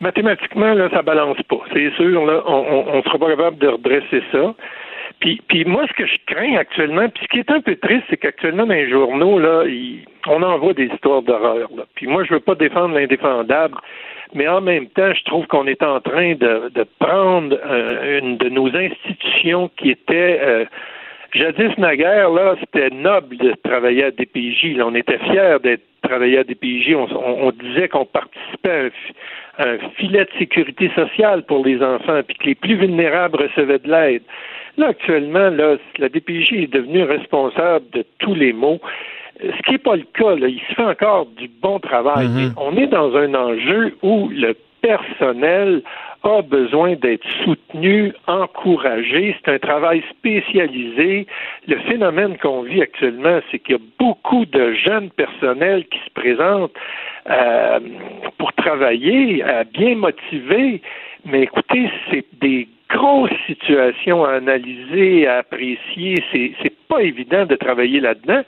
[0.00, 1.60] Mathématiquement, là, ça balance pas.
[1.72, 4.54] C'est sûr, là, on ne sera pas capable de redresser ça.
[5.20, 8.04] Puis, puis moi, ce que je crains actuellement, puis ce qui est un peu triste,
[8.08, 9.64] c'est qu'actuellement dans les journaux, là,
[10.28, 11.68] on envoie des histoires d'horreur.
[11.96, 13.76] Puis moi, je veux pas défendre l'indéfendable,
[14.34, 18.36] mais en même temps, je trouve qu'on est en train de, de prendre euh, une
[18.36, 20.64] de nos institutions qui était euh,
[21.32, 24.76] jadis naguère, là, c'était noble de travailler à DPJ.
[24.76, 26.94] Là, on était fiers d'être travailler à DPJ.
[26.94, 28.90] On, on, disait qu'on participait
[29.58, 33.78] à un, filet de sécurité sociale pour les enfants, puis que les plus vulnérables recevaient
[33.78, 34.22] de l'aide.
[34.76, 38.80] Là, actuellement, là, la DPJ est devenue responsable de tous les maux.
[39.40, 42.26] Ce qui n'est pas le cas, là, il se fait encore du bon travail.
[42.26, 42.52] Mm-hmm.
[42.56, 45.82] on est dans un enjeu où le personnel
[46.22, 49.36] a besoin d'être soutenu, encouragé.
[49.38, 51.26] C'est un travail spécialisé.
[51.66, 56.10] Le phénomène qu'on vit actuellement, c'est qu'il y a beaucoup de jeunes personnels qui se
[56.14, 56.74] présentent
[57.30, 57.80] euh,
[58.38, 60.82] pour travailler, euh, bien motivés.
[61.24, 66.22] Mais écoutez, c'est des grosses situations à analyser, à apprécier.
[66.32, 68.40] C'est, pas évident de travailler là-dedans.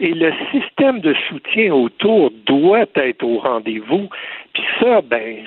[0.00, 4.08] Et le système de soutien autour doit être au rendez-vous.
[4.52, 5.44] Puis ça, ben,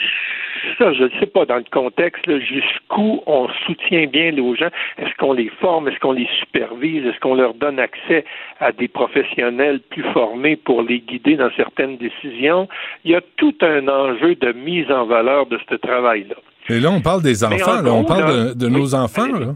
[0.78, 4.70] ça, je ne sais pas dans le contexte, jusqu'où on soutient bien les gens.
[4.98, 5.88] Est-ce qu'on les forme?
[5.88, 7.06] Est-ce qu'on les supervise?
[7.06, 8.26] Est-ce qu'on leur donne accès
[8.60, 12.68] à des professionnels plus formés pour les guider dans certaines décisions?
[13.04, 16.36] Il y a tout un enjeu de mise en valeur de ce travail-là.
[16.70, 19.28] Et là, on parle des enfants, là, on parle de, nos enfants.
[19.28, 19.56] Là.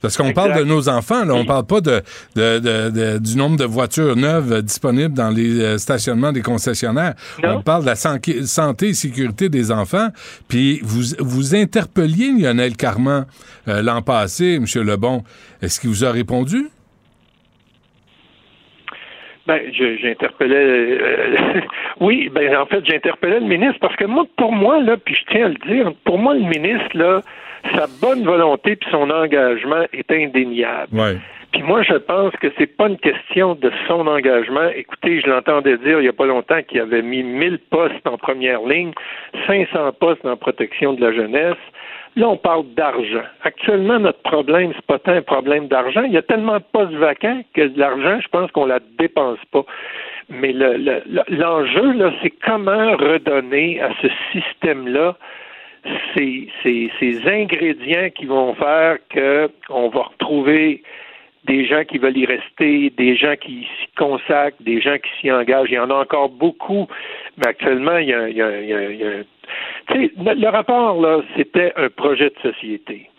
[0.00, 4.16] Parce qu'on parle de nos enfants, là, on parle pas de, du nombre de voitures
[4.16, 7.14] neuves disponibles dans les euh, stationnements des concessionnaires.
[7.42, 10.08] On parle de la santé et sécurité des enfants.
[10.48, 13.26] Puis vous vous interpelliez Lionel Carman
[13.68, 14.64] euh, l'an passé, M.
[14.84, 15.22] Lebon.
[15.62, 16.68] Est-ce qu'il vous a répondu?
[19.46, 20.56] Ben, j'interpellais.
[20.56, 21.60] Euh,
[22.00, 25.24] oui, ben en fait, j'interpellais le ministre parce que moi, pour moi là, puis je
[25.30, 27.20] tiens à le dire, pour moi le ministre là,
[27.74, 31.20] sa bonne volonté puis son engagement est indéniable.
[31.52, 34.68] Puis moi, je pense que c'est pas une question de son engagement.
[34.74, 38.16] Écoutez, je l'entendais dire il y a pas longtemps qu'il avait mis 1000 postes en
[38.18, 38.92] première ligne,
[39.46, 41.58] 500 postes en protection de la jeunesse.
[42.16, 43.22] Là, on parle d'argent.
[43.42, 46.02] Actuellement, notre problème, c'est pas tant un problème d'argent.
[46.02, 49.38] Il y a tellement de postes vacants que de l'argent, je pense qu'on la dépense
[49.52, 49.64] pas.
[50.28, 55.16] Mais l'enjeu, là, c'est comment redonner à ce système-là
[56.14, 60.82] ces, ces, ces ingrédients qui vont faire qu'on va retrouver
[61.44, 65.32] des gens qui veulent y rester, des gens qui s'y consacrent, des gens qui s'y
[65.32, 65.70] engagent.
[65.70, 66.86] Il y en a encore beaucoup,
[67.38, 69.24] mais actuellement, il y a, il y a,
[69.88, 73.10] le rapport, là, c'était un projet de société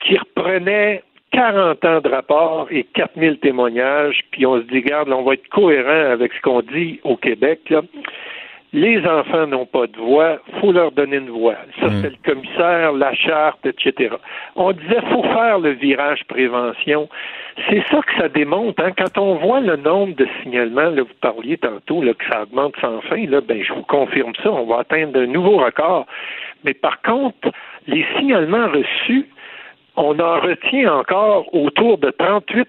[0.00, 1.02] qui reprenait
[1.32, 5.48] 40 ans de rapport et 4000 témoignages, puis on se dit, regarde, on va être
[5.48, 7.60] cohérent avec ce qu'on dit au Québec.
[7.68, 7.82] Là
[8.76, 11.56] les enfants n'ont pas de voix, faut leur donner une voix.
[11.80, 12.02] Ça, mm.
[12.02, 14.14] c'est le commissaire, la charte, etc.
[14.54, 17.08] On disait, faut faire le virage prévention.
[17.70, 18.82] C'est ça que ça démontre.
[18.84, 18.92] Hein.
[18.94, 22.74] Quand on voit le nombre de signalements, là, vous parliez tantôt là, que ça augmente
[22.78, 26.06] sans fin, là, ben, je vous confirme ça, on va atteindre un nouveau record.
[26.64, 27.48] Mais par contre,
[27.86, 29.26] les signalements reçus
[29.96, 32.66] on en retient encore autour de 38%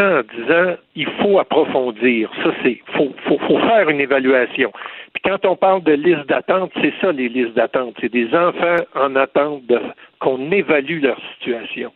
[0.00, 2.30] en disant il faut approfondir.
[2.42, 4.72] Ça, c'est faut, faut, faut faire une évaluation.
[5.12, 7.94] Puis quand on parle de liste d'attente, c'est ça les listes d'attente.
[8.00, 9.62] C'est des enfants en attente
[10.20, 11.92] qu'on évalue leur situation.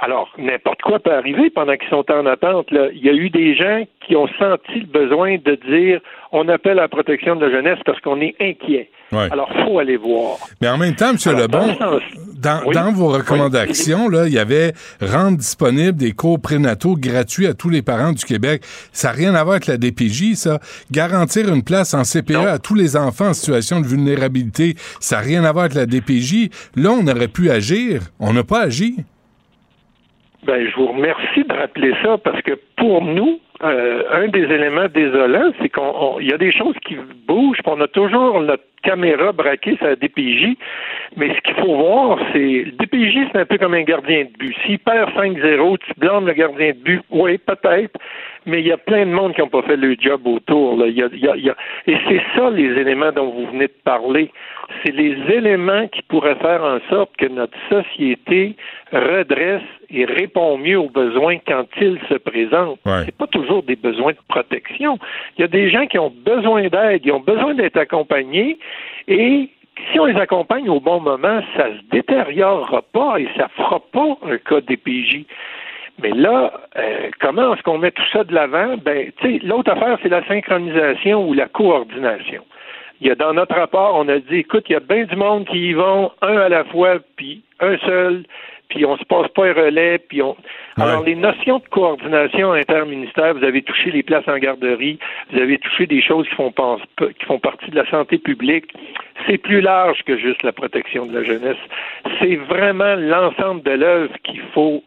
[0.00, 2.70] Alors, n'importe quoi peut arriver pendant qu'ils sont en attente.
[2.70, 2.88] Là.
[2.94, 6.78] Il y a eu des gens qui ont senti le besoin de dire on appelle
[6.78, 8.90] à la protection de la jeunesse parce qu'on est inquiet.
[9.10, 10.36] Alors, il faut aller voir.
[10.60, 11.36] Mais en même temps, M.
[11.36, 11.74] Lebon,
[12.34, 17.70] dans, vos recommandations, là, il y avait rendre disponible des cours prénataux gratuits à tous
[17.70, 18.62] les parents du Québec.
[18.92, 20.60] Ça n'a rien à voir avec la DPJ, ça.
[20.90, 25.22] Garantir une place en CPE à tous les enfants en situation de vulnérabilité, ça n'a
[25.22, 26.50] rien à voir avec la DPJ.
[26.76, 28.02] Là, on aurait pu agir.
[28.20, 28.96] On n'a pas agi.
[30.48, 34.88] Ben, je vous remercie de rappeler ça parce que pour nous, euh, un des éléments
[34.88, 36.96] désolants, c'est qu'il y a des choses qui
[37.26, 40.56] bougent, on a toujours notre caméra braquée sur la DPJ,
[41.18, 44.30] Mais ce qu'il faut voir, c'est le DPJ, c'est un peu comme un gardien de
[44.38, 44.56] but.
[44.64, 47.02] S'il perd 5-0, tu blâmes le gardien de but.
[47.10, 48.00] Oui, peut-être.
[48.46, 50.76] Mais il y a plein de monde qui n'ont pas fait le job autour.
[50.76, 50.86] Là.
[50.86, 51.56] Il y a, il y a,
[51.86, 54.30] Et c'est ça les éléments dont vous venez de parler.
[54.82, 58.56] C'est les éléments qui pourraient faire en sorte que notre société
[58.92, 62.78] redresse et répond mieux aux besoins quand ils se présentent.
[62.84, 63.02] Ouais.
[63.04, 64.98] C'est pas toujours des besoins de protection.
[65.36, 68.58] Il y a des gens qui ont besoin d'aide, ils ont besoin d'être accompagnés
[69.06, 69.48] et
[69.92, 74.16] si on les accompagne au bon moment, ça se détériorera pas et ça fera pas
[74.26, 75.24] un cas DPJ.
[76.00, 78.76] Mais là, euh, comment est-ce qu'on met tout ça de l'avant?
[78.76, 82.44] Ben, tu sais, l'autre affaire, c'est la synchronisation ou la coordination.
[83.00, 85.16] Il y a dans notre rapport, on a dit, écoute, il y a bien du
[85.16, 88.24] monde qui y vont un à la fois, puis un seul,
[88.68, 90.36] puis on se passe pas un relais, puis on.
[90.78, 94.98] Alors les notions de coordination interministérielle, vous avez touché les places en garderie,
[95.32, 98.72] vous avez touché des choses qui font pense- qui font partie de la santé publique.
[99.26, 101.56] C'est plus large que juste la protection de la jeunesse.
[102.20, 104.82] C'est vraiment l'ensemble de l'œuvre qu'il faut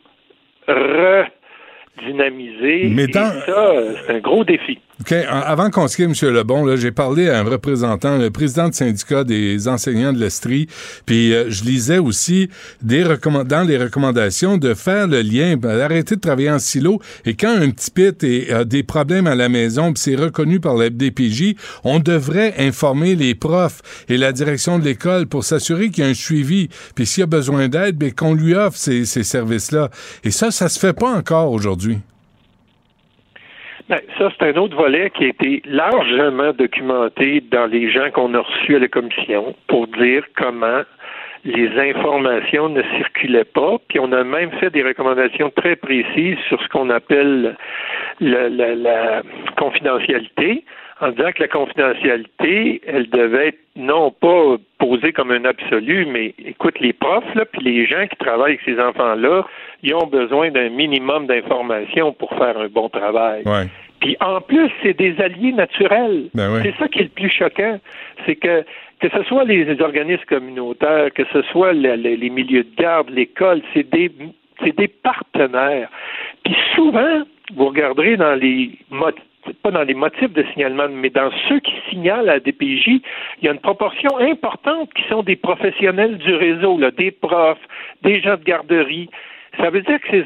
[1.98, 2.90] redynamiser.
[2.90, 3.34] Mais Et ça,
[4.06, 4.80] c'est un gros défi.
[5.02, 5.14] OK.
[5.14, 6.30] Avant qu'on se quitte, M.
[6.32, 10.68] Lebon, j'ai parlé à un représentant, le président du syndicat des enseignants de l'Estrie,
[11.08, 12.50] puis euh, je lisais aussi
[12.84, 13.04] des
[13.46, 17.50] dans les recommandations de faire le lien, ben, d'arrêter de travailler en silo, et quand
[17.50, 21.98] un petit pit a des problèmes à la maison, c'est reconnu par la FDPJ, on
[21.98, 26.14] devrait informer les profs et la direction de l'école pour s'assurer qu'il y a un
[26.14, 29.90] suivi, puis s'il y a besoin d'aide, ben, qu'on lui offre ces, ces services-là.
[30.24, 31.98] Et ça, ça se fait pas encore aujourd'hui.
[33.92, 38.34] Ben, ça, c'est un autre volet qui a été largement documenté dans les gens qu'on
[38.36, 40.84] a reçus à la commission pour dire comment
[41.44, 43.76] les informations ne circulaient pas.
[43.90, 47.58] Puis on a même fait des recommandations très précises sur ce qu'on appelle
[48.22, 49.24] le- la, la
[49.58, 50.64] confidentialité,
[51.02, 56.34] en disant que la confidentialité, elle devait être non pas posée comme un absolu, mais
[56.46, 59.46] écoute, les profs, là, puis les gens qui travaillent avec ces enfants-là,
[59.84, 63.44] ils ont besoin d'un minimum d'informations pour faire un bon travail.
[63.46, 63.68] Ouais.
[64.02, 66.30] Puis en plus, c'est des alliés naturels.
[66.34, 66.60] Ben oui.
[66.64, 67.80] C'est ça qui est le plus choquant.
[68.26, 68.64] C'est que
[69.00, 72.76] que ce soit les, les organismes communautaires, que ce soit le- le- les milieux de
[72.76, 74.12] garde, l'école, c'est des
[74.64, 75.90] c'est des partenaires.
[76.44, 77.22] Puis souvent,
[77.56, 78.72] vous regarderez dans les
[79.64, 83.48] pas dans les motifs de signalement, mais dans ceux qui signalent à DPJ, il y
[83.48, 87.66] a une proportion importante qui sont des professionnels du réseau, des profs,
[88.04, 89.10] des gens de garderie.
[89.58, 90.24] Ça veut dire que ces,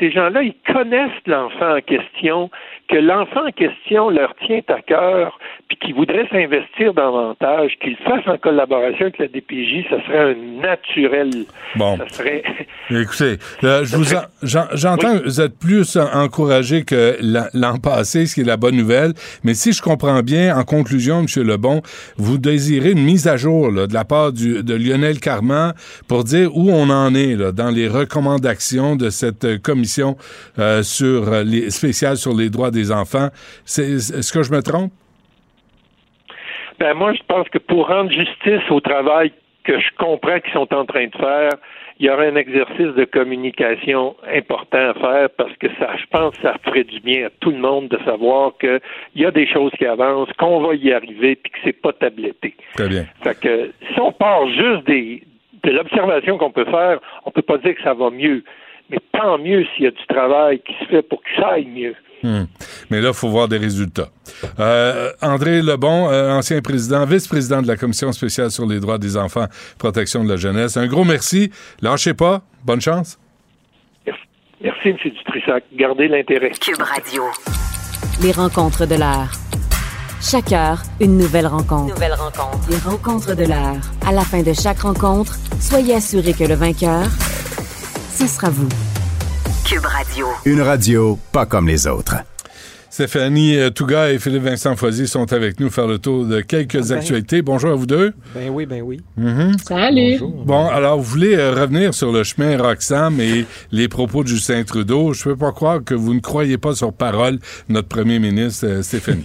[0.00, 2.50] ces gens-là, ils connaissent l'enfant en question,
[2.94, 5.36] que l'enfant en question leur tient à cœur,
[5.68, 10.30] puis qu'ils voudraient s'investir davantage, qu'ils le fassent en collaboration avec la DPJ, ça serait
[10.32, 11.30] un naturel.
[11.74, 11.96] Bon.
[11.96, 12.44] Ça serait.
[12.90, 17.48] Écoutez, euh, je vous en- j'en- j'entends que vous êtes plus en- encouragé que la-
[17.52, 19.12] l'an passé, ce qui est la bonne nouvelle.
[19.42, 21.26] Mais si je comprends bien, en conclusion, M.
[21.44, 21.82] Lebon,
[22.16, 25.72] vous désirez une mise à jour là, de la part du, de Lionel Carman
[26.06, 30.16] pour dire où on en est là, dans les recommandations de cette commission
[30.60, 33.28] euh, sur les spéciales sur les droits des enfants.
[33.64, 34.92] C'est- Est-ce que je me trompe?
[36.78, 39.32] Ben moi, je pense que pour rendre justice au travail
[39.62, 41.50] que je comprends qu'ils sont en train de faire,
[42.00, 46.34] il y aurait un exercice de communication important à faire parce que ça, je pense
[46.42, 48.80] ça ferait du bien à tout le monde de savoir qu'il
[49.14, 52.56] y a des choses qui avancent, qu'on va y arriver, puis que c'est pas tabletté.
[52.74, 53.06] Très bien.
[53.22, 55.22] Fait que si on part juste des,
[55.62, 58.42] de l'observation qu'on peut faire, on peut pas dire que ça va mieux.
[58.90, 61.66] Mais tant mieux s'il y a du travail qui se fait pour que ça aille
[61.66, 61.94] mieux.
[62.24, 62.46] Hmm.
[62.88, 64.08] Mais là, il faut voir des résultats.
[64.58, 69.18] Euh, André Lebon, euh, ancien président, vice-président de la Commission spéciale sur les droits des
[69.18, 69.44] enfants,
[69.78, 70.78] protection de la jeunesse.
[70.78, 71.50] Un gros merci.
[71.82, 72.40] Lâchez pas.
[72.64, 73.18] Bonne chance.
[74.62, 74.96] Merci, M.
[75.04, 75.64] Dutrissac.
[75.74, 76.50] Gardez l'intérêt.
[76.58, 77.24] Cube Radio.
[78.22, 79.30] Les rencontres de l'heure.
[80.22, 81.92] Chaque heure, une nouvelle rencontre.
[81.92, 82.70] Nouvelle rencontre.
[82.70, 83.82] Les rencontres de l'heure.
[84.06, 87.04] À la fin de chaque rencontre, soyez assurés que le vainqueur,
[88.14, 88.93] ce sera vous.
[90.44, 92.16] Une radio pas comme les autres.
[92.94, 96.80] Stéphanie euh, Touga et Philippe Vincent Foisy sont avec nous faire le tour de quelques
[96.90, 96.98] Ben.
[96.98, 97.42] actualités.
[97.42, 98.14] Bonjour à vous deux.
[98.36, 99.00] Ben oui, ben oui.
[99.16, 99.58] Mhm.
[99.58, 100.20] Salut.
[100.20, 104.62] Bon, alors, vous voulez euh, revenir sur le chemin Roxham et les propos de Justin
[104.62, 105.12] Trudeau.
[105.12, 108.82] Je peux pas croire que vous ne croyez pas sur parole notre premier ministre, euh,
[108.82, 109.24] Stéphanie.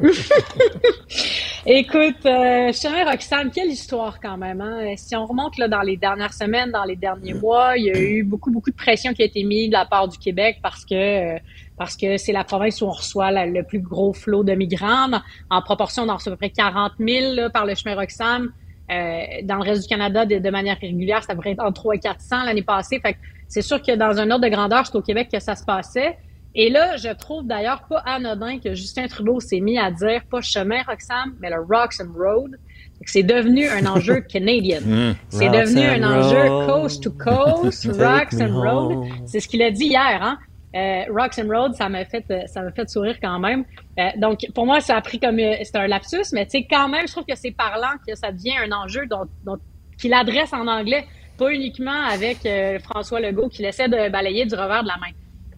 [1.66, 4.62] Écoute, euh, chemin Roxane, quelle histoire quand même.
[4.62, 4.94] Hein?
[4.96, 8.00] Si on remonte là, dans les dernières semaines, dans les derniers mois, il y a
[8.00, 10.86] eu beaucoup, beaucoup de pression qui a été mise de la part du Québec parce
[10.86, 11.38] que euh,
[11.80, 15.10] parce que c'est la province où on reçoit la- le plus gros flot de migrants.
[15.14, 17.94] En, en proportion, on en reçoit à peu près 40 000 là, par le chemin
[17.96, 18.50] Roxham.
[18.90, 21.92] Euh, dans le reste du Canada, de, de manière régulière, ça devrait être entre 300
[21.94, 23.00] et 400 l'année passée.
[23.00, 25.56] Fait que c'est sûr que dans un ordre de grandeur, c'est au Québec que ça
[25.56, 26.18] se passait.
[26.54, 30.42] Et là, je trouve d'ailleurs pas anodin que Justin Trudeau s'est mis à dire pas
[30.42, 32.56] chemin Roxham, mais le Roxham Road.
[33.06, 34.80] C'est devenu un enjeu canadien.
[34.80, 35.14] Mmh.
[35.30, 39.08] C'est devenu un enjeu coast to coast, Roxham Road.
[39.24, 40.36] C'est ce qu'il a dit hier, hein?
[40.76, 43.64] Euh, Roxham Road, ça m'a fait, euh, ça m'a fait sourire quand même.
[43.98, 46.66] Euh, donc, pour moi, ça a pris comme euh, c'est un lapsus, mais tu sais,
[46.70, 49.58] quand même, je trouve que c'est parlant que ça devient un enjeu dont, dont
[49.98, 51.06] qu'il adresse en anglais,
[51.36, 55.12] pas uniquement avec euh, François Legault qui essaie de balayer du revers de la main.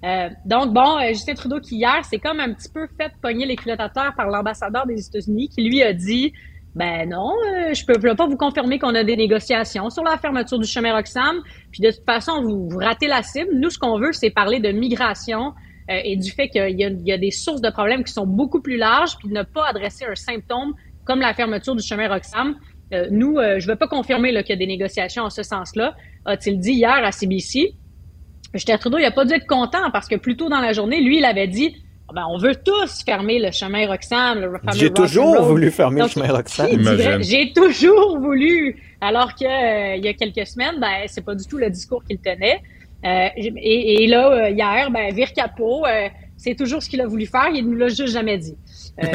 [0.04, 3.54] Euh, donc, bon, Justin Trudeau qui hier, c'est comme un petit peu fait pogner les
[3.54, 3.78] culottes
[4.16, 6.32] par l'ambassadeur des États-Unis qui lui a dit
[6.74, 10.58] ben non, euh, je peux pas vous confirmer qu'on a des négociations sur la fermeture
[10.58, 11.42] du chemin Roxham.
[11.70, 13.50] Puis de toute façon, vous, ratez la cible.
[13.54, 15.52] Nous, ce qu'on veut, c'est parler de migration
[15.90, 18.78] euh, et du fait qu'il y, a- des sources de problèmes qui sont beaucoup plus
[18.78, 20.72] larges, puis ne pas adresser un symptôme
[21.04, 22.56] comme la fermeture du chemin Roxham.
[22.94, 25.42] Euh, nous, euh, je ne veux pas confirmer qu'il y a des négociations en ce
[25.42, 25.94] sens-là,
[26.24, 27.74] a-t-il dit hier à CBC.
[28.54, 31.02] Justin Trudeau, il a pas dû être content parce que plus tôt dans la journée,
[31.02, 31.74] lui, il avait dit
[32.14, 35.44] ben, on veut tous fermer le chemin Roxham, le J'ai toujours Road.
[35.48, 37.22] voulu fermer Donc, le chemin Roxham.
[37.22, 38.82] J'ai toujours voulu.
[39.00, 42.02] Alors que euh, il y a quelques semaines, ben c'est pas du tout le discours
[42.04, 42.60] qu'il tenait.
[43.04, 47.06] Euh, et, et là, euh, hier, ben vire capot, euh, c'est toujours ce qu'il a
[47.06, 47.48] voulu faire.
[47.52, 48.56] Il nous l'a juste jamais dit.
[49.02, 49.06] Euh,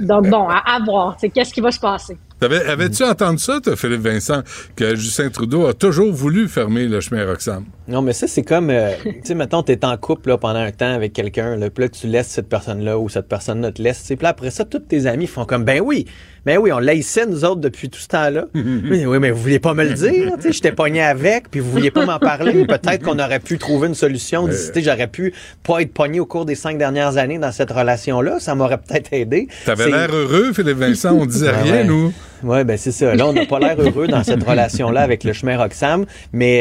[0.00, 1.16] donc bon, à, à voir.
[1.20, 2.16] C'est qu'est-ce qui va se passer.
[2.42, 4.42] Avais-tu entendu ça, toi, Philippe Vincent,
[4.74, 7.64] que Justin Trudeau a toujours voulu fermer le chemin Roxham?
[7.86, 10.70] Non, mais ça, c'est comme, euh, tu sais, mettons, t'es en couple là, pendant un
[10.70, 14.02] temps avec quelqu'un, là, puis là, tu laisses cette personne-là ou cette personne-là te laisse.
[14.06, 16.06] Puis là, après ça, tous tes amis font comme, ben oui,
[16.46, 18.46] ben oui, on laissait nous autres depuis tout ce temps-là.
[18.54, 21.60] oui, oui, mais vous vouliez pas me le dire, tu sais, j'étais pogné avec, puis
[21.60, 22.64] vous vouliez pas m'en parler.
[22.64, 24.46] Peut-être qu'on aurait pu trouver une solution.
[24.46, 27.70] tu sais, j'aurais pu pas être pogné au cours des cinq dernières années dans cette
[27.70, 28.40] relation-là.
[28.40, 29.48] Ça m'aurait peut-être aidé.
[29.66, 31.84] T'avais l'air heureux, Philippe Vincent, on disait Ah rien, ouais.
[31.84, 32.12] nous.
[32.42, 33.14] Ouais, ben c'est ça.
[33.14, 36.60] Là, on n'a pas l'air heureux dans cette relation-là avec le chemin Roxham, mais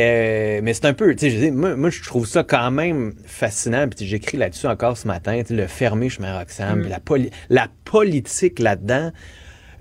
[0.59, 2.69] euh, mais c'est un peu, tu sais, je dis, moi, moi je trouve ça quand
[2.71, 3.87] même fascinant.
[3.87, 8.59] Puis j'écris là-dessus encore ce matin, le fermer chemin Roxham, puis la poli- la politique
[8.59, 9.11] là-dedans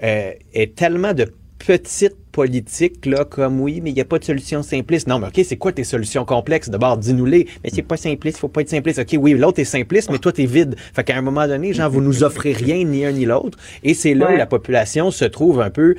[0.03, 4.25] euh, est tellement de petite politique là comme oui mais il n'y a pas de
[4.25, 5.09] solution simpliste.
[5.09, 6.69] Non mais ok c'est quoi tes solutions complexes?
[6.69, 7.47] D'abord dis-nous-les.
[7.65, 9.01] Mais c'est pas simpliste faut pas être simpliste.
[9.01, 10.77] Ok oui l'autre est simpliste mais toi t'es vide.
[10.95, 13.59] Fait qu'à un moment donné genre vous nous offrez rien ni un ni l'autre.
[13.83, 15.97] Et c'est là où la population se trouve un peu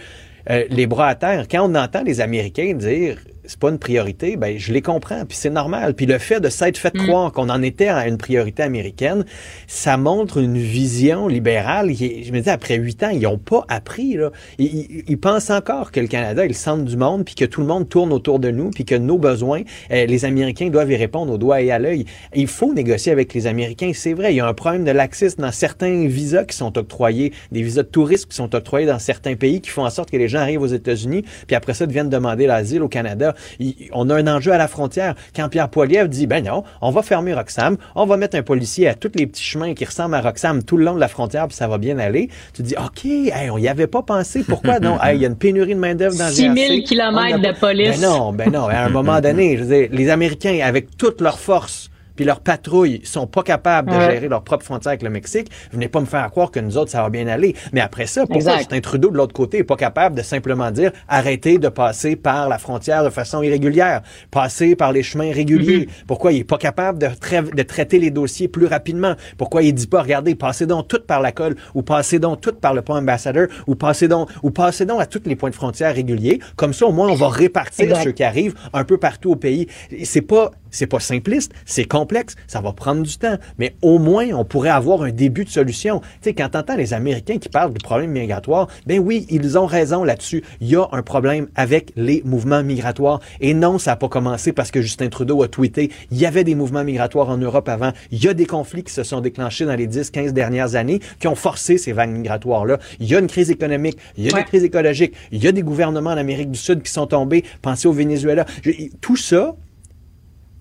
[0.49, 1.47] euh, les bras à terre.
[1.49, 3.17] Quand on entend les Américains dire
[3.49, 5.95] c'est pas une priorité, ben je les comprends, puis c'est normal.
[5.95, 9.25] Puis le fait de s'être fait croire qu'on en était à une priorité américaine,
[9.67, 11.91] ça montre une vision libérale.
[11.93, 14.31] qui je me dis après huit ans, ils ont pas appris là.
[14.59, 17.45] Ils, ils- ils pensent encore que le Canada est le centre du monde, puis que
[17.45, 19.61] tout le monde tourne autour de nous, puis que nos besoins,
[19.91, 22.05] euh, les Américains doivent y répondre au doigt et à l'œil.
[22.35, 24.31] Il faut négocier avec les Américains, c'est vrai.
[24.31, 27.81] Il y a un problème de laxisme dans certains visas qui sont octroyés, des visas
[27.81, 30.39] de tourisme qui sont octroyés dans certains pays, qui font en sorte que les gens
[30.39, 33.33] arrivent aux États-Unis, puis après ça deviennent demander l'asile au Canada.
[33.59, 35.15] Il- on a un enjeu à la frontière.
[35.35, 38.87] Quand Pierre Poilievre dit, ben non, on va fermer Roxham, on va mettre un policier
[38.87, 41.47] à tous les petits chemins qui ressemblent à Roxham tout le long de la frontière,
[41.47, 42.29] puis ça va bien aller.
[42.53, 44.43] Tu dis, OK, hey, on y avait pas pensé.
[44.47, 44.97] Pourquoi non?
[45.03, 46.83] Hey, Il y a une pénurie de main-d'œuvre dans le 6 000 GRC.
[46.83, 47.99] kilomètres de police.
[47.99, 48.67] Ben non, ben non.
[48.67, 51.89] À un moment donné, je veux dire, les Américains, avec toute leur force,
[52.19, 54.11] puis leur patrouille sont pas capables de Ouais.
[54.11, 56.91] gérer leur propre frontière avec le Mexique, venez pas me faire croire que nous autres,
[56.91, 57.55] ça va bien aller.
[57.71, 58.57] Mais après ça, pourquoi.
[58.57, 62.49] Justin Trudeau, de l'autre côté, est pas capable de simplement dire arrêtez de passer par
[62.49, 64.01] la frontière de façon irrégulière,
[64.31, 65.87] passer par les chemins réguliers?
[66.07, 69.15] Pourquoi il est pas capable de, tra- de traiter les dossiers plus rapidement?
[69.37, 72.51] Pourquoi il dit pas, regardez, passez donc tout par la colle, ou passez donc tout
[72.53, 75.55] par le pont ambassadeur, ou passez donc, ou passez donc à tous les points de
[75.55, 76.39] frontière réguliers?
[76.57, 78.03] Comme ça, au moins, on va répartir Exact.
[78.03, 79.67] ceux qui arrivent un peu partout au pays.
[80.03, 82.08] C'est pas, c'est pas simpliste, c'est complexe,
[82.47, 85.99] ça va prendre du temps, mais au moins on pourrait avoir un début de solution.
[85.99, 89.65] Tu sais, quand t'entends les Américains qui parlent du problème migratoire, ben oui, ils ont
[89.65, 90.43] raison là-dessus.
[90.61, 93.19] Il y a un problème avec les mouvements migratoires.
[93.39, 95.91] Et non, ça n'a pas commencé parce que Justin Trudeau a tweeté.
[96.11, 97.91] Il y avait des mouvements migratoires en Europe avant.
[98.11, 100.99] Il y a des conflits qui se sont déclenchés dans les 10, 15 dernières années
[101.19, 102.79] qui ont forcé ces vagues migratoires-là.
[102.99, 104.41] Il y a une crise économique, il y a Ouais.
[104.41, 107.43] une crise écologique, il y a des gouvernements en Amérique du Sud qui sont tombés.
[107.61, 108.45] Pensez au Venezuela.
[108.63, 108.71] Je-
[109.01, 109.55] tout ça,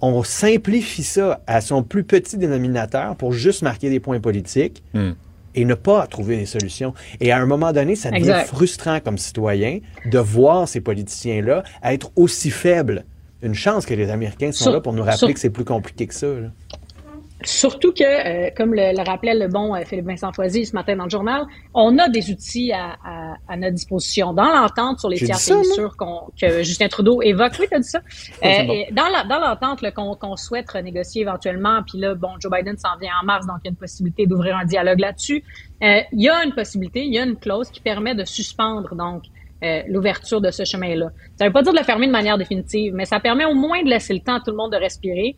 [0.01, 5.13] on simplifie ça à son plus petit dénominateur pour juste marquer des points politiques Hmm.
[5.55, 6.95] et ne pas trouver des solutions.
[7.21, 8.47] Et à un moment donné, ça devient Exact.
[8.49, 13.05] frustrant comme citoyen de voir ces politiciens-là être aussi faibles.
[13.43, 15.65] Une chance que les Américains sont Sur- là pour nous rappeler sur- que c'est plus
[15.65, 16.27] compliqué que ça.
[16.27, 16.49] là.
[17.45, 20.97] Surtout que, euh, comme le, le rappelait le bon euh, Philippe Vincent Foisy ce matin
[20.97, 24.33] dans le journal, on a des outils à, à, à notre disposition.
[24.33, 25.97] Dans l'entente sur les tiers pays sûrs
[26.41, 28.01] que Justin Trudeau évoque, oui, t'as dit ça.
[28.45, 28.73] Euh, bon.
[28.73, 32.77] et dans la- dans l'entente qu'on qu'on souhaite renégocier éventuellement, puis là, bon, Joe Biden
[32.77, 35.45] s'en vient en mars, donc il y a une possibilité d'ouvrir un dialogue là-dessus.
[35.85, 38.97] Euh, il y a une possibilité, il y a une clause qui permet de suspendre
[38.97, 39.23] donc
[39.63, 41.11] euh, l'ouverture de ce chemin-là.
[41.39, 43.83] Ça veut pas dire de le fermer de manière définitive, mais ça permet au moins
[43.85, 45.37] de laisser le temps à tout le monde de respirer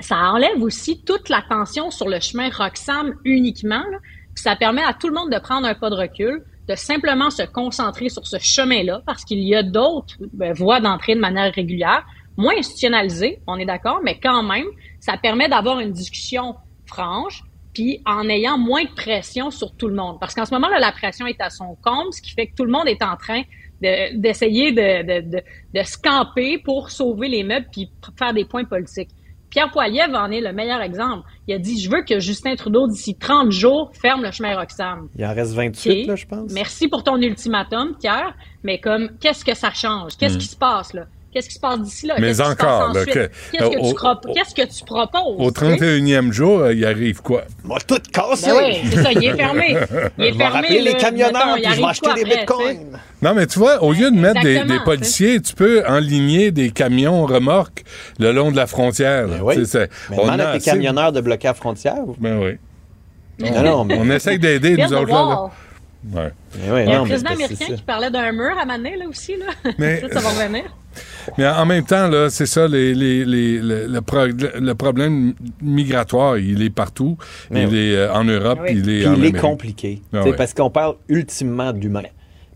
[0.00, 3.82] ça enlève aussi toute l'attention sur le chemin Roxham uniquement.
[3.90, 3.98] Là,
[4.34, 7.42] ça permet à tout le monde de prendre un pas de recul, de simplement se
[7.42, 12.04] concentrer sur ce chemin-là, parce qu'il y a d'autres ben, voies d'entrée de manière régulière,
[12.36, 14.66] moins institutionnalisées, on est d'accord, mais quand même,
[14.98, 16.56] ça permet d'avoir une discussion
[16.86, 17.42] franche,
[17.72, 20.18] puis en ayant moins de pression sur tout le monde.
[20.20, 22.54] Parce qu'en ce moment, là, la pression est à son comble, ce qui fait que
[22.54, 23.42] tout le monde est en train
[23.80, 25.42] d'essayer de, de, de,
[25.74, 29.10] de, se camper pour sauver les meubles puis faire des points politiques.
[29.54, 31.22] Pierre Poilievre en est le meilleur exemple.
[31.46, 35.08] Il a dit, je veux que Justin Trudeau, d'ici 30 jours, ferme le chemin Roxham.
[35.16, 36.50] Il en reste 28, là, je pense.
[36.52, 38.34] Merci pour ton ultimatum, Pierre.
[38.64, 40.16] Mais comme, qu'est-ce que ça change?
[40.18, 40.40] Qu'est-ce Hmm.
[40.40, 41.04] qui se passe, là?
[41.34, 42.14] Qu'est-ce qui se passe d'ici là?
[42.20, 45.34] Mais encore, que- Qu'est-ce que, tu cro- qu'est-ce que tu proposes?
[45.36, 45.76] Au tu sais?
[45.76, 47.42] 31e jour, euh, il arrive quoi?
[47.64, 48.46] Va tout casser.
[48.52, 49.64] Ben oui, c'est ça, il est fermé.
[49.70, 49.78] Il est
[50.18, 50.44] Je vais fermé.
[50.44, 50.98] rappeler les là.
[51.00, 52.14] camionneurs, Mettons, puis je vais acheter quoi?
[52.14, 52.98] des après, bitcoins.
[53.20, 57.26] Non, mais tu vois, au lieu de mettre des, policiers, tu peux enligner des camions
[57.26, 57.82] remorques
[58.20, 59.26] le long de la frontière.
[59.26, 59.56] Ben oui.
[59.56, 61.96] Mais on demande a à tes camionneurs de bloquer la frontière.
[62.18, 62.58] Ben oui.
[63.40, 63.96] Non, non, mais...
[63.98, 65.50] On essaye d'aider, nous autres, là.
[66.12, 66.30] Ouais.
[66.62, 68.96] Mais ouais, Il y a non, un président américain qui parlait d'un mur à Mané,
[68.96, 69.46] là aussi, là.
[69.78, 70.64] Mais- ça, ça va revenir.
[71.38, 75.34] Mais en même temps, là, c'est ça, les, les, les- le, le pro- le problème
[75.62, 77.16] migratoire, il est partout.
[77.50, 77.76] Mais il oui.
[77.78, 78.70] est euh, en Europe, Oui.
[78.72, 80.02] il est Puis en il est compliqué.
[80.12, 80.22] Ah.
[80.36, 82.02] Parce qu'on parle ultimement d'humain.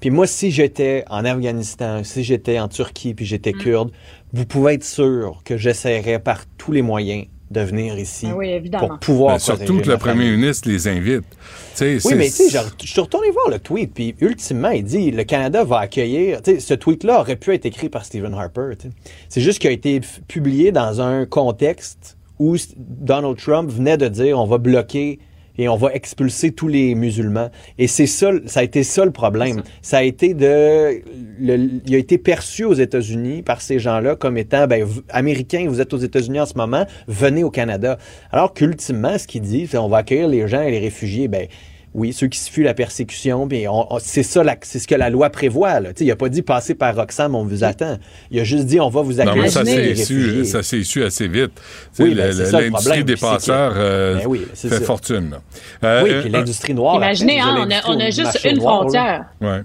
[0.01, 3.59] Puis moi, si j'étais en Afghanistan, si j'étais en Turquie, puis j'étais Mm.
[3.59, 3.91] kurde,
[4.33, 8.49] vous pouvez être sûr que j'essaierais par tous les moyens de venir ici Ah oui,
[8.51, 8.89] évidemment.
[8.89, 10.37] pour pouvoir Ben, surtout que le premier famille.
[10.37, 11.23] ministre les invite.
[11.23, 11.37] Tu
[11.75, 14.71] sais, Oui, c'est- mais tu sais, genre, je suis retourné voir le tweet, puis ultimement,
[14.71, 16.43] il dit le Canada va accueillir.
[16.43, 18.71] Tu sais, ce tweet-là aurait pu être écrit par Stephen Harper.
[18.79, 18.95] tu sais.
[19.29, 24.39] C'est juste qu'il a été publié dans un contexte où Donald Trump venait de dire
[24.39, 25.19] on va bloquer
[25.59, 27.51] et on va expulser tous les musulmans.
[27.79, 29.63] Et c'est ça, ça a été ça le problème.
[29.83, 29.99] Ça.
[29.99, 31.03] a été de,
[31.41, 35.67] le- il a été perçu aux États-Unis par ces gens-là comme étant, ben, vous- américains,
[35.69, 37.99] vous êtes aux États-Unis en ce moment, venez au Canada.
[38.31, 41.47] Alors qu'ultimement, ce qu'il dit, c'est on va accueillir les gens et les réfugiés, ben,
[41.99, 44.95] oui, ceux qui se fuient la persécution, on- on- c'est ça, la- c'est ce que
[44.95, 45.81] la loi prévoit.
[45.81, 45.91] Là.
[45.99, 47.99] Il a pas dit passer par Roxham, on vous attend.
[48.31, 49.43] Il a juste dit on va vous Non, accueillir.
[49.43, 50.45] mais ça s'est su, réfugiés.
[50.45, 51.53] ça s'est su assez vite.
[51.99, 54.81] Oui, ben, L'industrie problème, des passeurs que- euh, Ben oui, c'est fait ça.
[54.83, 55.35] fortune.
[55.85, 56.97] Euh, Oui, euh, puis l'industrie noire.
[56.97, 59.25] Imaginez, après, hein, on, a, on juste une frontière.
[59.41, 59.61] ouais.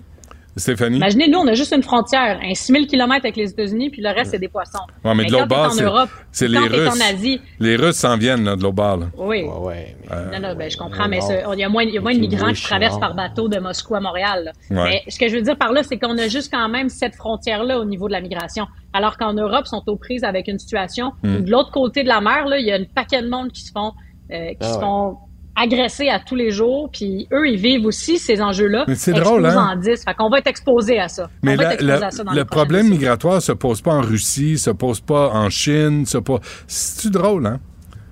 [0.55, 0.97] Stéphanie?
[0.97, 4.09] Imaginez, nous, on a juste une frontière, un 6000 km avec les États-Unis, puis le
[4.09, 4.77] reste, c'est des poissons.
[5.03, 6.89] Ouais, mais de quand l'autre t'es bord, en c'est- Europe, c'est quand les Russes.
[7.01, 8.97] en Asie, Les Russes s'en viennent là, de l'autre bord.
[8.97, 9.05] là.
[9.17, 9.43] oui.
[9.43, 11.19] Ouais, ouais, mais- Non, non, ben, je comprends, mais
[11.53, 13.57] il y a moins, il y a moins de migrants qui traversent par bateau de
[13.59, 14.51] Moscou à Montréal.
[14.69, 17.15] Mais ce que je veux dire par là, c'est qu'on a juste quand même cette
[17.15, 18.67] frontière-là au niveau de la migration.
[18.93, 21.37] Alors qu'en Europe, ils sont aux prises avec une situation Hmm.
[21.37, 23.51] où de l'autre côté de la mer, là, il y a un paquet de monde
[23.51, 23.91] qui se font,
[24.31, 24.81] euh, qui Ah se ouais.
[24.81, 25.17] font
[25.55, 28.85] agresser à tous les jours, puis eux, ils vivent aussi ces enjeux-là.
[28.87, 29.73] Mais c'est drôle, hein?
[29.73, 30.03] en 10.
[30.03, 31.29] Fait qu'on va être exposé à ça.
[31.43, 33.81] Mais on va la- être exposé la- à ça dans le problème migratoire se pose
[33.81, 36.39] pas en Russie, se pose pas en Chine, se pose.
[36.67, 37.59] C'est-tu drôle, hein?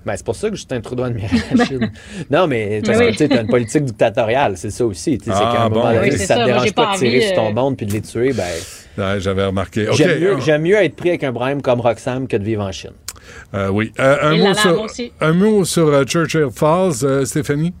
[0.04, 1.92] Ben, c'est pour ça que Justin Trudeau admire la Chine.
[2.30, 5.16] non, mais parce que tu sais, t'as une politique dictatoriale, c'est ça aussi.
[5.22, 6.40] c'est Ah, qu'à un bon, moment oui, si c'est ça ça.
[6.40, 8.32] te dérange pas pas de tirer envie, sur ton euh, monde puis de les tuer,
[8.32, 8.42] ben,
[8.98, 9.88] Ouais, J'avais remarqué.
[9.88, 9.94] OK.
[9.94, 12.72] j'aime mieux, euh, mieux être pris avec un problème comme Roxham que de vivre en
[12.72, 12.90] Chine.
[13.54, 13.92] Euh, oui.
[13.98, 15.12] Euh, un, mot sur, moi aussi.
[15.20, 17.72] un mot sur euh, Churchill Falls, Stéphanie?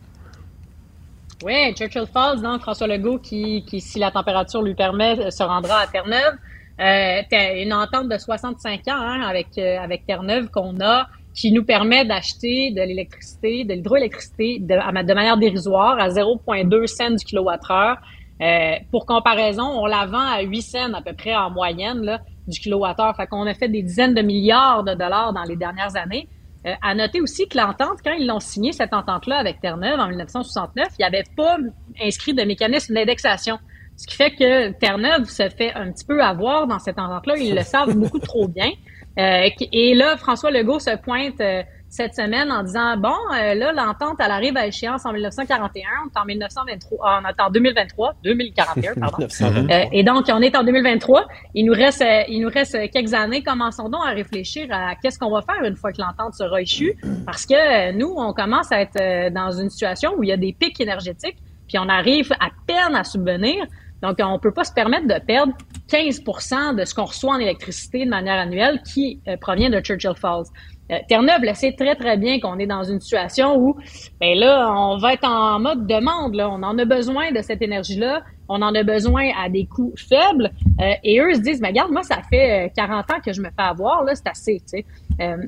[1.44, 5.80] Oui, Churchill Falls, donc François Legault qui, qui, si la température lui permet, se rendra
[5.80, 6.36] à Terre-Neuve.
[6.78, 12.70] Une entente de 65 ans hein, avec, avec Terre-Neuve qu'on a qui nous permet d'acheter
[12.70, 17.96] de l'électricité, de l'hydroélectricité de, manière dérisoire à 0,2 cents du kilowattheure.
[18.40, 22.20] Euh, pour comparaison, on la vend à 8 cents à peu près en moyenne là,
[22.46, 23.14] du kilowattheure.
[23.16, 26.28] Fait qu'on a fait des dizaines de milliards de dollars dans les dernières années.
[26.66, 30.08] Euh, à noter aussi que l'entente, quand ils l'ont signé, cette entente-là avec Terre-Neuve en
[30.08, 31.56] 1969, il n'y avait pas
[32.00, 33.58] inscrit de mécanisme d'indexation.
[33.96, 37.36] Ce qui fait que Terre-Neuve se fait un petit peu avoir dans cette entente-là.
[37.36, 38.70] Ils le savent beaucoup trop bien.
[39.18, 41.62] Euh, et là, François Legault se pointe euh,
[41.92, 46.08] cette semaine en disant bon, euh, là, l'entente, elle arrive à échéance en 1941, on
[46.08, 49.18] est en 1923, ah, on est en 2023, 2041, pardon.
[49.28, 49.76] 1923.
[49.76, 51.26] Euh, et donc, on est en 2023.
[51.54, 53.42] Il nous reste, euh, il nous reste quelques années.
[53.42, 56.96] Commençons donc à réfléchir à qu'est-ce qu'on va faire une fois que l'entente sera échue.
[57.26, 60.32] Parce que euh, nous, on commence à être euh, dans une situation où il y
[60.32, 61.36] a des pics énergétiques,
[61.68, 63.66] puis on arrive à peine à subvenir.
[64.02, 65.52] Donc, on peut pas se permettre de perdre
[65.88, 70.14] 15% de ce qu'on reçoit en électricité de manière annuelle qui euh, provient de Churchill
[70.16, 70.44] Falls.
[70.90, 73.76] Euh, Terre-Neuve le sait très, très bien qu'on est dans une situation où,
[74.20, 76.34] ben là, on va être en mode demande.
[76.34, 76.50] Là.
[76.50, 78.22] On en a besoin de cette énergie-là.
[78.48, 80.50] On en a besoin à des coûts faibles.
[80.80, 83.40] Euh, et eux se disent, mais regarde, moi, ça fait euh, 40 ans que je
[83.40, 84.04] me fais avoir.
[84.04, 84.60] Là, c'est assez.
[84.60, 84.86] tu sais.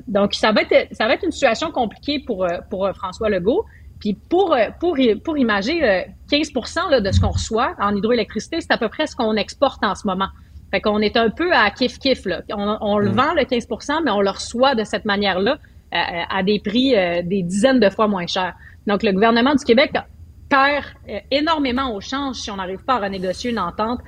[0.07, 3.65] Donc, ça va, être, ça va être une situation compliquée pour, pour François Legault.
[4.05, 6.51] Puis pour, euh, pour, pour imager euh, 15
[6.91, 9.95] là, de ce qu'on reçoit en hydroélectricité, c'est à peu près ce qu'on exporte en
[9.95, 10.27] ce moment.
[10.69, 12.43] Fait qu'on est un peu à kiff-kiff.
[12.51, 15.57] On, on le vend, le 15% mais on le reçoit de cette manière-là
[15.91, 18.53] à des prix des dizaines de fois moins chers.
[18.85, 19.93] Donc, le gouvernement du Québec
[20.49, 20.83] perd
[21.31, 24.01] énormément au change si on n'arrive pas à renégocier une entente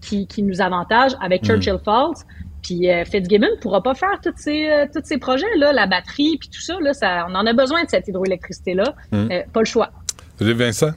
[0.00, 1.46] qui, qui, nous avantage avec mm.
[1.46, 2.24] Churchill Falls.
[2.68, 6.60] Puis Fitzgibbon ne pourra pas faire tous ces, tous ces projets-là, la batterie, puis tout
[6.60, 8.94] ça, là, ça, On en a besoin de cette hydroélectricité-là.
[9.10, 9.28] Mm.
[9.52, 9.90] pas le choix.
[10.38, 10.90] Vincent?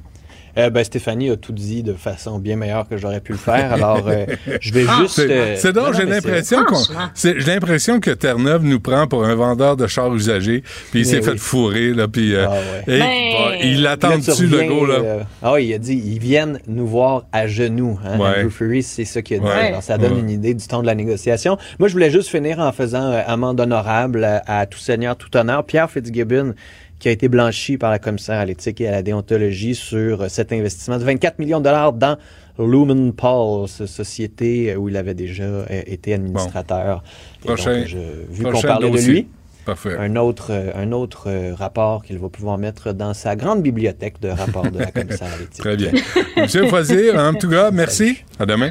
[0.57, 3.73] Euh, ben, Stéphanie a tout dit de façon bien meilleure que j'aurais pu le faire.
[3.73, 4.25] Alors, euh,
[4.59, 5.19] je vais juste.
[5.19, 6.81] Euh, c'est donc, j'ai l'impression qu'on.
[7.15, 11.21] J'ai l'impression que Terre-Neuve nous prend pour un vendeur de chars usagés, puis il s'est
[11.21, 12.35] fait fourrer, là, puis.
[12.35, 12.51] Ah,
[12.87, 12.99] ouais.
[12.99, 15.27] Ben, il attend dessus, le gars, là.
[15.41, 17.99] ah oui, il a dit ils viennent nous voir à genoux.
[18.05, 19.47] Hein, Andrew Fury, c'est ça qu'il a dit.
[19.47, 21.57] Alors, ça donne une idée du temps de la négociation.
[21.79, 25.63] Moi, je voulais juste finir en faisant amende honorable à, à tout seigneur, tout honneur.
[25.65, 26.53] Pierre Fitzgibbon
[27.01, 30.53] qui a été blanchi par la commissaire à l'éthique et à la déontologie sur cet
[30.53, 32.15] investissement de 24 millions de dollars dans
[32.59, 37.03] Lumen Pulse, société où il avait déjà euh, été administrateur.
[37.43, 37.83] Prochain,
[38.29, 39.27] vu qu'on parlait de lui,
[39.65, 39.97] Parfait.
[39.97, 44.21] un autre, euh, un autre euh, rapport qu'il va pouvoir mettre dans sa grande bibliothèque
[44.21, 45.57] de rapports de la commissaire à l'éthique.
[45.59, 45.91] Très bien.
[46.37, 46.65] Monsieur
[47.17, 48.17] en tout cas, merci.
[48.37, 48.69] À demain.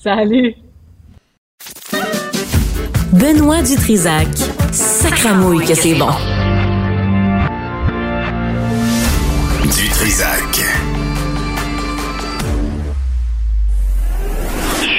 [0.00, 0.54] Salut.
[3.12, 4.28] Benoît Dutrisac.
[4.70, 6.10] Sacramouille que c'est bon.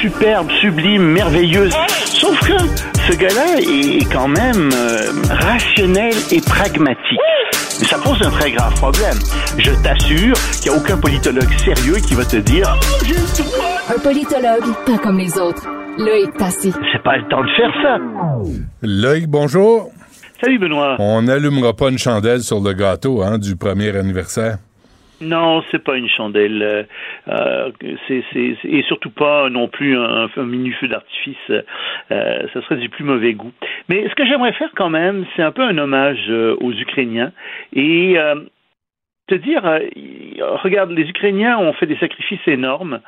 [0.01, 1.73] Superbe, sublime, merveilleuse.
[2.05, 2.57] Sauf que
[3.07, 7.19] ce gars-là est quand même euh, rationnel et pragmatique.
[7.79, 9.17] Mais ça pose un très grave problème.
[9.57, 12.75] Je t'assure qu'il n'y a aucun politologue sérieux qui va te dire
[13.93, 15.67] Un politologue, pas comme les autres.
[15.97, 16.73] Loïc Passy.
[16.93, 17.97] C'est pas le temps de faire ça.
[18.81, 19.91] Loïc, bonjour.
[20.41, 20.95] Salut Benoît.
[20.97, 24.57] On n'allumera pas une chandelle sur le gâteau hein, du premier anniversaire?
[25.21, 26.63] Non, c'est pas une chandelle.
[26.63, 26.83] Euh,
[27.27, 27.71] euh
[28.07, 28.23] c'est,
[28.63, 31.35] et surtout pas non plus un, un mini feu d'artifice.
[31.51, 33.51] Euh, ça serait du plus mauvais goût.
[33.87, 37.31] Mais ce que j'aimerais faire quand même, c'est un peu un hommage euh, aux Ukrainiens
[37.73, 38.17] et
[39.27, 39.61] te dire,
[40.63, 42.99] regarde, les Ukrainiens ont fait des sacrifices énormes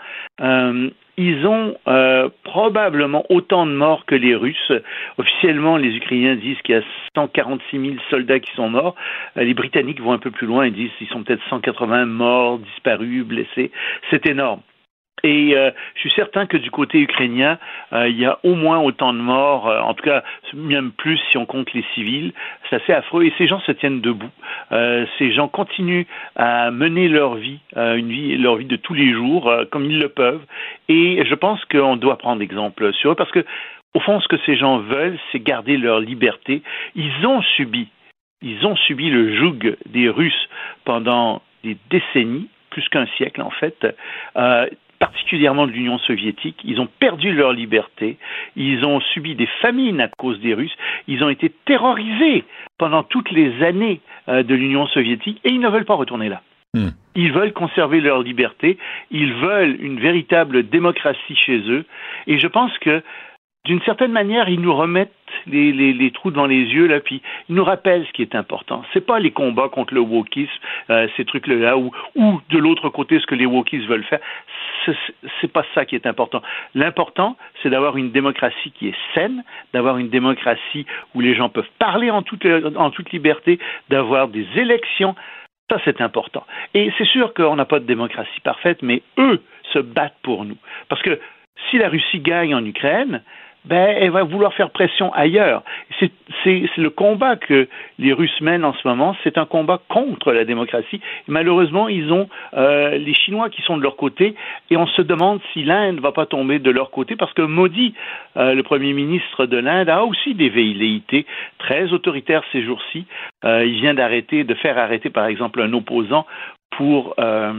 [1.18, 4.72] ils ont euh, probablement autant de morts que les Russes.
[5.18, 6.84] Officiellement, les Ukrainiens disent qu'il y a
[7.16, 8.96] 146 000 soldats qui sont morts.
[9.38, 12.60] Euh, les Britanniques vont un peu plus loin et disent qu'ils sont peut-être 180 morts,
[12.60, 13.72] disparus, blessés.
[14.10, 14.62] C'est énorme.
[15.22, 17.58] Et euh, je suis certain que du côté ukrainien,
[17.94, 20.24] euh, il y a au moins autant de morts, euh, en tout cas
[20.54, 22.34] même plus si on compte les civils.
[22.70, 24.30] C'est assez affreux et ces gens se tiennent debout.
[25.18, 30.00] ces gens continuent à mener leur vie, leur vie de tous les jours comme ils
[30.00, 30.44] le peuvent.
[30.90, 33.46] Et je pense qu'on doit prendre exemple sur eux parce que
[33.94, 36.64] au fond, ce que ces gens veulent, c'est garder leur liberté.
[36.96, 37.88] Ils ont subi,
[38.42, 40.50] ils ont subi le joug des Russes
[40.84, 43.86] pendant des décennies plus qu'un siècle en fait.
[45.04, 46.56] Particulièrement de l'Union soviétique.
[46.64, 48.18] Ils ont perdu leur liberté,
[48.56, 50.76] ils ont subi des famines à cause des Russes,
[51.10, 52.46] ils ont été terrorisés
[52.78, 54.00] pendant toutes les années
[54.30, 56.42] euh, de l'Union soviétique et ils ne veulent pas retourner là.
[56.74, 56.92] Hmm.
[57.16, 58.78] Ils veulent conserver leur liberté,
[59.12, 61.84] ils veulent une véritable démocratie chez eux
[62.26, 63.04] et je pense que
[63.66, 65.12] d'une certaine manière, ils nous remettent
[65.48, 68.36] les, les, les, trous devant les yeux, là, puis ils nous rappellent ce qui est
[68.36, 68.84] important.
[68.92, 70.52] C'est pas les combats contre le wokisme,
[70.90, 74.20] euh, ces trucs-là, ou, ou de l'autre côté, ce que les wokistes veulent faire.
[75.42, 76.42] C'est pas ça qui est important.
[76.76, 79.44] L'important, c'est d'avoir une démocratie qui est saine,
[79.74, 84.48] d'avoir une démocratie où les gens peuvent parler en toute, en toute liberté, d'avoir des
[84.56, 85.16] élections.
[85.70, 86.46] Ça, c'est important.
[86.74, 89.42] Et c'est sûr qu'on n'a pas de démocratie parfaite, mais eux
[89.72, 90.58] se battent pour nous.
[90.90, 91.20] Parce que
[91.70, 93.24] si la Russie gagne en Ukraine,
[93.66, 95.64] ben, elle va vouloir faire pression ailleurs.
[96.00, 96.12] C'est
[96.78, 97.68] le combat que
[98.00, 101.00] les Russes mènent en ce moment, c'est un combat contre la démocratie.
[101.28, 104.36] Malheureusement, ils ont euh, les Chinois qui sont de leur côté,
[104.70, 107.42] et on se demande si l'Inde ne va pas tomber de leur côté, parce que
[107.42, 107.94] Modi,
[108.38, 111.26] euh, le Premier ministre de l'Inde, a aussi des velléités
[111.58, 113.06] très autoritaires ces jours-ci.
[113.46, 116.26] Euh, il vient d'arrêter, de faire arrêter, par exemple, un opposant
[116.72, 117.54] pour euh,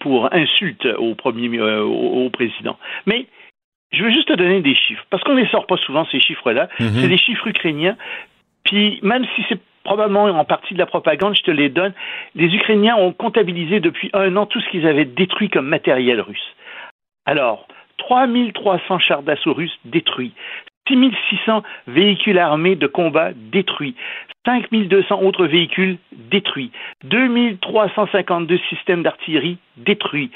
[0.00, 2.76] pour insulte au, au président.
[3.06, 3.26] Mais
[3.92, 6.20] je vais juste te donner des chiffres, parce qu'on ne les sort pas souvent, ces
[6.20, 6.68] chiffres-là.
[6.78, 6.88] Mhm.
[7.00, 7.96] C'est des chiffres ukrainiens.
[8.64, 11.94] Puis même si c'est probablement en partie de la propagande, je te les donne.
[12.34, 16.54] Les Ukrainiens ont comptabilisé depuis un an tout ce qu'ils avaient détruit comme matériel russe.
[17.24, 17.66] Alors,
[17.96, 20.32] 3300 chars d'assaut russes détruits,
[20.88, 23.94] 6600 véhicules armés de combat détruits,
[24.46, 26.70] 5200 autres véhicules détruits,
[27.04, 30.30] 2352 systèmes d'artillerie détruits,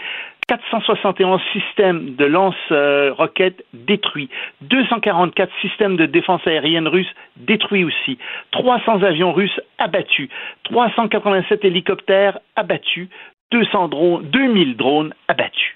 [0.52, 4.28] 471 systèmes de lance-roquettes détruits,
[4.60, 8.18] 244 systèmes de défense aérienne russes détruits aussi,
[8.50, 10.28] 300 avions russes abattus,
[10.64, 13.08] 387 hélicoptères abattus,
[13.50, 15.74] 200 drones, 2000 drones abattus.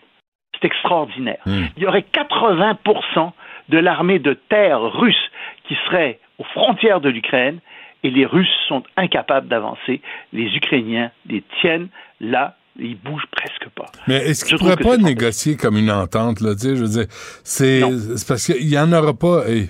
[0.54, 1.40] C'est extraordinaire.
[1.46, 1.66] Hmm.
[1.78, 3.32] Il y aurait 80%
[3.70, 5.30] de l'armée de terre russe
[5.68, 7.60] qui serait aux frontières de l'Ukraine
[8.02, 10.02] et les Russes sont incapables d'avancer.
[10.34, 11.88] Les Ukrainiens les tiennent
[12.20, 13.86] là ils bougent presque pas.
[14.06, 17.82] Mais est-ce qu'ils ne pourraient pas négocier comme une entente, là, je veux dire, c'est
[18.28, 19.68] parce qu'il y en aura pas, et,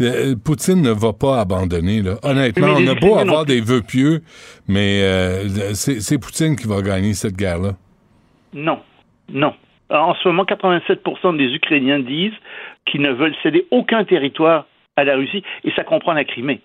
[0.00, 2.16] euh, Poutine ne va pas abandonner, là.
[2.22, 4.22] Honnêtement, on a beau avoir des vœux pieux,
[4.68, 7.72] mais euh, c'est Poutine qui va gagner cette guerre-là.
[8.54, 8.80] Non,
[9.28, 9.54] non.
[9.90, 12.36] En ce moment, 87% des Ukrainiens disent
[12.86, 14.66] qu'ils ne veulent céder aucun territoire
[14.96, 16.60] à la Russie, et ça comprend la Crimée.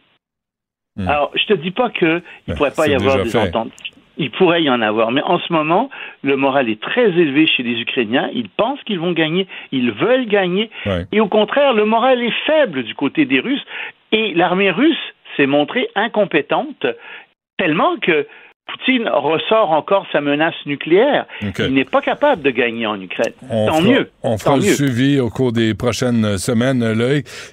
[0.96, 1.08] Hmm.
[1.08, 3.72] Alors, je te dis pas qu'il ne ben, pourrait pas y avoir des ententes.
[4.18, 5.90] Il pourrait y en avoir, mais en ce moment,
[6.22, 8.30] le moral est très élevé chez les Ukrainiens.
[8.34, 10.70] Ils pensent qu'ils vont gagner, ils veulent gagner,
[11.12, 13.66] et au contraire, le moral est faible du côté des Russes.
[14.12, 14.96] Et l'armée russe
[15.36, 16.86] s'est montrée incompétente
[17.58, 18.28] tellement que
[18.66, 21.26] Poutine ressort encore sa menace nucléaire.
[21.60, 23.34] Il n'est pas capable de gagner en Ukraine.
[23.50, 24.10] Tant mieux.
[24.24, 26.82] On fera le suivi au cours des prochaines semaines,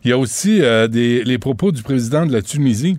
[0.04, 2.98] Il y a aussi euh, des, les propos du président de la Tunisie.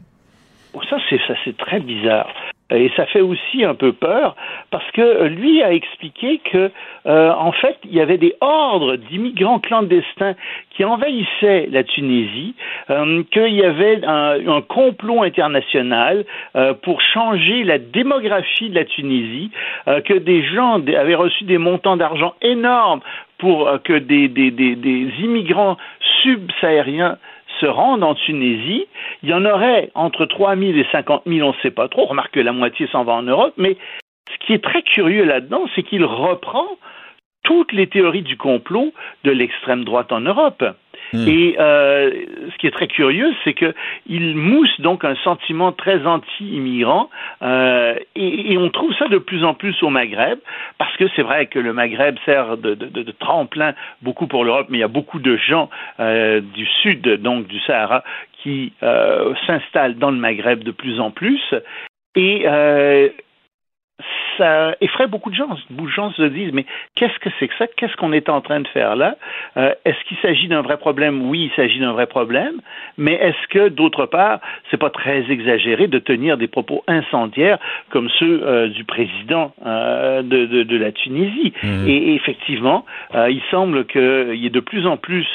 [0.89, 2.27] Ça, c'est ça, c'est très bizarre.
[2.71, 4.35] Et ça fait aussi un peu peur
[4.69, 6.71] parce que lui a expliqué que,
[7.05, 10.35] euh, en fait, il y avait des ordres d'immigrants clandestins
[10.71, 12.55] qui envahissaient la Tunisie,
[12.89, 16.23] euh, qu'il y avait un, complot international
[16.55, 19.51] euh, pour changer la démographie de la Tunisie,
[20.05, 23.01] que des gens avaient reçu des montants d'argent énormes
[23.37, 25.77] pour que des, des, immigrants
[26.21, 27.17] subsahariens
[27.59, 28.87] se rendent en Tunisie,
[29.23, 32.05] il y en aurait entre 3 000 et 50 000, on ne sait pas trop.
[32.05, 33.77] Remarque que la moitié s'en va en Europe, mais
[34.31, 36.67] ce qui est très curieux là-dedans, c'est qu'il reprend
[37.43, 40.63] toutes les théories du complot de l'extrême droite en Europe.
[41.13, 41.27] Hmm.
[41.27, 42.11] Et euh,
[42.51, 47.09] ce qui est très curieux, c'est qu'il mousse donc un sentiment très anti-immigrant,
[47.41, 50.39] euh, et, on trouve ça de plus en plus au Maghreb,
[50.77, 52.75] parce que c'est vrai que le Maghreb sert de,
[53.19, 55.69] tremplin beaucoup pour l'Europe, mais il y a beaucoup de gens
[55.99, 58.03] euh, du sud, donc du Sahara,
[58.41, 58.73] qui
[59.45, 61.41] s'installent dans le Maghreb de plus en plus.
[62.15, 62.45] Et
[64.37, 65.57] ça effraie beaucoup de gens.
[65.69, 66.65] Beaucoup de gens se disent mais
[66.95, 67.67] qu'est-ce que c'est que ça?
[67.67, 69.15] Qu'est-ce qu'on est en train de faire là?
[69.57, 71.29] Euh, Est-ce qu'il s'agit d'un vrai problème?
[71.29, 72.61] Oui, il s'agit d'un vrai problème.
[72.97, 77.57] Mais est-ce que d'autre part, c'est pas très exagéré de tenir des propos incendiaires
[77.89, 81.53] comme ceux euh, du président euh, de, de, de, la Tunisie?
[81.63, 81.87] Mmh.
[81.87, 85.27] et, effectivement, il semble qu'il y ait de plus en plus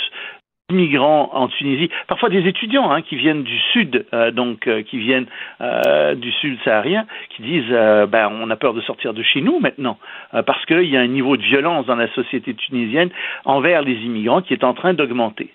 [0.73, 4.99] migrants en Tunisie, parfois des étudiants hein, qui viennent du sud, euh, donc euh, qui
[4.99, 5.27] viennent
[5.61, 9.61] euh, du sud saharien, qui disent ben, on a peur de sortir de chez nous
[9.61, 9.99] maintenant,
[10.45, 13.11] parce qu'il y a un niveau de violence dans la société tunisienne
[13.45, 15.51] envers les immigrants qui est en train d'augmenter.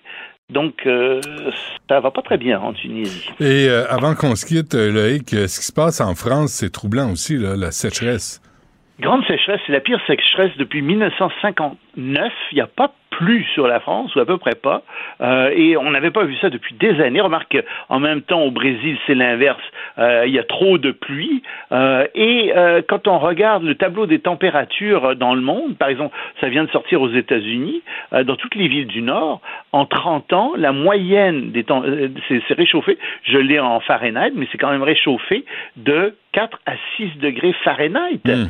[0.50, 0.86] Donc,
[1.88, 3.30] ça va pas très bien en Tunisie.
[3.40, 7.36] Et avant qu'on se quitte, Loïc, ce qui se passe en France, c'est troublant aussi,
[7.38, 8.40] la sécheresse.
[9.00, 12.32] Grande sécheresse, c'est la pire sécheresse depuis 1959.
[12.52, 14.82] Il n'y a pas plus sur la France, ou à peu près pas.
[15.20, 17.20] Euh, et on n'avait pas vu ça depuis des années.
[17.20, 17.56] Remarque
[17.88, 19.62] en même temps, au Brésil, c'est l'inverse.
[19.98, 21.42] Euh, il y a trop de pluie.
[21.70, 22.52] Euh, et
[22.88, 26.70] quand on regarde le tableau des températures dans le monde, par exemple, ça vient de
[26.70, 27.82] sortir aux États-Unis,
[28.12, 29.40] dans toutes les villes du Nord,
[29.72, 31.82] en 30 ans, la moyenne des temps,
[32.28, 35.44] c'est réchauffé, je l'ai en Fahrenheit, mais c'est quand même réchauffé
[35.76, 38.20] de 4 à 6 degrés Fahrenheit.
[38.24, 38.48] Hmm.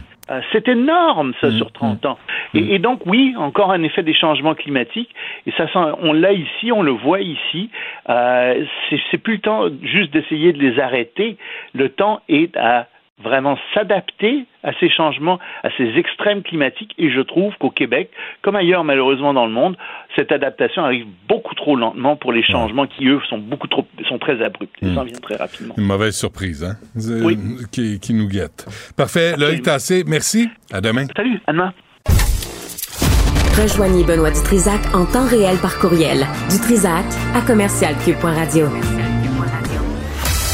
[0.52, 2.08] C'est énorme, ça, mm, sur 30 mm.
[2.08, 2.18] ans.
[2.54, 2.58] Mm.
[2.58, 5.14] Et, donc, oui, encore un effet des changements climatiques.
[5.46, 7.70] Et ça, on l'a ici, on le voit ici.
[8.08, 8.64] Euh,
[9.10, 11.36] c'est plus le temps juste d'essayer de les arrêter.
[11.74, 12.86] Le temps est à
[13.22, 16.94] vraiment s'adapter à ces changements, à ces extrêmes climatiques.
[16.98, 18.10] Et je trouve qu'au Québec,
[18.42, 19.76] comme ailleurs malheureusement dans le monde,
[20.16, 24.18] cette adaptation arrive beaucoup trop lentement pour les changements qui, eux, sont beaucoup trop, sont
[24.18, 24.74] très abrupts.
[24.82, 25.74] Ils en viennent très rapidement.
[25.78, 26.76] Une mauvaise surprise, hein?
[27.22, 27.38] Oui.
[27.70, 28.66] Qui, qui nous guette.
[28.96, 29.36] Parfait.
[29.36, 30.48] Loïc Tassé, merci.
[30.72, 31.06] À demain.
[31.16, 31.72] Salut, Anna.
[33.60, 36.26] Rejoignez Benoît Dutrisac en temps réel par courriel.
[36.50, 37.04] Dutrisac
[37.34, 38.68] à commercialcube.radio.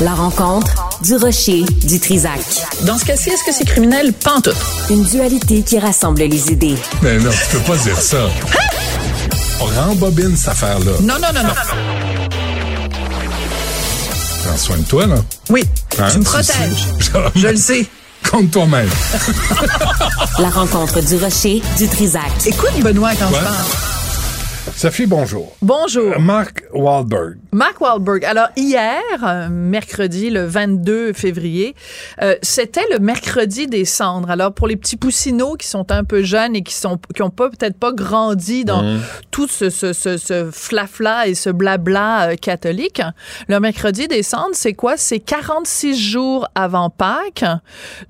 [0.01, 2.41] La rencontre du Rocher, du Trisac.
[2.83, 4.13] Dans ce cas-ci, est-ce que c'est criminel?
[4.13, 4.57] Pantoute.
[4.91, 6.77] Une dualité qui rassemble les idées.
[7.03, 8.25] Mais non, tu peux pas dire ça.
[8.25, 8.59] Hein?
[9.61, 10.93] On rembobine cette affaire-là.
[11.01, 11.55] Non, non, non, non.
[14.45, 15.17] Prends soin de toi, là.
[15.51, 15.65] Oui,
[15.99, 16.09] hein?
[16.13, 16.87] tu me protèges.
[17.37, 17.87] Je le sais.
[18.31, 18.89] Compte toi-même.
[20.39, 22.31] La rencontre du Rocher, du Trisac.
[22.47, 23.98] Écoute, Benoît, quand je parle.
[24.75, 25.57] Sophie, bonjour.
[25.63, 26.13] Bonjour.
[26.13, 27.39] Euh, Mark Wahlberg.
[27.53, 28.25] Mark Wahlberg.
[28.25, 31.75] Alors, hier, euh, mercredi, le 22 février,
[32.23, 34.31] euh, c'était le mercredi des cendres.
[34.31, 37.31] Alors, pour les petits poussinots qui sont un peu jeunes et qui sont qui ont
[37.31, 39.01] pas peut-être pas grandi dans mmh.
[39.31, 43.03] tout ce, ce, ce, ce flafla et ce blabla catholique,
[43.49, 44.97] le mercredi des cendres, c'est quoi?
[44.97, 47.45] C'est 46 jours avant Pâques.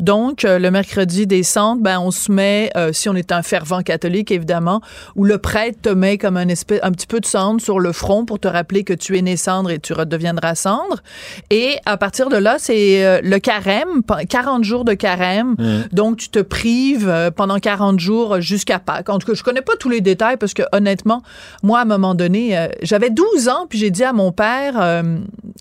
[0.01, 4.31] Donc, le mercredi des cendres, ben, on se met, si on est un fervent catholique,
[4.31, 4.81] évidemment,
[5.17, 7.79] où le prêtre te met comme un un, espèce, un petit peu de cendre sur
[7.79, 11.03] le front pour te rappeler que tu es né cendre et tu redeviendras cendre.
[11.51, 15.55] Et à partir de là, c'est euh, le carême, 40 jours de carême.
[15.59, 15.81] Mm.
[15.93, 19.09] Donc, tu te prives euh, pendant 40 jours jusqu'à Pâques.
[19.09, 21.23] En tout cas, je connais pas tous les détails parce que honnêtement,
[21.63, 24.75] moi, à un moment donné, euh, j'avais 12 ans, puis j'ai dit à mon père,
[24.81, 25.19] euh,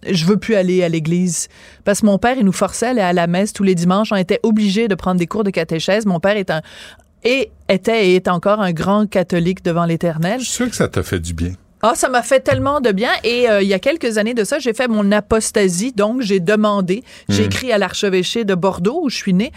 [0.10, 1.50] je veux plus aller à l'église.
[1.84, 4.12] Parce que mon père, il nous forçait à aller à la messe tous les dimanches.
[4.12, 6.06] On était obligés de prendre des cours de catéchèse.
[6.06, 6.62] Mon père est un,
[7.24, 10.40] et était et est encore un grand catholique devant l'éternel.
[10.40, 11.54] Je suis sûr que ça t'a fait du bien.
[11.84, 13.12] Ah, ça m'a fait tellement de bien.
[13.24, 15.92] Et euh, il y a quelques années de ça, j'ai fait mon apostasie.
[15.92, 17.46] Donc, j'ai demandé, j'ai Hmm.
[17.46, 19.52] écrit à l'archevêché de Bordeaux, où je suis née,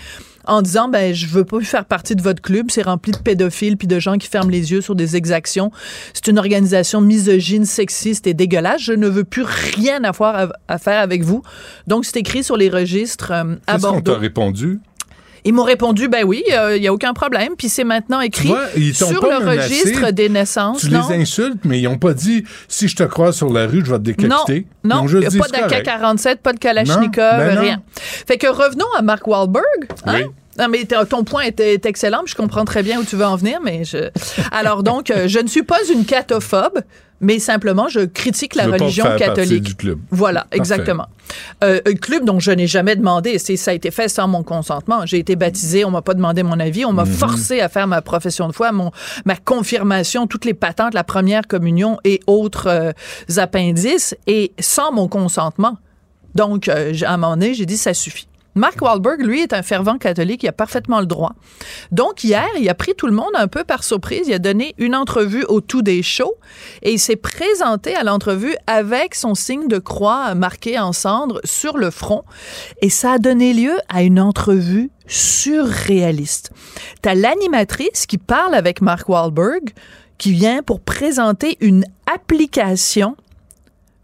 [0.47, 2.67] en disant, ben, je veux pas faire partie de votre club.
[2.71, 5.73] C'est rempli de pédophiles puis de gens qui ferment les yeux sur des exactions.
[6.13, 8.83] C'est une organisation misogyne, sexiste et dégueulasse.
[8.83, 9.45] Je ne veux plus
[9.77, 11.43] rien avoir à, à faire avec vous.
[11.87, 14.13] Donc, c'est écrit sur les registres euh, à Qu'est-ce qu'on Bordeaux.
[14.13, 14.79] t'a répondu?
[15.45, 17.55] Ils m'ont répondu, ben oui, il n'y a aucun problème.
[17.57, 19.61] Puis c'est maintenant écrit vois, sur le menacé.
[19.61, 20.81] registre des naissances.
[20.81, 21.07] Tu non?
[21.09, 23.91] les insultes, mais ils n'ont pas dit si je te croise sur la rue, je
[23.91, 24.67] vais te décapiter.
[24.85, 25.87] Non, non, juste y a pas c'est correct.
[25.87, 27.83] d'AK-47, pas de Kalachnikov, ben rien.
[27.93, 29.65] Fait que revenons à Mark Wahlberg.
[30.07, 30.15] Hein?
[30.15, 30.23] Oui.
[30.59, 33.37] Non, mais ton point était est excellent, je comprends très bien où tu veux en
[33.37, 34.11] venir, mais je...
[34.51, 36.81] Alors donc, euh, je ne suis pas une catophobe,
[37.21, 39.63] mais simplement, je critique la pas religion faire catholique.
[39.63, 39.99] du club.
[40.11, 40.57] Voilà, Parfait.
[40.57, 41.07] exactement.
[41.63, 44.43] Euh, un club dont je n'ai jamais demandé, c'est ça a été fait sans mon
[44.43, 45.05] consentement.
[45.07, 47.13] J'ai été baptisé, on m'a pas demandé mon avis, on m'a Mhm.
[47.13, 48.91] forcé à faire ma profession de foi, mon
[49.27, 52.93] ma confirmation, toutes les patentes, la première communion et autres euh,
[53.37, 55.77] appendices, et sans mon consentement.
[56.35, 58.29] Donc, euh, à un moment donné, j'ai dit ça suffit.
[58.55, 61.35] Mark Wahlberg, lui, est un fervent catholique, il a parfaitement le droit.
[61.93, 64.27] Donc, hier, il a pris tout le monde un peu par surprise.
[64.27, 66.35] Il a donné une entrevue au tout des shows
[66.83, 71.77] et il s'est présenté à l'entrevue avec son signe de croix marqué en cendre sur
[71.77, 72.25] le front.
[72.83, 76.51] Et ça a donné lieu à une entrevue surréaliste.
[77.03, 79.71] T'as l'animatrice qui parle avec Mark Wahlberg
[80.19, 83.17] qui vient pour présenter une application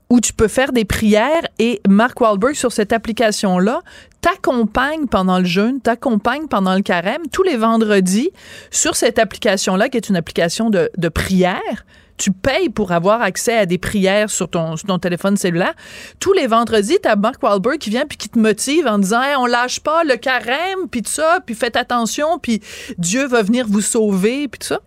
[0.08, 3.82] où tu peux faire des prières et Mark Wahlberg sur cette application-là
[4.26, 8.30] t'accompagne pendant le jeûne, t'accompagne pendant le carême tous les vendredis
[8.72, 11.86] sur cette application-là qui est une application de, prière.
[12.16, 15.74] Tu payes pour avoir accès à des prières sur ton, sur ton téléphone cellulaire.
[16.18, 19.36] Tous les vendredis, t'as Mark Wahlberg qui vient puis qui te motive en disant Hey,
[19.36, 22.60] on lâche pas le carême puis tout ça, puis faites attention, puis
[22.98, 24.80] Dieu va venir vous sauver puis tout ça.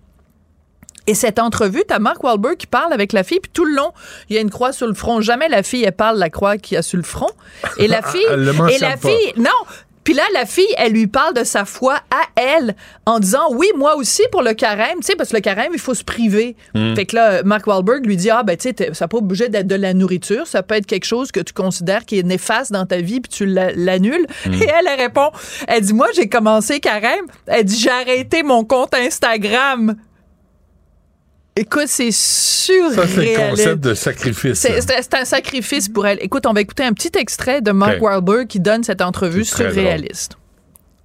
[1.09, 3.91] Et cette entrevue, t'as Mark Wahlberg qui parle avec la fille, puis tout le long,
[4.29, 5.21] il y a une croix sur le front.
[5.21, 7.31] Jamais la fille, elle parle de la croix qu'il y a sur le front.
[7.77, 9.09] Et la fille, Elle le et la pas.
[9.09, 9.49] fille, non.
[10.05, 12.73] Puis là, la fille, elle lui parle de sa foi à elle,
[13.05, 15.79] en disant oui, moi aussi pour le carême, tu sais, parce que le carême, il
[15.79, 16.55] faut se priver.
[16.73, 16.91] Hmm.
[16.91, 16.95] Mm.
[16.95, 19.17] Fait que là, Mark Wahlberg lui dit ah ben tu sais, t'es- ça n'a pas
[19.17, 22.23] obligé d'être de la nourriture, ça peut être quelque chose que tu considères qui est
[22.23, 24.25] néfaste dans ta vie puis tu la- l'annules.
[24.47, 24.53] Mm.
[24.53, 25.29] Et elle, elle répond,
[25.67, 29.95] elle dit moi j'ai commencé carême, elle dit j'ai arrêté mon compte Instagram.
[31.59, 32.95] Écoute, c'est surréaliste.
[33.01, 34.59] Ça, c'est le concept de sacrifice.
[34.59, 36.17] C'est c'est- c'est un sacrifice pour elle.
[36.21, 38.03] Écoute, on va écouter un petit extrait de Mark Ok.
[38.03, 40.37] Wahlberg qui donne cette entrevue surréaliste.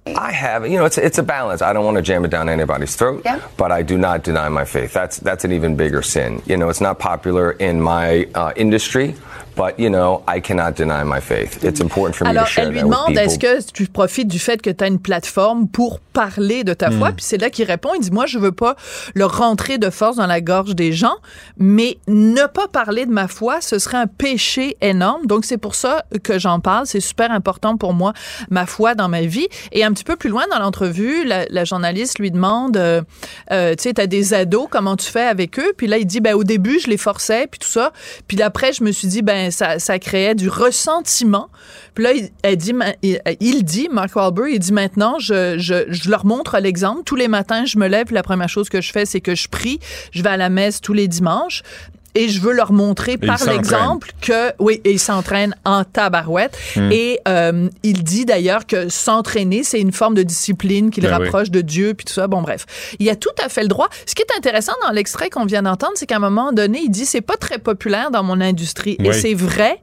[0.07, 1.61] I have, you know, it's it's a balance.
[1.61, 3.23] I don't want to jam it down anybody's throat,
[3.57, 4.93] but I do not deny my faith.
[4.93, 6.41] That's that's an even bigger sin.
[6.45, 9.15] You know, it's not popular in my uh, industry,
[9.55, 11.63] but you know, I cannot deny my faith.
[11.63, 13.23] It's important for me Alors, to share elle lui that with demande people.
[13.23, 16.91] est-ce que tu profites du fait que tu as une plateforme pour parler de ta
[16.91, 17.11] foi?
[17.11, 17.15] Mm.
[17.15, 18.75] Puis c'est là qu'il répond il dit Moi, je veux pas
[19.13, 21.15] le rentrer de force dans la gorge des gens,
[21.57, 25.25] mais ne pas parler de ma foi, ce serait un péché énorme.
[25.25, 26.85] Donc, c'est pour ça que j'en parle.
[26.85, 28.13] C'est super important pour moi,
[28.49, 29.47] ma foi dans ma vie.
[29.71, 33.01] Et un petit peu plus loin dans l'entrevue, la, la journaliste lui demande euh,
[33.51, 35.73] euh, Tu sais, tu as des ados, comment tu fais avec eux?
[35.77, 37.91] Puis là, il dit ben, Au début, je les forçais, puis tout ça.
[38.27, 41.49] Puis après, je me suis dit ben ça, ça créait du ressentiment.
[41.93, 42.73] Puis là, il, dit,
[43.39, 47.03] il, dit, Mark Wahlberg, il dit maintenant, je, je, je leur montre l'exemple.
[47.03, 49.47] Tous les matins, je me lève, la première chose que je fais, c'est que je
[49.47, 49.79] prie.
[50.11, 51.63] Je vais à la messe tous les dimanches.
[52.15, 56.57] Et je veux leur montrer par l'exemple que, oui, et il s'entraîne en tabarouette.
[56.75, 56.89] Hmm.
[56.91, 61.17] Et euh, il dit d'ailleurs que s'entraîner, c'est une forme de discipline qui le Ben
[61.19, 61.23] oui.
[61.25, 62.27] rapproche de Dieu, puis tout ça.
[62.27, 62.65] Bon, bref.
[62.99, 63.89] Il a tout à fait le droit.
[64.05, 66.89] Ce qui est intéressant dans l'extrait qu'on vient d'entendre, c'est qu'à un moment donné, il
[66.89, 68.95] dit c'est pas très populaire dans mon industrie.
[69.03, 69.81] Et c'est vrai.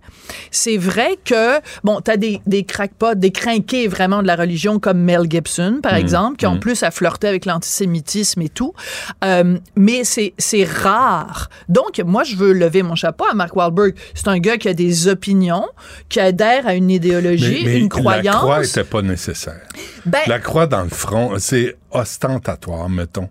[0.50, 4.98] C'est vrai que, bon, t'as des, des crackpots, des crinqués vraiment de la religion comme
[4.98, 5.96] Mel Gibson, par Mm.
[5.96, 6.60] exemple, qui en Mm.
[6.60, 8.72] plus a flirté avec l'antisémitisme et tout.
[9.24, 11.50] Euh, mais c'est rare.
[11.68, 13.94] Donc, moi, je veux lever mon chapeau à Mark Wahlberg.
[14.14, 15.66] C'est un gars qui a des opinions,
[16.08, 18.76] qui adhère à une idéologie, Mais- mais une La croix croyance.
[18.76, 19.60] n'était pas nécessaire.
[20.06, 23.28] Ben- la croix dans le front, c'est ostentatoire, mettons.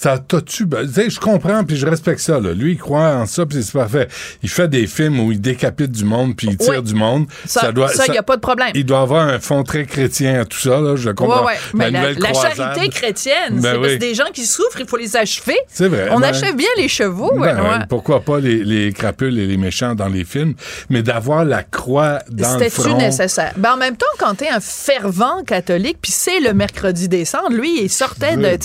[0.00, 0.64] Ça t'a-tu...
[0.64, 2.38] ben, je comprends, puis je respecte ça.
[2.38, 2.52] Là.
[2.54, 4.06] Lui, il croit en ça, puis c'est parfait.
[4.44, 6.82] Il fait des films où il décapite du monde, puis il tire Oui.
[6.82, 7.26] du monde.
[7.46, 7.88] Ça, doit...
[7.88, 8.70] ça, il n'y a pas de problème.
[8.76, 11.44] Il doit avoir un fond très chrétien à tout ça, là, je comprends.
[11.44, 11.54] ouais.
[11.74, 13.98] Mais la, charité chrétienne, Ben c'est oui.
[13.98, 15.56] des gens qui souffrent, il faut les achever.
[15.66, 16.08] C'est vrai.
[16.12, 19.56] On ben- achève bien les chevaux, Ben, ouais, pourquoi pas les, les crapules et les
[19.56, 20.54] méchants dans les films,
[20.90, 22.98] mais d'avoir la croix dans le C'était-tu front.
[22.98, 23.52] nécessaire?
[23.56, 27.50] Ben, en même temps, quand t'es un fervent catholique, puis c'est le mercredi des cendres,
[27.50, 28.56] lui, il sortait de,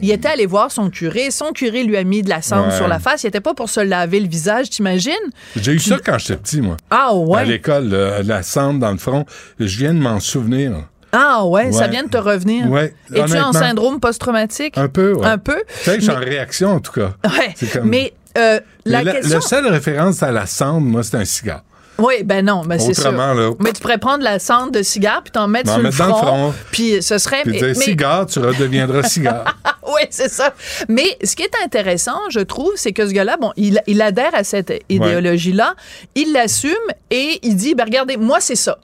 [0.00, 2.76] il était allé voir son curé, son curé lui a mis de la cendre Ouais.
[2.76, 5.12] sur la face, il était pas pour se laver le visage, t'imagines?
[5.56, 6.76] J'ai eu ça quand j'étais petit, moi.
[6.90, 7.44] Ah À ouais?
[7.46, 9.24] l'école, là, la cendre dans le front.
[9.58, 10.72] Je viens de m'en souvenir.
[11.12, 12.68] Ah ouais, ça vient de te revenir.
[12.68, 13.52] Ouais, Es-tu en honnêtement.
[13.52, 14.76] syndrome post-traumatique?
[14.76, 15.26] Un peu, ouais.
[15.26, 15.62] Un peu?
[15.78, 17.12] Tu sais, je suis en réaction, en tout cas.
[17.24, 19.34] Ouais, comme- mais euh, la Mais la, question...
[19.36, 21.62] la seule référence à la cendre, moi, c'est un cigare.
[21.98, 23.12] Oui, ben non, ben c'est sûr.
[23.12, 23.50] Là.
[23.60, 26.06] Mais tu pourrais prendre la cendre de cigare puis t'en mettre sur le mettre dans
[26.06, 26.54] le front, front.
[26.70, 27.42] puis ce serait...
[27.42, 29.56] Puis dire, mais- cigare, tu redeviendras cigare.
[29.86, 30.52] oui, c'est ça.
[30.88, 34.34] Mais ce qui est intéressant, je trouve, c'est que ce gars-là, bon, il, il adhère
[34.34, 35.74] à cette idéologie-là,
[36.14, 36.72] il l'assume
[37.10, 38.78] et il dit, ben regardez, moi, c'est ça.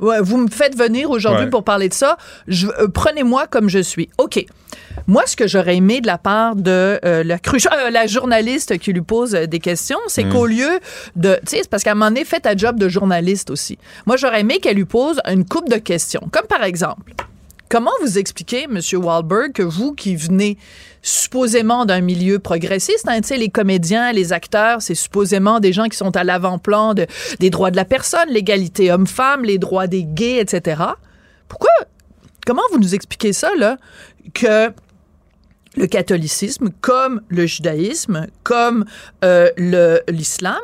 [0.00, 1.50] Vous me faites venir aujourd'hui Ouais.
[1.50, 2.16] pour parler de ça.
[2.46, 4.08] Je- euh, Prenez-moi comme je suis.
[4.18, 4.44] OK.
[5.06, 7.36] Moi, ce que j'aurais aimé de la part de euh, la,
[7.86, 10.32] euh, la journaliste qui lui pose des questions, c'est Mm.
[10.32, 10.80] qu'au lieu
[11.16, 11.34] de...
[11.46, 13.78] Tu sais, c'est parce qu'à un moment donné, fait ta job de journaliste aussi.
[14.06, 16.28] Moi, j'aurais aimé qu'elle lui pose une coupe de questions.
[16.30, 17.12] Comme par exemple,
[17.68, 18.80] Comment vous expliquez, M.
[18.94, 20.56] Wahlberg, que vous qui venez
[21.02, 26.16] supposément d'un milieu progressiste, hein, les comédiens, les acteurs, c'est supposément des gens qui sont
[26.16, 27.06] à l'avant-plan de-
[27.40, 30.82] des droits de la personne, l'égalité homme-femme, les droits des gays, etc.
[31.46, 31.70] Pourquoi,
[32.46, 33.76] comment vous nous expliquez ça, là,
[34.34, 34.70] que
[35.76, 38.84] le catholicisme, comme le judaïsme, comme
[39.24, 39.50] euh,
[40.08, 40.58] l'islam,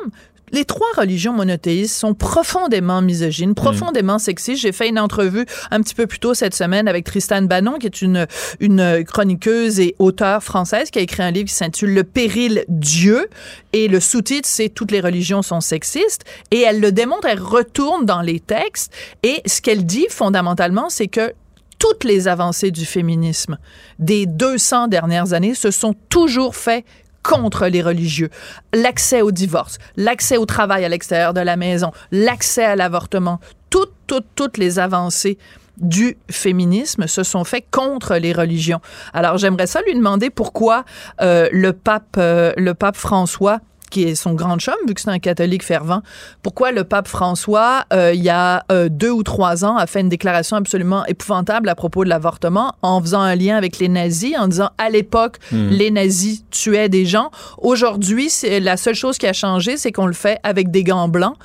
[0.55, 4.61] les trois religions monothéistes sont profondément misogynes, profondément sexistes.
[4.61, 7.87] J'ai fait une entrevue un petit peu plus tôt cette semaine avec Tristan Bannon, qui
[7.87, 8.25] est une,
[8.61, 13.27] une chroniqueuse et auteure française qui a écrit un livre qui s'intitule Le péril Dieu.
[13.73, 16.23] Et le sous-titre, c'est Toutes les religions sont sexistes.
[16.51, 18.93] Et elle le démontre, elle retourne dans les textes.
[19.23, 21.33] Et ce qu'elle dit fondamentalement, c'est que
[21.79, 23.57] toutes les avancées du féminisme
[23.99, 26.85] des 200 dernières années se sont toujours faites
[27.25, 28.29] contre les religieux.
[28.73, 33.39] L'accès au divorce, l'accès au travail à l'extérieur de la maison, l'accès à l'avortement,
[33.69, 35.37] toutes, toutes, toutes les avancées
[35.77, 38.79] du féminisme se sont faites contre les religions.
[39.13, 40.85] Alors j'aimerais ça lui demander pourquoi
[41.21, 43.59] euh, le pape euh, le pape François
[43.95, 46.01] qui est son grand chum, vu que c'est un catholique fervent,
[46.43, 50.01] pourquoi le pape François, euh, il y a euh, deux ou trois ans, a fait
[50.01, 54.33] une déclaration absolument épouvantable à propos de l'avortement en faisant un lien avec les nazis,
[54.37, 55.69] en disant à l'époque, Mhm.
[55.69, 57.31] les nazis tuaient des gens.
[57.57, 61.07] Aujourd'hui, c'est la seule chose qui a changé, c'est qu'on le fait avec des gants
[61.07, 61.37] blancs.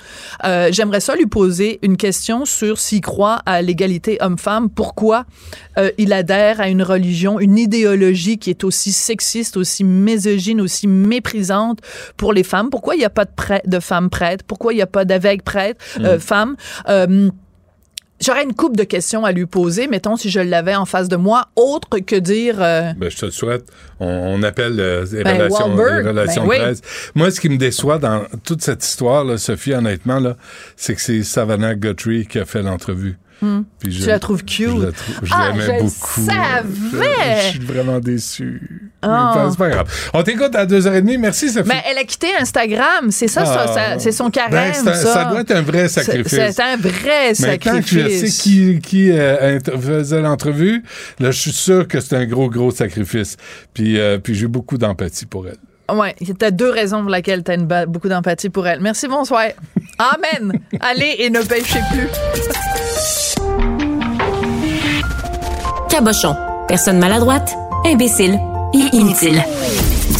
[0.44, 5.24] Euh, J'aimerais ça lui poser une question sur s'il croit à l'égalité homme-femme, pourquoi
[5.98, 11.78] il adhère à une religion, une idéologie qui est aussi sexiste, aussi misogyne, aussi méprisante
[12.18, 12.70] pour les femmes?
[12.70, 14.44] Pourquoi il n'y a pas de, prêtre- de femmes prêtres?
[14.46, 16.20] Pourquoi il n'y a pas d'avec prêtres, euh, Mm.
[16.20, 16.56] femmes?
[16.88, 17.30] Euh,
[18.22, 21.16] J'aurais une coupe de questions à lui poser, mettons, si je l'avais en face de
[21.16, 22.56] moi, autre que dire...
[22.60, 23.64] euh, Ben, je te le souhaite.
[23.98, 26.80] On, on appelle euh, les Ben, relations, les relations ben oui.
[27.14, 30.36] Moi, ce qui me déçoit dans toute cette histoire, là, Sophie, honnêtement, là,
[30.76, 33.16] c'est que c'est Savannah Guthrie qui a fait l'entrevue.
[33.42, 33.62] Hmm.
[33.78, 34.68] Puis Tu la trouves cute?
[34.68, 36.20] Je la trou- je Ah, l'aimais je beaucoup.
[36.26, 37.40] savais!
[37.40, 38.90] Je, je suis vraiment déçu.
[39.02, 39.08] Mais
[39.50, 40.10] C'est pas grave.
[40.12, 41.16] On t'écoute à 2h30.
[41.18, 41.66] Merci, Sophie.
[41.68, 43.72] Ben, elle a quitté Instagram, c'est ça, ça, Ah.
[43.74, 44.50] ça- c'est son carême,
[44.84, 44.94] Ben, un- ça.
[44.94, 46.28] ça doit être un vrai sacrifice.
[46.30, 48.36] C'est un vrai Maintenant que je sacrifice.
[48.36, 50.82] sais qui, qui euh, faisait l'entrevue,
[51.18, 53.36] là, je suis sûr que c'est un gros, gros sacrifice.
[53.72, 55.56] Puis, euh, puis j'ai beaucoup d'empathie pour elle.
[55.96, 58.80] Ouais, t'as deux raisons pour lesquelles t'as beaucoup d'empathie pour elle.
[58.80, 59.44] Merci, bonsoir.
[59.98, 60.52] Amen.
[60.78, 63.29] Allez et ne pêchez plus.
[65.90, 66.36] Cabochon.
[66.68, 68.38] Personne maladroite, imbécile
[68.72, 69.42] et inutile.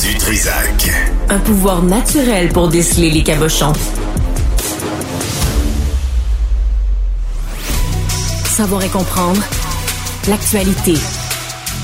[0.02, 0.90] Du Trisac.
[1.28, 3.72] Un pouvoir naturel pour déceler les cabochons.
[8.44, 9.40] Savoir et comprendre
[10.28, 10.94] l'actualité.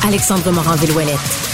[0.04, 1.45] Alexandre Morin-Villouellette.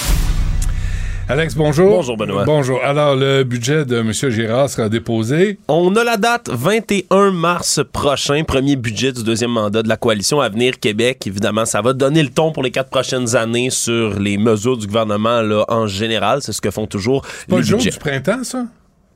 [1.32, 1.88] Alex, bonjour.
[1.88, 2.44] Bonjour, Benoît.
[2.44, 2.78] Bonjour.
[2.84, 4.12] Alors, le budget de M.
[4.12, 5.58] Girard sera déposé.
[5.66, 10.42] On a la date 21 mars prochain, premier budget du deuxième mandat de la coalition
[10.42, 11.26] Avenir Québec.
[11.26, 14.86] Évidemment, ça va donner le ton pour les quatre prochaines années sur les mesures du
[14.86, 16.42] gouvernement là, en général.
[16.42, 18.66] C'est ce que font toujours Pas les le jour du printemps, ça?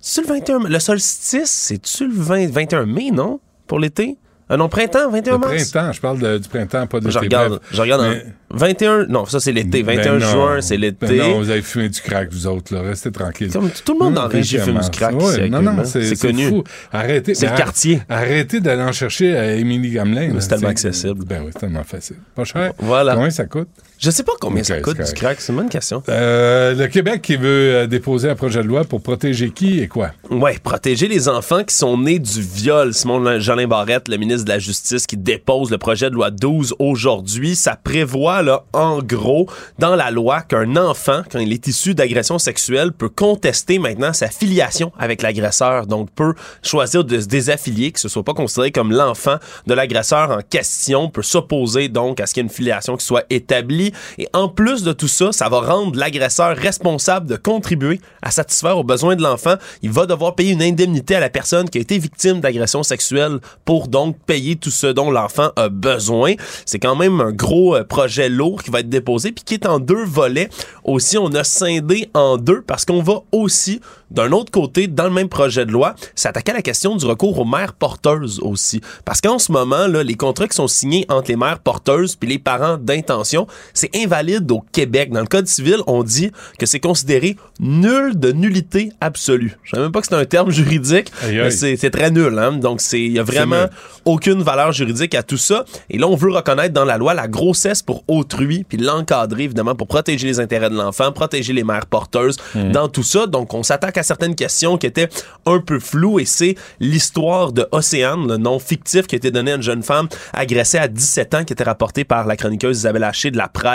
[0.01, 3.40] C'est le 21 Le solstice, c'est-tu le 20 21 mai, non?
[3.66, 4.16] Pour l'été?
[4.48, 5.70] Euh, non, printemps, 21 Le mars?
[5.73, 7.36] printemps, je parle de- du printemps, pas de Je l'été.
[7.36, 9.82] regarde, je regarde en- Mais- 21, non, ça c'est l'été.
[9.82, 10.31] 21 Ben non.
[10.31, 11.06] juin, c'est l'été.
[11.06, 12.82] Ben non, vous avez fumé du crack, vous autres, là.
[12.82, 13.51] Restez tranquilles.
[13.52, 16.48] Comme tout le monde la régie 21 fume du crack Ouais, non, non, c'est connu.
[16.48, 16.62] fou.
[16.93, 17.35] Arrêtez.
[17.35, 18.02] C'est le quartier.
[18.09, 20.31] Arrêtez d'aller en chercher à Émilie Gamelin.
[20.39, 21.24] c'est tellement accessible.
[21.24, 22.16] Ben oui, c'est tellement facile.
[22.36, 22.73] Pas cher.
[22.78, 23.14] Voilà.
[23.14, 23.68] Combien ça coûte?
[23.98, 26.02] Je sais pas combien ça coûte du crack, c'est une bonne question.
[26.09, 29.89] Euh, le Québec qui veut euh, déposer un projet de loi pour protéger qui et
[29.89, 30.10] quoi?
[30.31, 32.93] Ouais, protéger les enfants qui sont nés du viol.
[32.93, 36.74] Simon Jolin Barrette, le ministre de la Justice, qui dépose le projet de loi 12
[36.78, 39.48] aujourd'hui, ça prévoit là, en gros,
[39.78, 44.28] dans la loi, qu'un enfant, quand il est issu d'agression sexuelle, peut contester maintenant sa
[44.28, 45.86] filiation avec l'agresseur.
[45.86, 49.36] Donc, peut choisir de se désaffilier, que ce soit pas considéré comme l'enfant
[49.66, 53.06] de l'agresseur en question, peut s'opposer donc à ce qu'il y ait une filiation qui
[53.06, 53.85] soit établie.
[54.18, 58.78] Et en plus de tout ça, ça va rendre l'agresseur responsable de contribuer à satisfaire
[58.78, 59.54] aux besoins de l'enfant.
[59.82, 63.38] Il va devoir payer une indemnité à la personne qui a été victime d'agression sexuelle
[63.64, 66.34] pour donc payer tout ce dont l'enfant a besoin.
[66.64, 69.66] C'est quand même un gros euh, projet lourd qui va être déposé puis qui est
[69.66, 70.48] en deux volets.
[70.84, 73.80] Aussi, on a scindé en deux parce qu'on va aussi
[74.10, 77.38] d'un autre côté, dans le même projet de loi, s'attaquer à la question du recours
[77.38, 78.80] aux mères porteuses aussi.
[79.04, 82.28] Parce qu'en ce moment, là, les contrats qui sont signés entre les mères porteuses puis
[82.28, 83.46] les parents d'intention,
[83.77, 85.11] c'est invalide au Québec.
[85.12, 89.57] Dans le Code civil, on dit que c'est considéré nul de nullité absolue.
[89.62, 91.12] Je savais même pas que c'était un terme juridique,
[91.44, 92.39] mais c'est très nul.
[92.39, 92.53] Hein?
[92.53, 93.66] Donc, c'est il y a vraiment
[94.05, 95.65] aucune valeur juridique à tout ça.
[95.90, 99.74] Et là, on veut reconnaître dans la loi la grossesse pour autrui, puis l'encadrer, évidemment,
[99.74, 102.73] pour protéger les intérêts de l'enfant, protéger les mères porteuses Mhm.
[102.73, 103.27] dans tout ça.
[103.27, 105.09] Donc, on s'attaque à certaines questions qui étaient
[105.44, 109.53] un peu floues, et c'est l'histoire de Océane, le nom fictif qui a été donné
[109.53, 113.05] à une jeune femme agressée à 17 ans, qui était rapportée par la chroniqueuse Isabelle
[113.05, 113.65] Haché de la presse,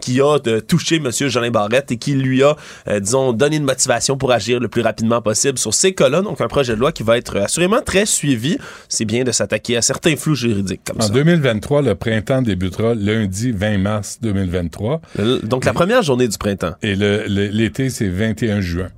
[0.00, 2.56] qui a euh, touché Monsieur Jolin Barrette et qui lui a,
[2.88, 6.22] euh, disons, donné une motivation pour agir le plus rapidement possible sur ces cas-là.
[6.22, 8.58] Donc, un projet de loi qui va être euh, assurément très suivi.
[8.88, 11.08] C'est bien de s'attaquer à certains flous juridiques comme En ça.
[11.12, 15.00] 2023, le printemps débutera lundi 20 mars 2023.
[15.18, 16.74] Le- donc, la première journée du printemps.
[16.82, 18.88] Et l'été, c'est 21 juin.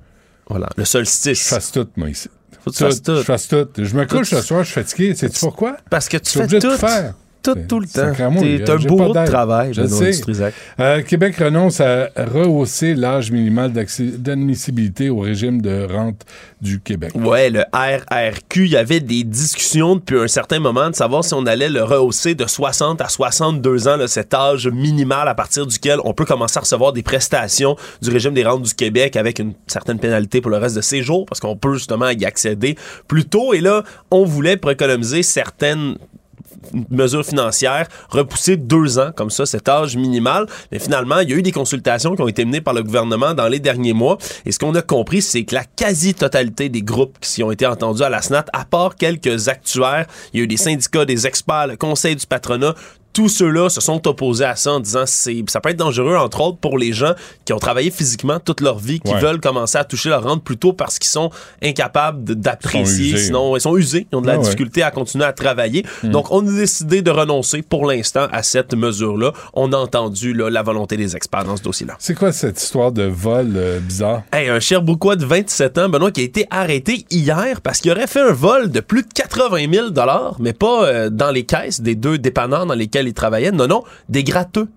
[0.49, 1.43] Voilà, le solstice.
[1.45, 2.29] Je fasse tout, moi, ici.
[2.65, 3.16] Faut que tu fasses tout.
[3.16, 3.66] Je fasse tout.
[3.77, 4.37] Je me couche Tout.
[4.37, 5.15] ce soir, je suis fatigué.
[5.15, 5.77] Sais-tu pourquoi?
[5.91, 6.77] Parce que tu fais obligé de tout.
[6.77, 7.15] faire.
[7.43, 8.12] Tout, tout le temps.
[8.40, 9.27] T'es j'ai un pas bourreau de d'aide.
[9.27, 10.52] travail, Je Benoît sais.
[10.81, 16.24] Euh, Québec renonce à rehausser l'âge minimal d'admissibilité au régime de rente
[16.60, 17.12] du Québec.
[17.15, 21.35] Ouais, le RRQ, il y avait des discussions depuis un certain moment de savoir si
[21.35, 25.66] on allait le rehausser de 60 à 62 ans, là, cet âge minimal à partir
[25.66, 29.39] duquel on peut commencer à recevoir des prestations du régime des rentes du Québec avec
[29.39, 32.77] une certaine pénalité pour le reste de ses jours parce qu'on peut justement y accéder
[33.06, 33.55] plus tôt.
[33.55, 35.97] Et là, on voulait pour économiser certaines
[36.91, 40.47] mesures financières, repousser deux ans comme ça, cet âge minimal.
[40.73, 43.35] Mais finalement, il y a eu des consultations qui ont été menées par le gouvernement
[43.35, 44.19] dans les derniers mois.
[44.47, 48.03] Et ce qu'on a compris, c'est que la quasi-totalité des groupes qui ont été entendus
[48.03, 51.69] à la SNAT, à part quelques actuaires, il y a eu des syndicats, des experts,
[51.69, 52.75] le conseil du patronat,
[53.13, 56.41] tous ceux-là se sont opposés à ça en disant c'est ça peut être dangereux entre
[56.41, 57.15] autres pour les gens
[57.45, 59.21] qui ont travaillé physiquement toute leur vie qui Ouais.
[59.21, 61.31] veulent commencer à toucher leur rente plus tôt parce qu'ils sont
[61.63, 64.45] incapables d'apprécier sinon ils sont usés ils ont de la Ah ouais.
[64.45, 68.75] difficulté à continuer à travailler donc on a décidé de renoncer pour l'instant à cette
[68.75, 72.61] mesure-là on a entendu là, la volonté des experts dans ce dossier-là C'est quoi cette
[72.63, 74.23] histoire de vol euh, bizarre?
[74.33, 78.07] Hey, un Cherbouquois de 27 ans, Benoît, qui a été arrêté hier parce qu'il aurait
[78.07, 79.87] fait un vol de plus de 80 000
[80.39, 83.53] mais pas euh, dans les caisses des deux dépanneurs dans lesquels il travaillait.
[83.53, 84.69] Non, non, des gratteux.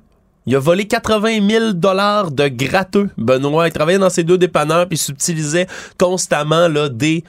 [0.48, 3.10] Il a volé 80 000 dollars de gratteux.
[3.18, 5.68] Benoît, il travaillait dans ces deux dépanneurs puis il subtilisait
[5.98, 7.24] constamment là, des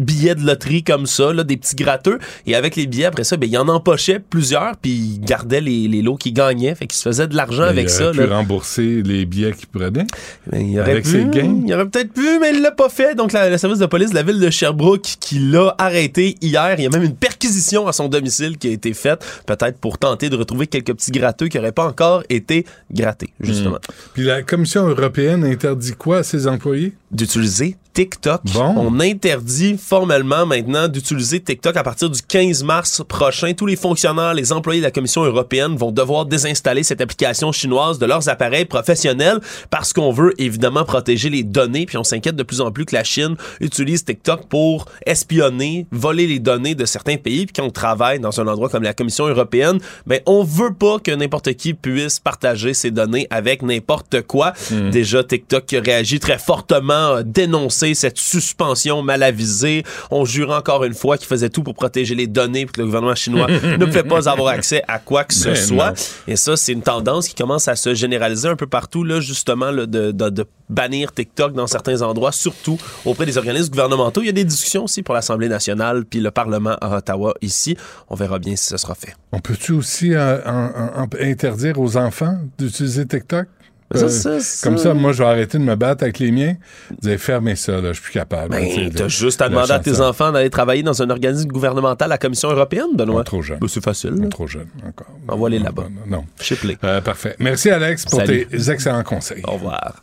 [0.00, 2.18] billets de loterie comme ça, là, des petits gratteux.
[2.46, 5.86] Et avec les billets, après ça, ben, il en empochait plusieurs, puis il gardait les,
[5.88, 6.74] les lots qu'il gagnait.
[6.74, 8.04] Fait qu'il se faisait de l'argent avec il ça.
[8.08, 8.36] aurait pu là.
[8.36, 10.06] rembourser les billets qu'il prenait.
[10.50, 11.62] Ben, il aurait Avec pu, ses gains.
[11.66, 13.14] Il aurait peut-être pu, mais il l'a pas fait.
[13.14, 16.74] Donc, la- le service de police de la ville de Sherbrooke qui l'a arrêté hier.
[16.78, 19.98] Il y a même une perquisition à son domicile qui a été faite, peut-être pour
[19.98, 23.78] tenter de retrouver quelques petits gratteux qui n'auraient pas encore été grattés, justement.
[24.14, 26.92] Puis la Commission européenne interdit quoi à ses employés?
[27.10, 28.42] D'utiliser TikTok.
[28.54, 28.74] Bon.
[28.76, 33.52] On interdit formellement maintenant d'utiliser TikTok à partir du 15 mars prochain.
[33.52, 37.98] Tous les fonctionnaires, les employés de la Commission européenne vont devoir désinstaller cette application chinoise
[37.98, 41.84] de leurs appareils professionnels parce qu'on veut évidemment protéger les données.
[41.86, 46.26] Puis on s'inquiète de plus en plus que la Chine utilise TikTok pour espionner, voler
[46.26, 47.46] les données de certains pays.
[47.46, 50.98] Puis quand on travaille dans un endroit comme la Commission européenne, ben on veut pas
[51.00, 54.52] que n'importe qui puisse partager ses données avec n'importe quoi.
[54.92, 59.84] Déjà TikTok qui a réagi très fortement, a dénoncé cette suspension mal avisée.
[60.10, 62.86] On jure encore une fois qu'il faisait tout pour protéger les données puis que le
[62.86, 63.46] gouvernement chinois
[63.78, 65.88] ne pouvait pas avoir accès à quoi que ce Ben soit.
[65.90, 65.94] non.
[66.28, 69.70] Et ça, c'est une tendance qui commence à se généraliser un peu partout, là, justement,
[69.70, 74.22] là, de, de- de bannir TikTok dans certains endroits, surtout auprès des organismes gouvernementaux.
[74.22, 77.76] Il y a des discussions aussi pour l'Assemblée nationale puis le Parlement à Ottawa ici.
[78.08, 79.14] On verra bien si ce sera fait.
[79.32, 80.70] On peut-tu aussi euh, en-
[81.00, 83.46] en- en- interdire aux enfants d'utiliser TikTok?
[83.92, 84.68] Ça, Euh, ça, ça.
[84.68, 86.54] Comme ça, moi, je vais arrêter de me battre avec les miens.
[87.02, 87.88] Vous allez fermer ça, là.
[87.88, 88.50] Je suis plus capable.
[88.50, 92.06] Ben, t'as juste à de demander à tes enfants d'aller travailler dans un organisme gouvernemental
[92.06, 93.24] à la Commission européenne, Benoît.
[93.24, 93.58] trop jeune.
[93.58, 94.10] Ben, c'est facile.
[94.14, 94.28] là.
[94.28, 95.08] Trop jeune, encore.
[95.28, 95.86] Envoie-les là-bas.
[96.06, 96.24] Non.
[96.40, 96.78] Chipley.
[96.84, 97.34] Euh, parfait.
[97.40, 98.46] Merci, Alex, pour Salut.
[98.46, 99.42] tes excellents conseils.
[99.48, 99.96] Au revoir.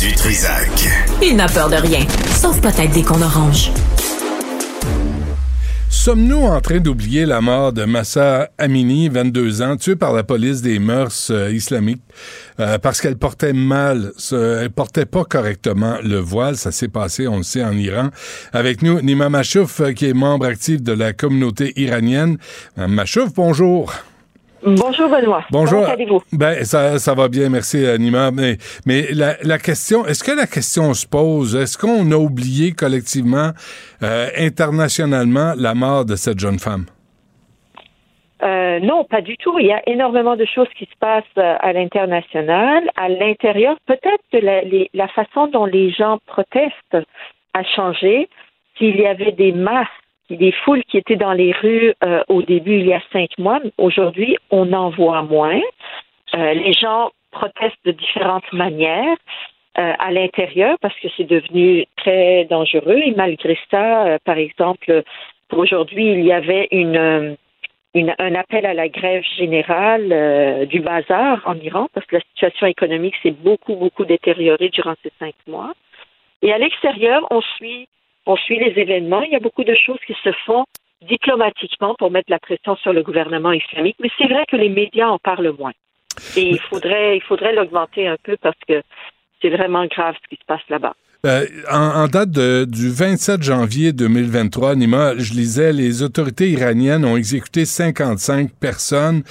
[0.00, 0.68] Du Trisac.
[1.22, 2.00] Il n'a peur de rien,
[2.34, 3.70] sauf peut-être des qu'on orange.
[6.02, 10.60] Sommes-nous en train d'oublier la mort de Massa Amini, 22 ans, tuée par la police
[10.60, 12.02] des mœurs euh, islamiques
[12.58, 16.56] euh, parce qu'elle portait mal, ce- elle portait pas correctement le voile?
[16.56, 18.08] Ça s'est passé, on le sait, en Iran.
[18.52, 22.36] Avec nous, Nima Machouf, euh, qui est membre actif de la communauté iranienne.
[22.76, 23.94] Machouf, bonjour.
[24.64, 25.44] Bonjour Benoît.
[25.50, 25.80] Bonjour.
[25.82, 26.22] Comment allez-vous?
[26.32, 28.30] Ben, ça, ça va bien, merci Anima.
[28.30, 28.56] Mais,
[28.86, 33.50] mais la, la question, est-ce que la question se pose, est-ce qu'on a oublié collectivement,
[34.02, 36.86] euh, internationalement, la mort de cette jeune femme?
[38.44, 39.56] Euh, non, pas du tout.
[39.60, 42.82] Il y a énormément de choses qui se passent euh, à l'international.
[42.96, 46.96] À l'intérieur, peut-être que la, les- la façon dont les gens protestent
[47.54, 48.28] a changé.
[48.78, 49.86] S'il y avait des masses,
[50.36, 53.60] des foules qui étaient dans les rues euh, au début, il y a cinq mois,
[53.78, 55.60] aujourd'hui, on en voit moins.
[56.34, 59.16] Euh, les gens protestent de différentes manières.
[59.78, 65.02] euh, à l'intérieur parce que c'est devenu très dangereux et malgré ça, par exemple,
[65.48, 67.36] pour aujourd'hui, il y avait une,
[67.94, 73.14] un appel à la grève générale du bazar en Iran parce que la situation économique
[73.22, 75.72] s'est beaucoup, beaucoup détériorée durant ces cinq mois.
[76.42, 77.88] Et à l'extérieur, on suit,
[78.26, 79.22] on suit les événements.
[79.22, 80.64] Il y a beaucoup de choses qui se font
[81.02, 85.08] diplomatiquement pour mettre la pression sur le gouvernement islamique, mais c'est vrai que les médias
[85.08, 85.72] en parlent moins.
[86.36, 88.82] Et il faudrait, il faudrait l'augmenter un peu parce que
[89.40, 90.94] c'est vraiment grave ce qui se passe là-bas.
[91.24, 97.04] Euh, en, en date de- du 27 janvier 2023, Nima, je lisais, les autorités iraniennes
[97.04, 99.22] ont exécuté 55 personnes.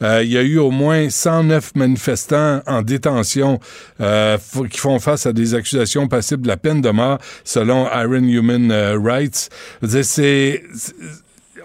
[0.00, 3.58] Euh, il y a eu au moins 109 manifestants en détention
[4.00, 4.38] euh,
[4.70, 8.70] qui font face à des accusations passibles de la peine de mort, selon Iron Human
[8.70, 9.48] euh, Rights.
[9.82, 10.62] C'est,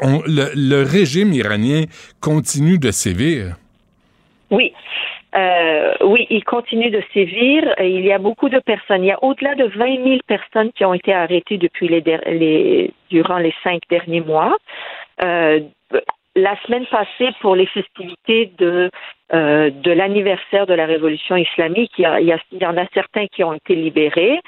[0.02, 1.84] le, le régime iranien
[2.22, 3.56] continue de sévir.
[4.50, 4.74] Oui.
[5.36, 7.74] Euh, oui, il continue de sévir.
[7.80, 9.04] Il y a beaucoup de personnes.
[9.04, 12.92] Il y a au-delà de 20 000 personnes qui ont été arrêtées depuis les, les
[13.10, 14.56] durant les cinq derniers mois.
[15.24, 15.60] Euh,
[16.38, 18.90] la semaine passée, pour les festivités de
[19.34, 23.44] euh, de l'anniversaire de la révolution islamique, il y, il y en a certains qui
[23.44, 24.40] ont été libérés.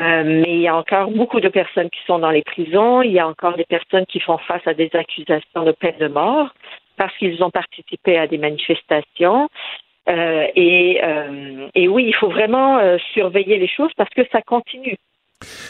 [0.00, 3.02] Euh, mais il y a encore beaucoup de personnes qui sont dans les prisons.
[3.02, 6.08] Il y a encore des personnes qui font face à des accusations de peine de
[6.08, 6.48] mort
[6.96, 9.48] parce qu'ils ont participé à des manifestations.
[10.08, 14.42] Euh, et, euh, et oui, il faut vraiment euh, surveiller les choses parce que ça
[14.42, 14.96] continue.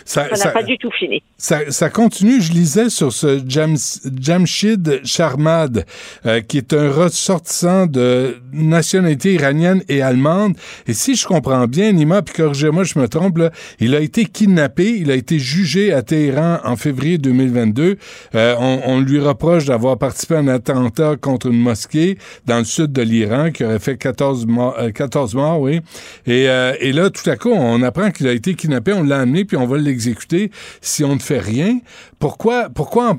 [0.04, 1.22] Ça- n'a pas du tout fini.
[1.38, 2.40] Ça, ça continue.
[2.40, 3.76] Je lisais sur ce Jam,
[4.20, 5.84] Jamshid Sharmad,
[6.26, 10.56] euh, qui est un ressortissant de nationalité iranienne et allemande.
[10.86, 14.24] Et si je comprends bien, Nima, puis corrigez-moi, je me trompe, là, il a été
[14.24, 17.96] kidnappé, il a été jugé à Téhéran en février 2022.
[18.34, 22.64] Euh, on, on lui reproche d'avoir participé à un attentat contre une mosquée dans le
[22.64, 25.80] sud de l'Iran qui aurait fait 14 morts, euh, 14 morts oui.
[26.26, 29.20] Et, euh, et là, tout à coup, on apprend qu'il a été kidnappé, on l'a
[29.20, 30.50] amené, puis on va l'exécuter
[30.80, 31.78] si on ne fait rien?
[32.20, 33.14] Pourquoi, pourquoi,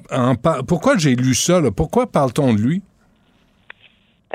[0.67, 1.61] pourquoi j'ai lu ça?
[1.75, 2.81] Pourquoi parle-t-on de lui?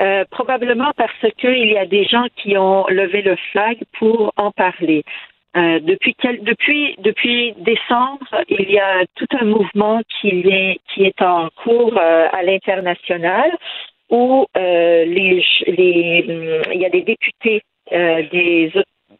[0.01, 4.51] Euh, probablement parce qu'il y a des gens qui ont levé le flag pour en
[4.51, 5.03] parler.
[5.55, 11.21] Euh, depuis, depuis, depuis décembre, il y a tout un mouvement qui est, qui est
[11.21, 13.51] en cours euh, à l'international
[14.09, 15.43] où hum, il
[16.73, 17.61] y a des députés
[17.91, 18.71] des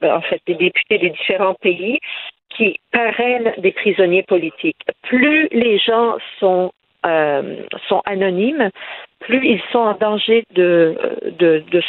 [0.04, 2.00] en fait des députés des différents pays
[2.62, 4.84] qui parrainent des prisonniers politiques.
[5.02, 6.72] Plus les gens sont
[7.08, 7.64] euh,
[8.06, 8.70] anonymes,
[9.20, 10.96] plus ils sont en danger de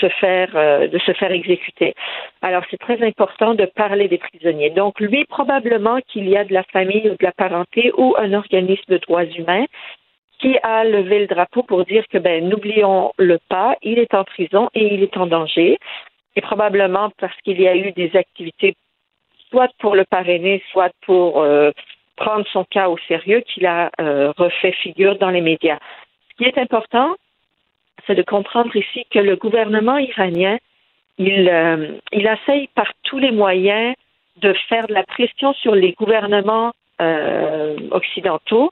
[0.01, 1.93] se faire euh, de se faire exécuter.
[2.41, 4.71] Alors c'est très important de parler des prisonniers.
[4.71, 8.33] Donc lui probablement qu'il y a de la famille ou de la parenté ou un
[8.33, 9.67] organisme de droits humains
[10.39, 14.25] qui a levé le drapeau pour dire que ben n'oublions le pas, il est en
[14.25, 15.79] prison et il est en danger.
[16.35, 18.75] Et probablement parce qu'il y a eu des activités
[19.53, 21.71] soit pour le parrainer, soit pour euh,
[22.17, 25.79] prendre son cas au sérieux qu'il a euh, refait figure dans les médias.
[26.31, 27.15] Ce qui est important,
[28.07, 30.57] c'est de comprendre ici que le gouvernement iranien,
[31.19, 33.95] il, euh, essaye par tous les moyens
[34.39, 36.73] de faire de la pression sur les gouvernements
[37.91, 38.71] occidentaux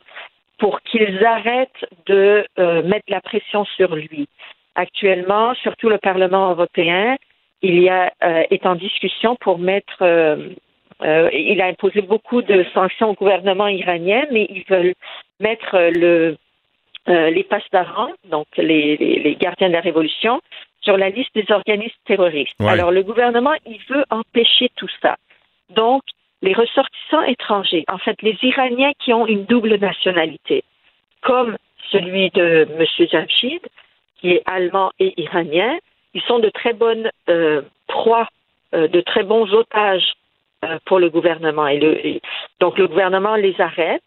[0.59, 2.47] pour qu'ils arrêtent de
[2.85, 4.29] mettre la pression sur lui.
[4.77, 7.17] Actuellement, surtout le Parlement européen,
[7.61, 10.05] il y a est en discussion pour mettre
[11.03, 14.95] euh, il a imposé beaucoup de sanctions au gouvernement iranien, mais ils veulent
[15.39, 16.37] mettre euh, le
[17.09, 17.47] euh, les
[18.31, 20.41] donc les, les, les gardiens de la révolution,
[20.83, 22.55] sur la liste des organismes terroristes.
[22.61, 22.69] Ouais.
[22.69, 25.17] Alors le gouvernement, il veut empêcher tout ça.
[25.71, 26.03] Donc,
[26.43, 30.63] les ressortissants étrangers, en fait, les Iraniens qui ont une double nationalité,
[31.23, 31.57] comme
[31.91, 33.09] celui de M.
[33.11, 33.61] Jamshid,
[34.21, 35.79] qui est allemand et iranien,
[36.13, 38.29] ils sont de très bonnes euh, proies,
[38.73, 40.13] de très bons otages
[40.85, 41.67] pour le gouvernement.
[41.67, 42.21] Et le, et-
[42.61, 44.03] donc le gouvernement les arrête,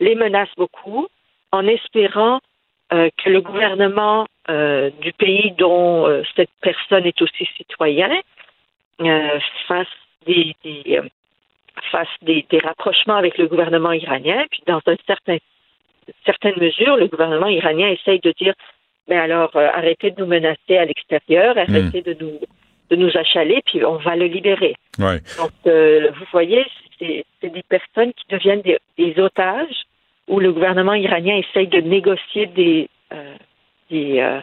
[0.00, 1.06] les menace beaucoup,
[1.52, 2.40] en espérant
[2.92, 8.10] euh, que le gouvernement euh, du pays dont euh, cette personne est aussi citoyen
[9.00, 9.38] euh,
[9.68, 9.86] fasse
[10.26, 11.08] des, des, euh,
[11.90, 14.44] fasse des, des rapprochements avec le gouvernement iranien.
[14.50, 15.38] Puis dans un certain
[16.26, 18.54] certaines mesures, le gouvernement iranien essaye de dire
[19.08, 22.38] mais alors euh, arrêtez de nous menacer à l'extérieur, arrêtez de nous
[22.92, 24.74] de nous achaler, puis on va le libérer.
[24.98, 25.20] Ouais.
[25.38, 26.64] Donc euh, vous voyez,
[26.98, 29.78] c'est des personnes qui deviennent des, des otages
[30.28, 33.34] où le gouvernement iranien essaye de négocier des euh,
[33.90, 34.40] des euh,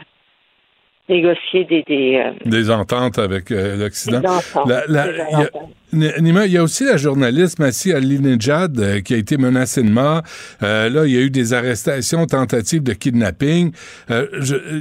[1.07, 4.21] négocier des, des Des ententes avec l'Occident.
[4.65, 9.37] Il y Nima, il y a aussi la journaliste Massi Alinejad euh, qui a été
[9.37, 10.21] menacée de mort.
[10.61, 13.71] Euh, là, il y a eu des arrestations, tentatives de kidnapping.
[14.11, 14.27] Euh,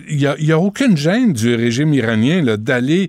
[0.09, 3.09] il n'y a, a aucune gêne du régime iranien d'aller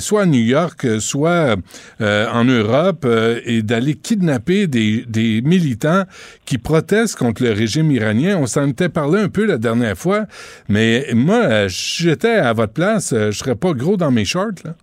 [0.00, 1.56] soit à New York, soit
[2.00, 3.06] en Europe
[3.44, 6.04] et d'aller kidnapper des, militants
[6.44, 8.36] qui protestent contre le régime iranien.
[8.38, 10.26] On s'en était parlé un peu la dernière fois,
[10.68, 14.62] mais moi, j'étais à votre place, je serais pas gros dans mes shorts.
[14.64, 14.74] Là.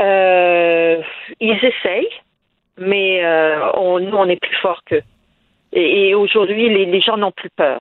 [0.00, 1.02] Euh,
[1.40, 2.08] ils essayent,
[2.78, 5.02] mais euh, on, nous, on est plus fort qu'eux.
[5.72, 7.78] Et, et aujourd'hui, les, les gens n'ont plus peur.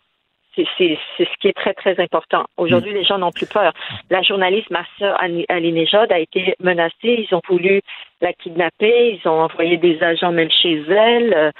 [0.55, 2.45] C'est c'est- c'est ce qui est très, très important.
[2.57, 3.71] Aujourd'hui, les gens n'ont plus peur.
[4.09, 5.15] La journaliste Massa
[5.49, 6.93] Alinejad a été menacée.
[7.29, 7.81] Ils ont voulu
[8.21, 9.19] la kidnapper.
[9.23, 11.51] Ils ont envoyé des agents même chez elle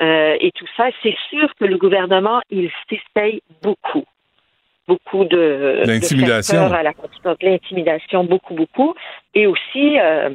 [0.00, 0.86] euh, et tout ça.
[1.02, 4.04] C'est sûr que le gouvernement, il s'essaye beaucoup
[4.88, 6.72] beaucoup de, L'intimidation.
[6.72, 6.92] à la
[7.42, 8.94] l'intimidation beaucoup beaucoup.
[9.34, 10.30] Et aussi euh,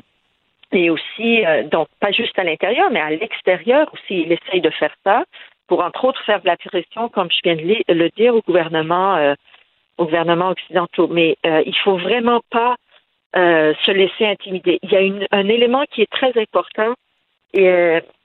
[0.73, 4.69] et aussi euh, donc pas juste à l'intérieur mais à l'extérieur aussi il essaye de
[4.69, 5.25] faire ça
[5.67, 9.15] pour entre autres faire de la pression comme je viens de le dire au gouvernement
[9.15, 9.35] euh,
[9.97, 12.75] au gouvernement occidentaux mais euh, il faut vraiment pas
[13.35, 14.77] se laisser intimider.
[14.83, 16.93] Il y a une, un élément qui est très important.
[17.55, 17.63] Et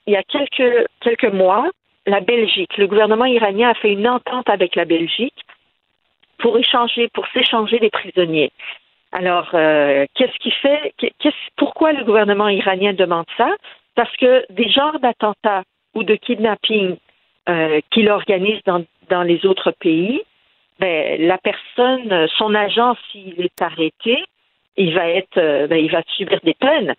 [0.07, 1.71] il y a quelques quelques mois
[2.07, 5.47] la Belgique le gouvernement iranien a fait une entente avec la Belgique
[6.49, 8.51] pour échanger, pour s'échanger des prisonniers.
[9.13, 10.95] Alors, euh, qu'est-ce qui fait,
[11.57, 13.51] pourquoi le gouvernement iranien demande ça?
[13.95, 15.65] Parce que des genres d'attentats
[15.95, 16.97] ou de kidnapping
[17.51, 20.23] euh, qu'il organise dans, dans les autres pays,
[20.79, 24.25] ben, la personne, son agent, s'il est arrêté,
[24.79, 26.95] il va être, euh, ben, il va subir des peines.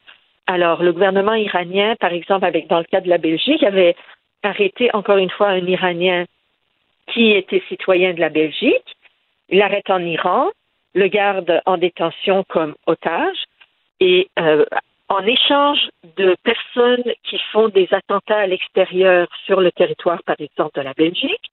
[0.46, 3.96] Alors, le gouvernement iranien, par exemple, avec dans le cas de la Belgique, avait
[4.44, 6.26] arrêté encore une fois un Iranien
[7.14, 8.96] qui était citoyen de la Belgique.
[9.50, 10.50] Il l'arrête en Iran,
[10.94, 13.38] le garde en détention comme otage
[14.00, 14.66] et euh,
[15.10, 20.80] en échange de personnes qui font des attentats à l'extérieur sur le territoire, par exemple,
[20.80, 21.52] de la Belgique,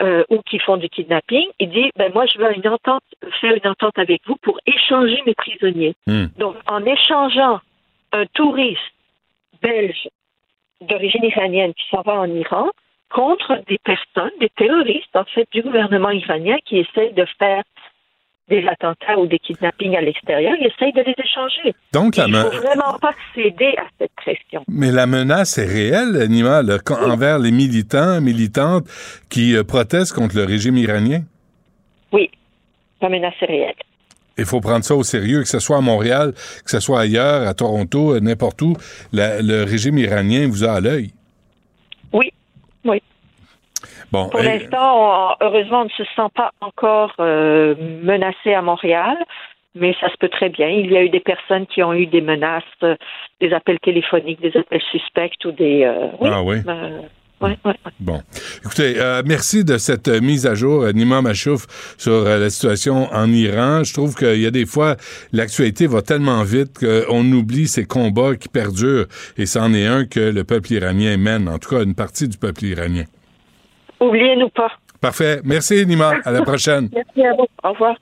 [0.00, 3.04] euh, ou qui font du kidnapping, il dit ben moi je veux une entente,
[3.40, 5.94] faire une entente avec vous pour échanger mes prisonniers.
[6.38, 7.60] Donc en échangeant
[8.12, 8.80] un touriste
[9.62, 10.08] belge
[10.80, 12.70] d'origine iranienne qui s'en va en Iran
[13.14, 17.62] contre des personnes, des terroristes en fait du gouvernement iranien qui essayent de faire
[18.48, 21.74] des attentats ou des kidnappings à l'extérieur, ils essayent de les échanger.
[21.92, 24.62] Donc, la Il ne faut vraiment pas céder à cette pression.
[24.68, 26.60] Mais la menace est réelle, Nima,
[27.06, 28.86] envers les militants, militantes
[29.30, 31.20] qui euh, protestent contre le régime iranien?
[32.12, 32.30] Oui,
[33.00, 33.74] la menace est réelle.
[34.36, 36.32] Il faut prendre ça au sérieux, que ce soit à Montréal,
[36.64, 38.74] que ce soit ailleurs, à Toronto, euh, n'importe où.
[39.12, 41.12] La- le régime iranien vous a à l'œil.
[44.12, 44.24] Oui, oui.
[44.24, 49.16] Bon, Pour euh, l'instant, heureusement, on ne se sent pas encore euh, menacé à Montréal,
[49.74, 50.68] mais ça se peut très bien.
[50.68, 52.94] Il y a eu des personnes qui ont eu des menaces, euh,
[53.40, 55.84] des appels téléphoniques, des appels suspects ou des...
[55.84, 56.58] euh, Ah oui?
[56.68, 57.00] euh,
[57.40, 57.74] ouais, ouais.
[57.98, 58.20] Bon.
[58.64, 62.50] Écoutez, euh, merci de cette euh, mise à jour, euh, Nima Machouf, sur euh, la
[62.50, 63.82] situation en Iran.
[63.82, 64.96] Je trouve qu'il y a des fois,
[65.32, 69.06] l'actualité va tellement vite qu'on oublie ces combats qui perdurent,
[69.38, 72.36] et c'en est un que le peuple iranien mène, en tout cas une partie du
[72.36, 73.04] peuple iranien.
[74.02, 74.72] Oubliez-nous pas.
[75.00, 75.40] Parfait.
[75.44, 76.14] Merci, Nima.
[76.24, 76.88] À la prochaine.
[76.94, 77.46] Merci à vous.
[77.62, 77.94] Au revoir.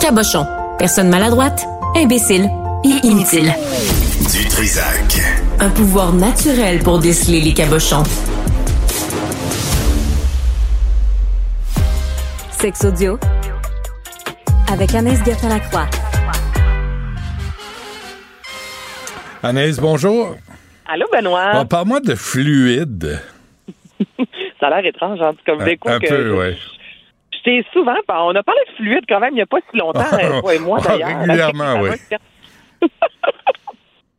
[0.00, 0.46] Cabochon.
[0.78, 1.66] Personne maladroite,
[1.96, 2.48] imbécile
[2.84, 3.52] et inutile.
[4.32, 5.20] Du Trisac.
[5.60, 8.02] Un pouvoir naturel pour déceler les cabochons.
[12.58, 13.18] Sex audio
[14.70, 15.86] avec Anaïs Gertin-Lacroix.
[19.42, 20.36] Anaïs, bonjour.
[20.92, 21.52] Allô, Benoît?
[21.52, 23.20] Bon, Parle-moi de fluide.
[24.60, 26.08] Ça a l'air étrange, hein, comme Un, d'écho un que...
[26.08, 26.56] peu, oui.
[27.32, 30.02] J'étais souvent, on a parlé de fluide quand même il n'y a pas si longtemps,
[30.40, 31.20] toi et moi d'ailleurs.
[31.20, 31.90] Régulièrement, oui.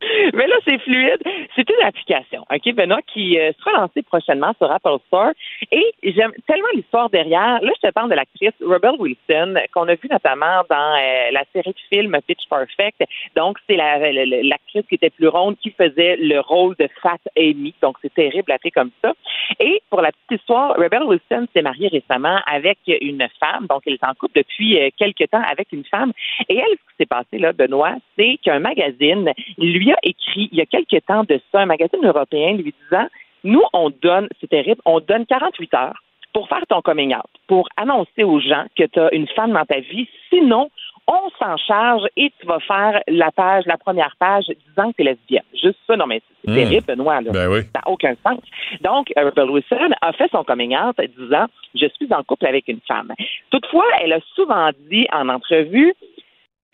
[0.34, 1.22] Mais là, c'est fluide.
[1.54, 5.30] C'est une application, OK, Benoît, qui euh, sera lancée prochainement sur Apple Store.
[5.70, 7.60] Et j'aime tellement l'histoire derrière.
[7.62, 11.44] Là, je te parle de l'actrice Rebel Wilson, qu'on a vue notamment dans euh, la
[11.52, 13.02] série de films Pitch Perfect.
[13.36, 16.88] Donc, c'est la- la- la- l'actrice qui était plus ronde qui faisait le rôle de
[17.02, 17.74] Fat Amy.
[17.82, 19.12] Donc, c'est terrible appelé comme ça.
[19.60, 23.66] Et pour la petite histoire, Rebel Wilson s'est mariée récemment avec une femme.
[23.68, 26.12] Donc, elle est en couple depuis euh, quelques temps avec une femme.
[26.48, 30.58] Et elle, ce qui s'est passé, là, Benoît, c'est qu'un magazine lui a écrit il
[30.58, 33.06] y a quelques temps de ça, un magazine européen lui disant
[33.44, 36.02] Nous, on donne, c'est terrible, on donne 48 heures
[36.32, 39.64] pour faire ton coming out, pour annoncer aux gens que tu as une femme dans
[39.66, 40.08] ta vie.
[40.30, 40.70] Sinon,
[41.06, 45.02] on s'en charge et tu vas faire la page, la première page disant que tu
[45.02, 45.42] es lesbienne.
[45.52, 46.54] Juste ça, non, mais c'est Hmm.
[46.54, 47.20] terrible, Benoît.
[47.20, 47.32] Là.
[47.32, 47.60] Ben oui.
[47.74, 48.40] Ça n'a aucun sens.
[48.80, 52.80] Donc, Rebel Wilson a fait son coming out disant Je suis en couple avec une
[52.88, 53.12] femme.
[53.50, 55.92] Toutefois, elle a souvent dit en entrevue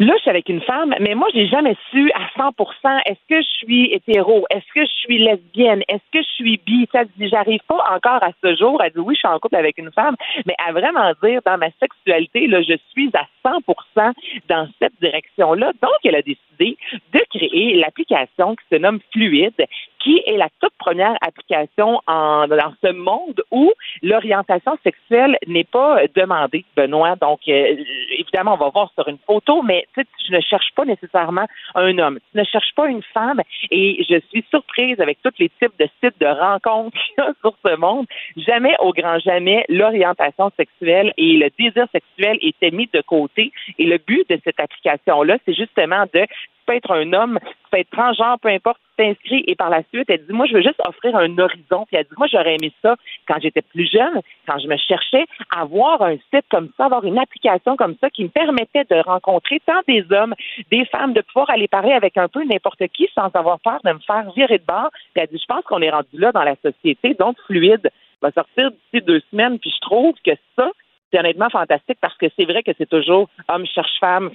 [0.01, 3.43] Là, je suis avec une femme, mais moi, j'ai jamais su à 100% est-ce que
[3.43, 6.89] je suis hétéro, est-ce que je suis lesbienne, est-ce que je suis bi?
[6.93, 9.57] Ça dit, j'arrive pas encore à ce jour à dire oui, je suis en couple
[9.57, 10.15] avec une femme,
[10.47, 14.13] mais à vraiment dire dans ma sexualité, là, je suis à 100%
[14.49, 15.73] dans cette direction-là.
[15.83, 16.77] Donc, elle a décidé
[17.13, 19.67] de créer l'application qui se nomme Fluide,
[19.99, 23.73] qui est la toute première application en, dans ce monde où
[24.03, 27.17] l'orientation sexuelle n'est pas demandée, Benoît.
[27.17, 27.77] Donc, euh,
[28.11, 32.19] évidemment, on va voir sur une photo, mais tu ne cherche pas nécessairement un homme.
[32.33, 33.41] Tu ne cherches pas une femme.
[33.71, 37.33] Et je suis surprise avec tous les types de sites de rencontres qu'il y a
[37.41, 38.07] sur ce monde.
[38.37, 43.53] Jamais, au grand jamais, l'orientation sexuelle et le désir sexuel étaient mis de côté.
[43.79, 47.71] Et le but de cette application-là, c'est justement de tu peux être un homme, tu
[47.71, 50.63] peux être transgenre, peu importe, t'inscris et par la suite, elle dit, moi, je veux
[50.63, 51.87] juste offrir un horizon.
[51.87, 52.97] Puis elle dit, moi, j'aurais aimé ça
[53.27, 55.25] quand j'étais plus jeune, quand je me cherchais,
[55.57, 59.61] avoir un site comme ça, avoir une application comme ça qui me permettait de rencontrer
[59.65, 60.35] tant des hommes,
[60.71, 63.93] des femmes, de pouvoir aller parler avec un peu n'importe qui sans avoir peur de
[63.93, 64.91] me faire virer de bord.
[65.15, 67.89] Puis elle dit, je pense qu'on est rendu là dans la société, donc fluide
[68.21, 69.59] va sortir d'ici deux semaines.
[69.59, 70.71] Puis je trouve que ça,
[71.13, 74.31] c'est honnêtement fantastique parce que c'est vrai que c'est toujours homme cherche femme,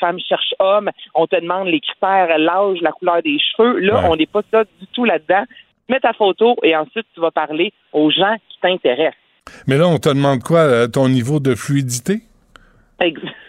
[0.00, 0.90] femme, cherche homme.
[1.14, 3.78] On te demande les critères, l'âge, la couleur des cheveux.
[3.80, 4.08] Là, Ouais.
[4.10, 5.44] on n'est pas ça du tout là-dedans.
[5.86, 9.18] Tu mets ta photo et ensuite tu vas parler aux gens qui t'intéressent.
[9.66, 12.20] Mais là, on te demande quoi, euh, ton niveau de fluidité?
[13.00, 13.20] Ex-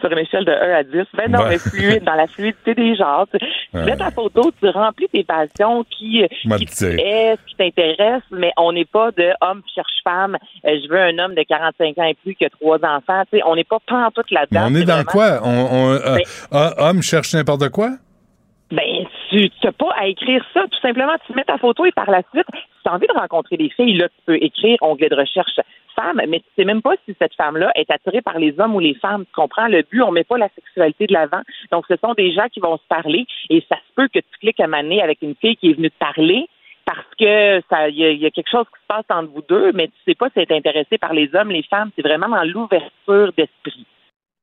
[0.00, 0.92] Sur une échelle de 1 à 10.
[1.16, 1.48] Ben non, Ouais.
[1.50, 3.26] mais fluide, dans la fluidité des genres.
[3.32, 3.38] Tu,
[3.78, 6.68] mets ta photo, tu remplis tes passions qui, qui
[7.46, 10.36] qui t'intéressent, mais on n'est pas de homme cherche femme.
[10.66, 13.22] euh, je veux un homme de 45 ans et plus qui a trois enfants.
[13.32, 14.68] Tu sais, on n'est pas pantoute Mais là-dedans.
[14.70, 15.40] on est dans vraiment- quoi?
[15.44, 16.22] On, on- euh, Ben-
[16.52, 17.90] ah, homme cherche n'importe quoi?
[18.70, 20.66] Ben, tu n'as pas à écrire ça.
[20.70, 23.18] Tout simplement, tu mets ta photo et par la suite, si tu as envie de
[23.18, 25.58] rencontrer des filles, là, tu peux écrire onglet de recherche
[25.96, 28.80] femme, mais tu sais même pas si cette femme-là est attirée par les hommes ou
[28.80, 29.24] les femmes.
[29.24, 29.68] Tu comprends?
[29.68, 31.40] Le but, on met pas la sexualité de l'avant.
[31.72, 34.38] Donc, ce sont des gens qui vont se parler et ça se peut que tu
[34.40, 36.46] cliques à maner avec une fille qui est venue te parler
[36.84, 39.72] parce que ça, il y, y a quelque chose qui se passe entre vous deux,
[39.72, 41.90] mais tu sais pas si elle est intéressée par les hommes, les femmes.
[41.96, 43.86] C'est vraiment dans l'ouverture d'esprit.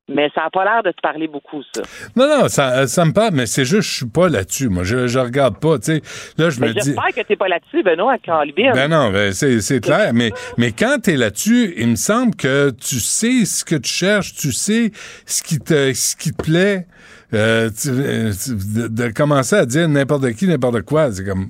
[0.07, 1.81] Mais ça n'a pas l'air de te parler beaucoup, ça.
[2.15, 4.69] Non, non, ça, ça me parle, mais c'est juste, je suis pas là-dessus.
[4.69, 6.01] Moi, je, je regarde pas, tu sais.
[6.37, 6.79] Là, je me dis.
[6.83, 8.71] J'espère que t'es pas là-dessus, Benoît, Calibine.
[8.75, 10.11] Ben non, ben c'est, c'est clair.
[10.13, 13.89] Mais, mais quand tu es là-dessus, il me semble que tu sais ce que tu
[13.91, 14.91] cherches, tu sais
[15.25, 16.85] ce qui te, ce qui te plaît.
[17.33, 18.31] Euh, tu- euh,
[18.75, 21.49] de, de commencer à dire n'importe qui, n'importe quoi, c'est comme.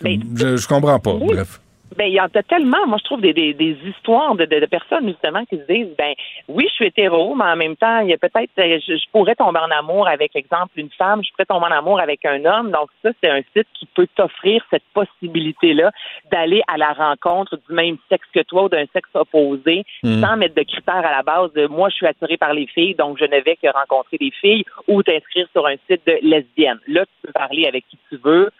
[0.00, 1.34] comme- je, je comprends pas, Oui.
[1.34, 1.60] bref.
[1.96, 4.60] Ben, il y en a tellement, moi, je trouve, des, des, des histoires de, de,
[4.60, 6.14] de personnes, justement, qui se disent, ben,
[6.46, 9.10] oui, je suis hétéro, mais en même temps, il y a peut-être, euh, je, je
[9.10, 12.44] pourrais tomber en amour avec, exemple, une femme, je pourrais tomber en amour avec un
[12.44, 12.70] homme.
[12.70, 15.90] Donc, ça, c'est un site qui peut t'offrir cette possibilité-là
[16.30, 20.20] d'aller à la rencontre du même sexe que toi ou d'un sexe opposé, Mhm.
[20.20, 22.94] sans mettre de critères à la base de, moi, je suis attiré par les filles,
[22.94, 26.78] donc je ne vais que rencontrer des filles, ou t'inscrire sur un site de lesbienne.
[26.86, 28.50] Là, tu peux parler avec qui tu veux.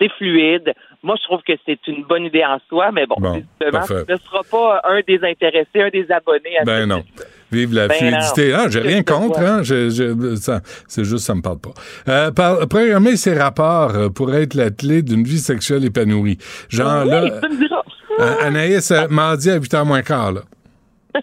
[0.00, 0.72] C'est fluide.
[1.04, 4.12] Moi, je trouve que c'est une bonne idée en soi, mais bon, Bon, justement, tu
[4.12, 7.04] ne seras pas un des intéressés, un des abonnés à Ben ce non.
[7.52, 8.50] Vive la Ben fluidité.
[8.52, 8.58] non.
[8.60, 9.62] Ah, j'ai rien ce contre, hein.
[9.62, 11.70] Je- je- ça- c'est juste, ça me parle pas.
[12.08, 16.38] Euh, par- programmer ses rapports euh, pour être la clé d'une vie sexuelle épanouie.
[16.68, 17.82] Genre, Oui, là, tu me diras.
[18.20, 20.40] euh, Anaïs, euh, mardi à 8h moins quart, là.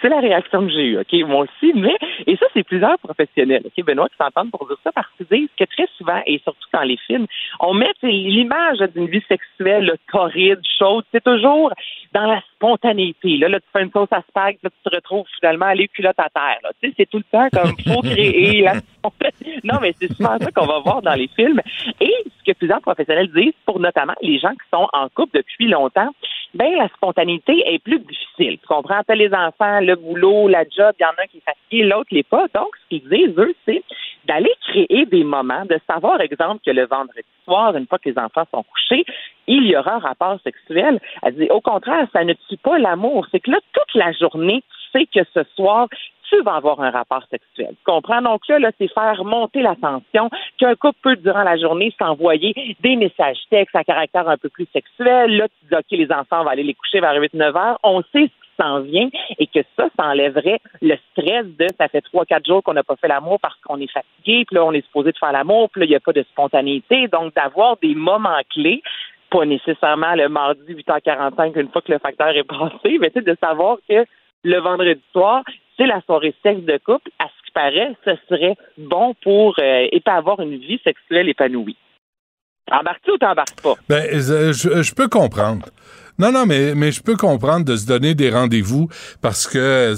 [0.00, 1.12] C'est la réaction que j'ai eue, OK?
[1.26, 1.96] Moi aussi, mais,
[2.26, 5.48] et ça, c'est plusieurs professionnels, OK, Benoît, qui s'entendent pour dire ça parce qu'ils disent
[5.58, 7.26] que très souvent, et surtout dans les films,
[7.60, 11.72] on met l'image d'une vie sexuelle torride, chaude, c'est toujours
[12.12, 13.36] dans la spontanéité.
[13.36, 15.88] Là, là, tu fais une sauce à spag, là, tu te retrouves finalement à les
[15.88, 16.58] culottes à terre.
[16.62, 16.70] Là.
[16.82, 18.74] Tu sais, c'est tout le temps comme faut créer la
[19.64, 21.60] Non, mais c'est souvent ça qu'on va voir dans les films.
[22.00, 25.68] Et ce que plusieurs professionnels disent, pour notamment les gens qui sont en couple depuis
[25.68, 26.10] longtemps,
[26.54, 28.58] ben la spontanéité est plus difficile.
[28.58, 29.02] Tu comprends?
[29.06, 31.84] T'as les enfants, le boulot, la job, il y en a un qui est fatigué,
[31.84, 32.46] l'autre l'est pas.
[32.54, 33.82] Donc, ce qu'ils disent, eux, c'est
[34.28, 38.18] d'aller créer des moments, de savoir, exemple, que le vendredi soir, une fois que les
[38.18, 39.04] enfants sont couchés,
[39.46, 41.00] il y aura un rapport sexuel.
[41.22, 43.26] Elle dit, au contraire, ça ne tue pas l'amour.
[43.30, 45.88] C'est que là, toute la journée, tu sais que ce soir,
[46.28, 47.70] tu vas avoir un rapport sexuel.
[47.70, 48.20] Tu comprends?
[48.20, 50.28] Donc là, là c'est faire monter la tension,
[50.58, 54.68] qu'un couple peut, durant la journée, s'envoyer des messages textes à caractère un peu plus
[54.72, 55.36] sexuel.
[55.36, 57.78] Là, tu dis, OK, les enfants, vont aller les coucher vers 8-9 heures.
[57.82, 59.08] On sait ce s'en vient
[59.38, 62.82] et que ça, ça enlèverait le stress de ça fait trois, quatre jours qu'on n'a
[62.82, 65.70] pas fait l'amour parce qu'on est fatigué, puis là, on est supposé de faire l'amour,
[65.70, 67.08] puis là, il n'y a pas de spontanéité.
[67.08, 68.82] Donc, d'avoir des moments clés,
[69.30, 73.78] pas nécessairement le mardi 8h45 une fois que le facteur est passé, mais de savoir
[73.88, 74.04] que
[74.44, 75.42] le vendredi soir,
[75.76, 79.88] c'est la soirée sexe de couple, à ce qui paraît, ce serait bon pour euh,
[79.90, 81.76] et pas avoir une vie sexuelle épanouie.
[82.70, 83.74] Embarques-tu ou t'embarques pas?
[83.88, 85.66] Ben, je, peux comprendre.
[86.18, 88.88] Non, non, mais, mais je peux comprendre de se donner des rendez-vous
[89.22, 89.94] parce que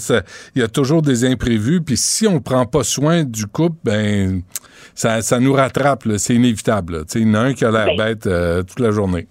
[0.55, 1.81] il y a toujours des imprévus.
[1.83, 4.43] Puis si on ne prend pas soin du couple, ben
[4.95, 6.05] ça, ça nous rattrape.
[6.19, 7.05] C'est inévitable.
[7.15, 9.27] Il y en a un qui a l'air ben bête euh, toute la journée.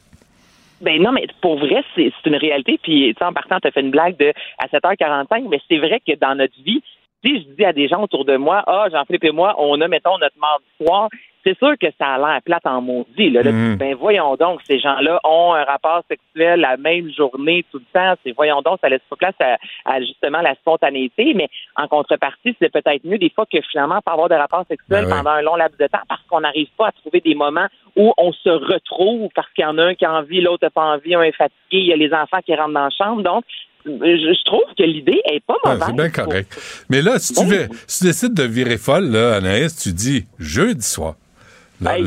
[0.81, 2.79] Ben non, mais pour vrai, c'est une réalité.
[2.81, 5.77] Puis, tu sais, en partant, tu as fait une blague de à 7h45, mais c'est
[5.77, 6.81] vrai que dans notre vie,
[7.23, 9.87] si je dis à des gens autour de moi, ah, Jean-Philippe et moi, on a,
[9.87, 11.09] mettons, notre mardi soir,
[11.43, 13.29] c'est sûr que ça a l'air plate en maudit.
[13.29, 13.43] Là.
[13.43, 13.75] Mm.
[13.77, 18.15] ben voyons donc, ces gens-là ont un rapport sexuel la même journée tout le temps.
[18.23, 22.71] C'est voyons donc, ça laisse pas place à, justement la spontanéité, mais en contrepartie, c'est
[22.71, 25.55] peut-être mieux des fois que finalement pas avoir de rapport sexuel ben pendant un long
[25.55, 29.29] laps de temps parce qu'on n'arrive pas à trouver des moments où on se retrouve
[29.35, 31.31] parce qu'il y en a un qui a envie, l'autre n'a pas envie, un est
[31.31, 33.23] fatigué, il y a les enfants qui rentrent dans la chambre.
[33.23, 33.43] Donc,
[33.85, 35.83] je trouve que l'idée est pas mauvaise.
[35.87, 36.85] c'est bien correct.
[36.89, 40.25] Mais là, si, tu veux, si tu décides de virer folle, là, Anaïs, tu dis
[40.37, 41.15] jeudi soir.
[41.81, 41.97] Là,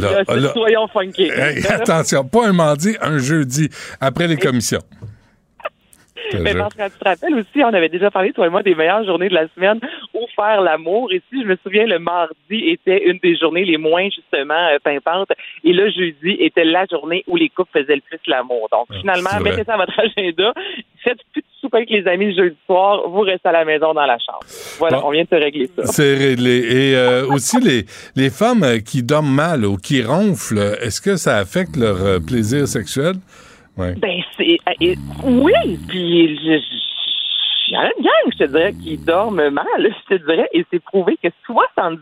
[0.52, 1.30] soyons funky.
[1.68, 3.68] attention, pas un mardi, un jeudi,
[4.00, 4.82] après les commissions.
[6.40, 9.04] Mais que tu te rappelles aussi, on avait déjà parlé, toi et moi, des meilleures
[9.04, 9.80] journées de la semaine
[10.14, 11.12] où faire l'amour.
[11.12, 14.78] Et si je me souviens, le mardi était une des journées les moins, justement, euh,
[14.82, 15.30] pimpantes.
[15.64, 18.68] Et le jeudi était la journée où les couples faisaient le plus l'amour.
[18.72, 20.52] Donc, ah, finalement, mettez ça à votre agenda.
[21.02, 23.08] Faites plus de soupe avec les amis le jeudi soir.
[23.08, 24.44] Vous restez à la maison dans la chambre.
[24.78, 25.86] Voilà, on vient de te régler ça.
[25.86, 26.58] C'est réglé.
[26.58, 27.84] Et euh, aussi, les,
[28.14, 32.68] les femmes qui dorment mal ou qui ronflent, est-ce que ça affecte leur euh, plaisir
[32.68, 33.14] sexuel?
[33.76, 34.58] Ben, c'est.
[34.68, 34.94] Euh,
[35.24, 36.58] oui, puis je,
[37.72, 40.62] il y a une gang, je te dirais, qui dorment mal, je te dirais, et
[40.70, 42.00] c'est prouvé que 70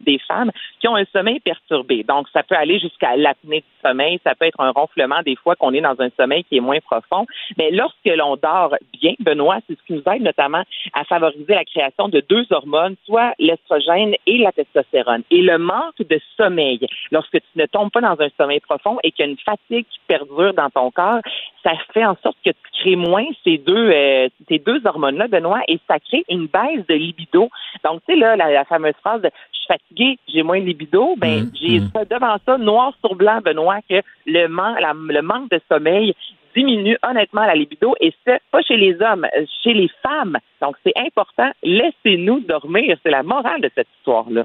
[0.00, 2.04] des femmes qui ont un sommeil perturbé.
[2.06, 5.56] Donc, ça peut aller jusqu'à l'apnée du sommeil, ça peut être un ronflement des fois
[5.56, 7.24] qu'on est dans un sommeil qui est moins profond.
[7.56, 11.64] Mais lorsque l'on dort bien, Benoît, c'est ce qui nous aide notamment à favoriser la
[11.64, 15.22] création de deux hormones, soit l'estrogène et la testostérone.
[15.30, 19.12] Et le manque de sommeil, lorsque tu ne tombes pas dans un sommeil profond et
[19.12, 21.20] qu'il y a une fatigue qui perdure dans ton corps,
[21.62, 25.60] ça fait en sorte que tu crées moins ces deux, euh, ces deux hormones-là, Benoît,
[25.68, 27.48] et ça crée une baisse de libido.
[27.84, 31.14] Donc, tu sais, là, la, fameuse phrase de je suis fatigué, j'ai moins de libido,
[31.16, 31.90] ben, mmh, j'ai mmh.
[32.10, 36.14] devant ça, noir sur blanc, Benoît, que le, le manque de sommeil
[36.54, 39.26] diminue honnêtement la libido et c'est pas chez les hommes,
[39.62, 40.36] chez les femmes.
[40.60, 41.50] Donc, c'est important.
[41.62, 42.96] Laissez-nous dormir.
[43.02, 44.44] C'est la morale de cette histoire-là.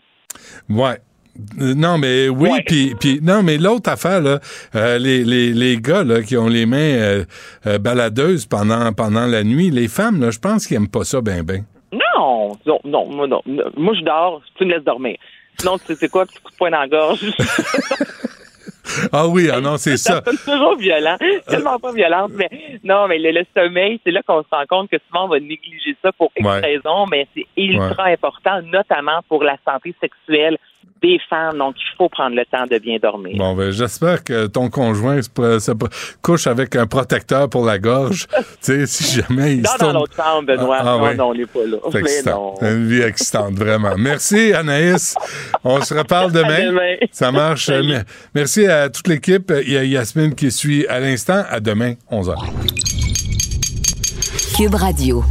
[0.69, 0.97] Ouais.
[1.59, 4.39] Euh, non, mais oui, puis, non, mais l'autre affaire, là,
[4.75, 7.25] euh, les, les, les gars là, qui ont les mains euh,
[7.79, 11.43] baladeuses pendant, pendant la nuit, les femmes, là, je pense qu'ils aiment pas ça ben
[11.43, 11.65] ben.
[11.91, 13.41] Non, non, non, moi, non.
[13.45, 15.17] Moi, je dors, tu me laisses dormir.
[15.57, 17.19] Sinon, c'est quoi, petit coup de poing dans la gorge?
[19.11, 20.21] ah oui, ah non, c'est ça.
[20.25, 21.17] C'est toujours violent,
[21.47, 22.49] tellement pas violente, mais
[22.83, 25.95] non, mais le, sommeil, c'est là qu'on se rend compte que souvent on va négliger
[26.01, 30.57] ça pour X raisons, mais c'est ultra important, notamment pour la santé sexuelle
[31.01, 33.37] des femmes, donc il faut prendre le temps de bien dormir.
[33.37, 35.71] Bon, ben, j'espère que ton conjoint se,
[36.21, 38.27] couche avec un protecteur pour la gorge.
[38.37, 40.77] tu sais, si jamais il non, dans l'autre chambre, Benoît.
[40.79, 41.77] Ah, non, non, on n'est pas là.
[41.91, 43.95] C'est Une vie excitante, vraiment.
[43.97, 45.15] Merci, Anaïs.
[45.63, 46.67] On se reparle demain.
[46.67, 46.95] demain.
[47.11, 47.69] Ça marche.
[48.33, 49.51] Merci à toute l'équipe.
[49.63, 51.43] Il y a Yasmine qui suit à l'instant.
[51.49, 52.35] À demain, 11h.
[54.57, 55.23] Cube Radio.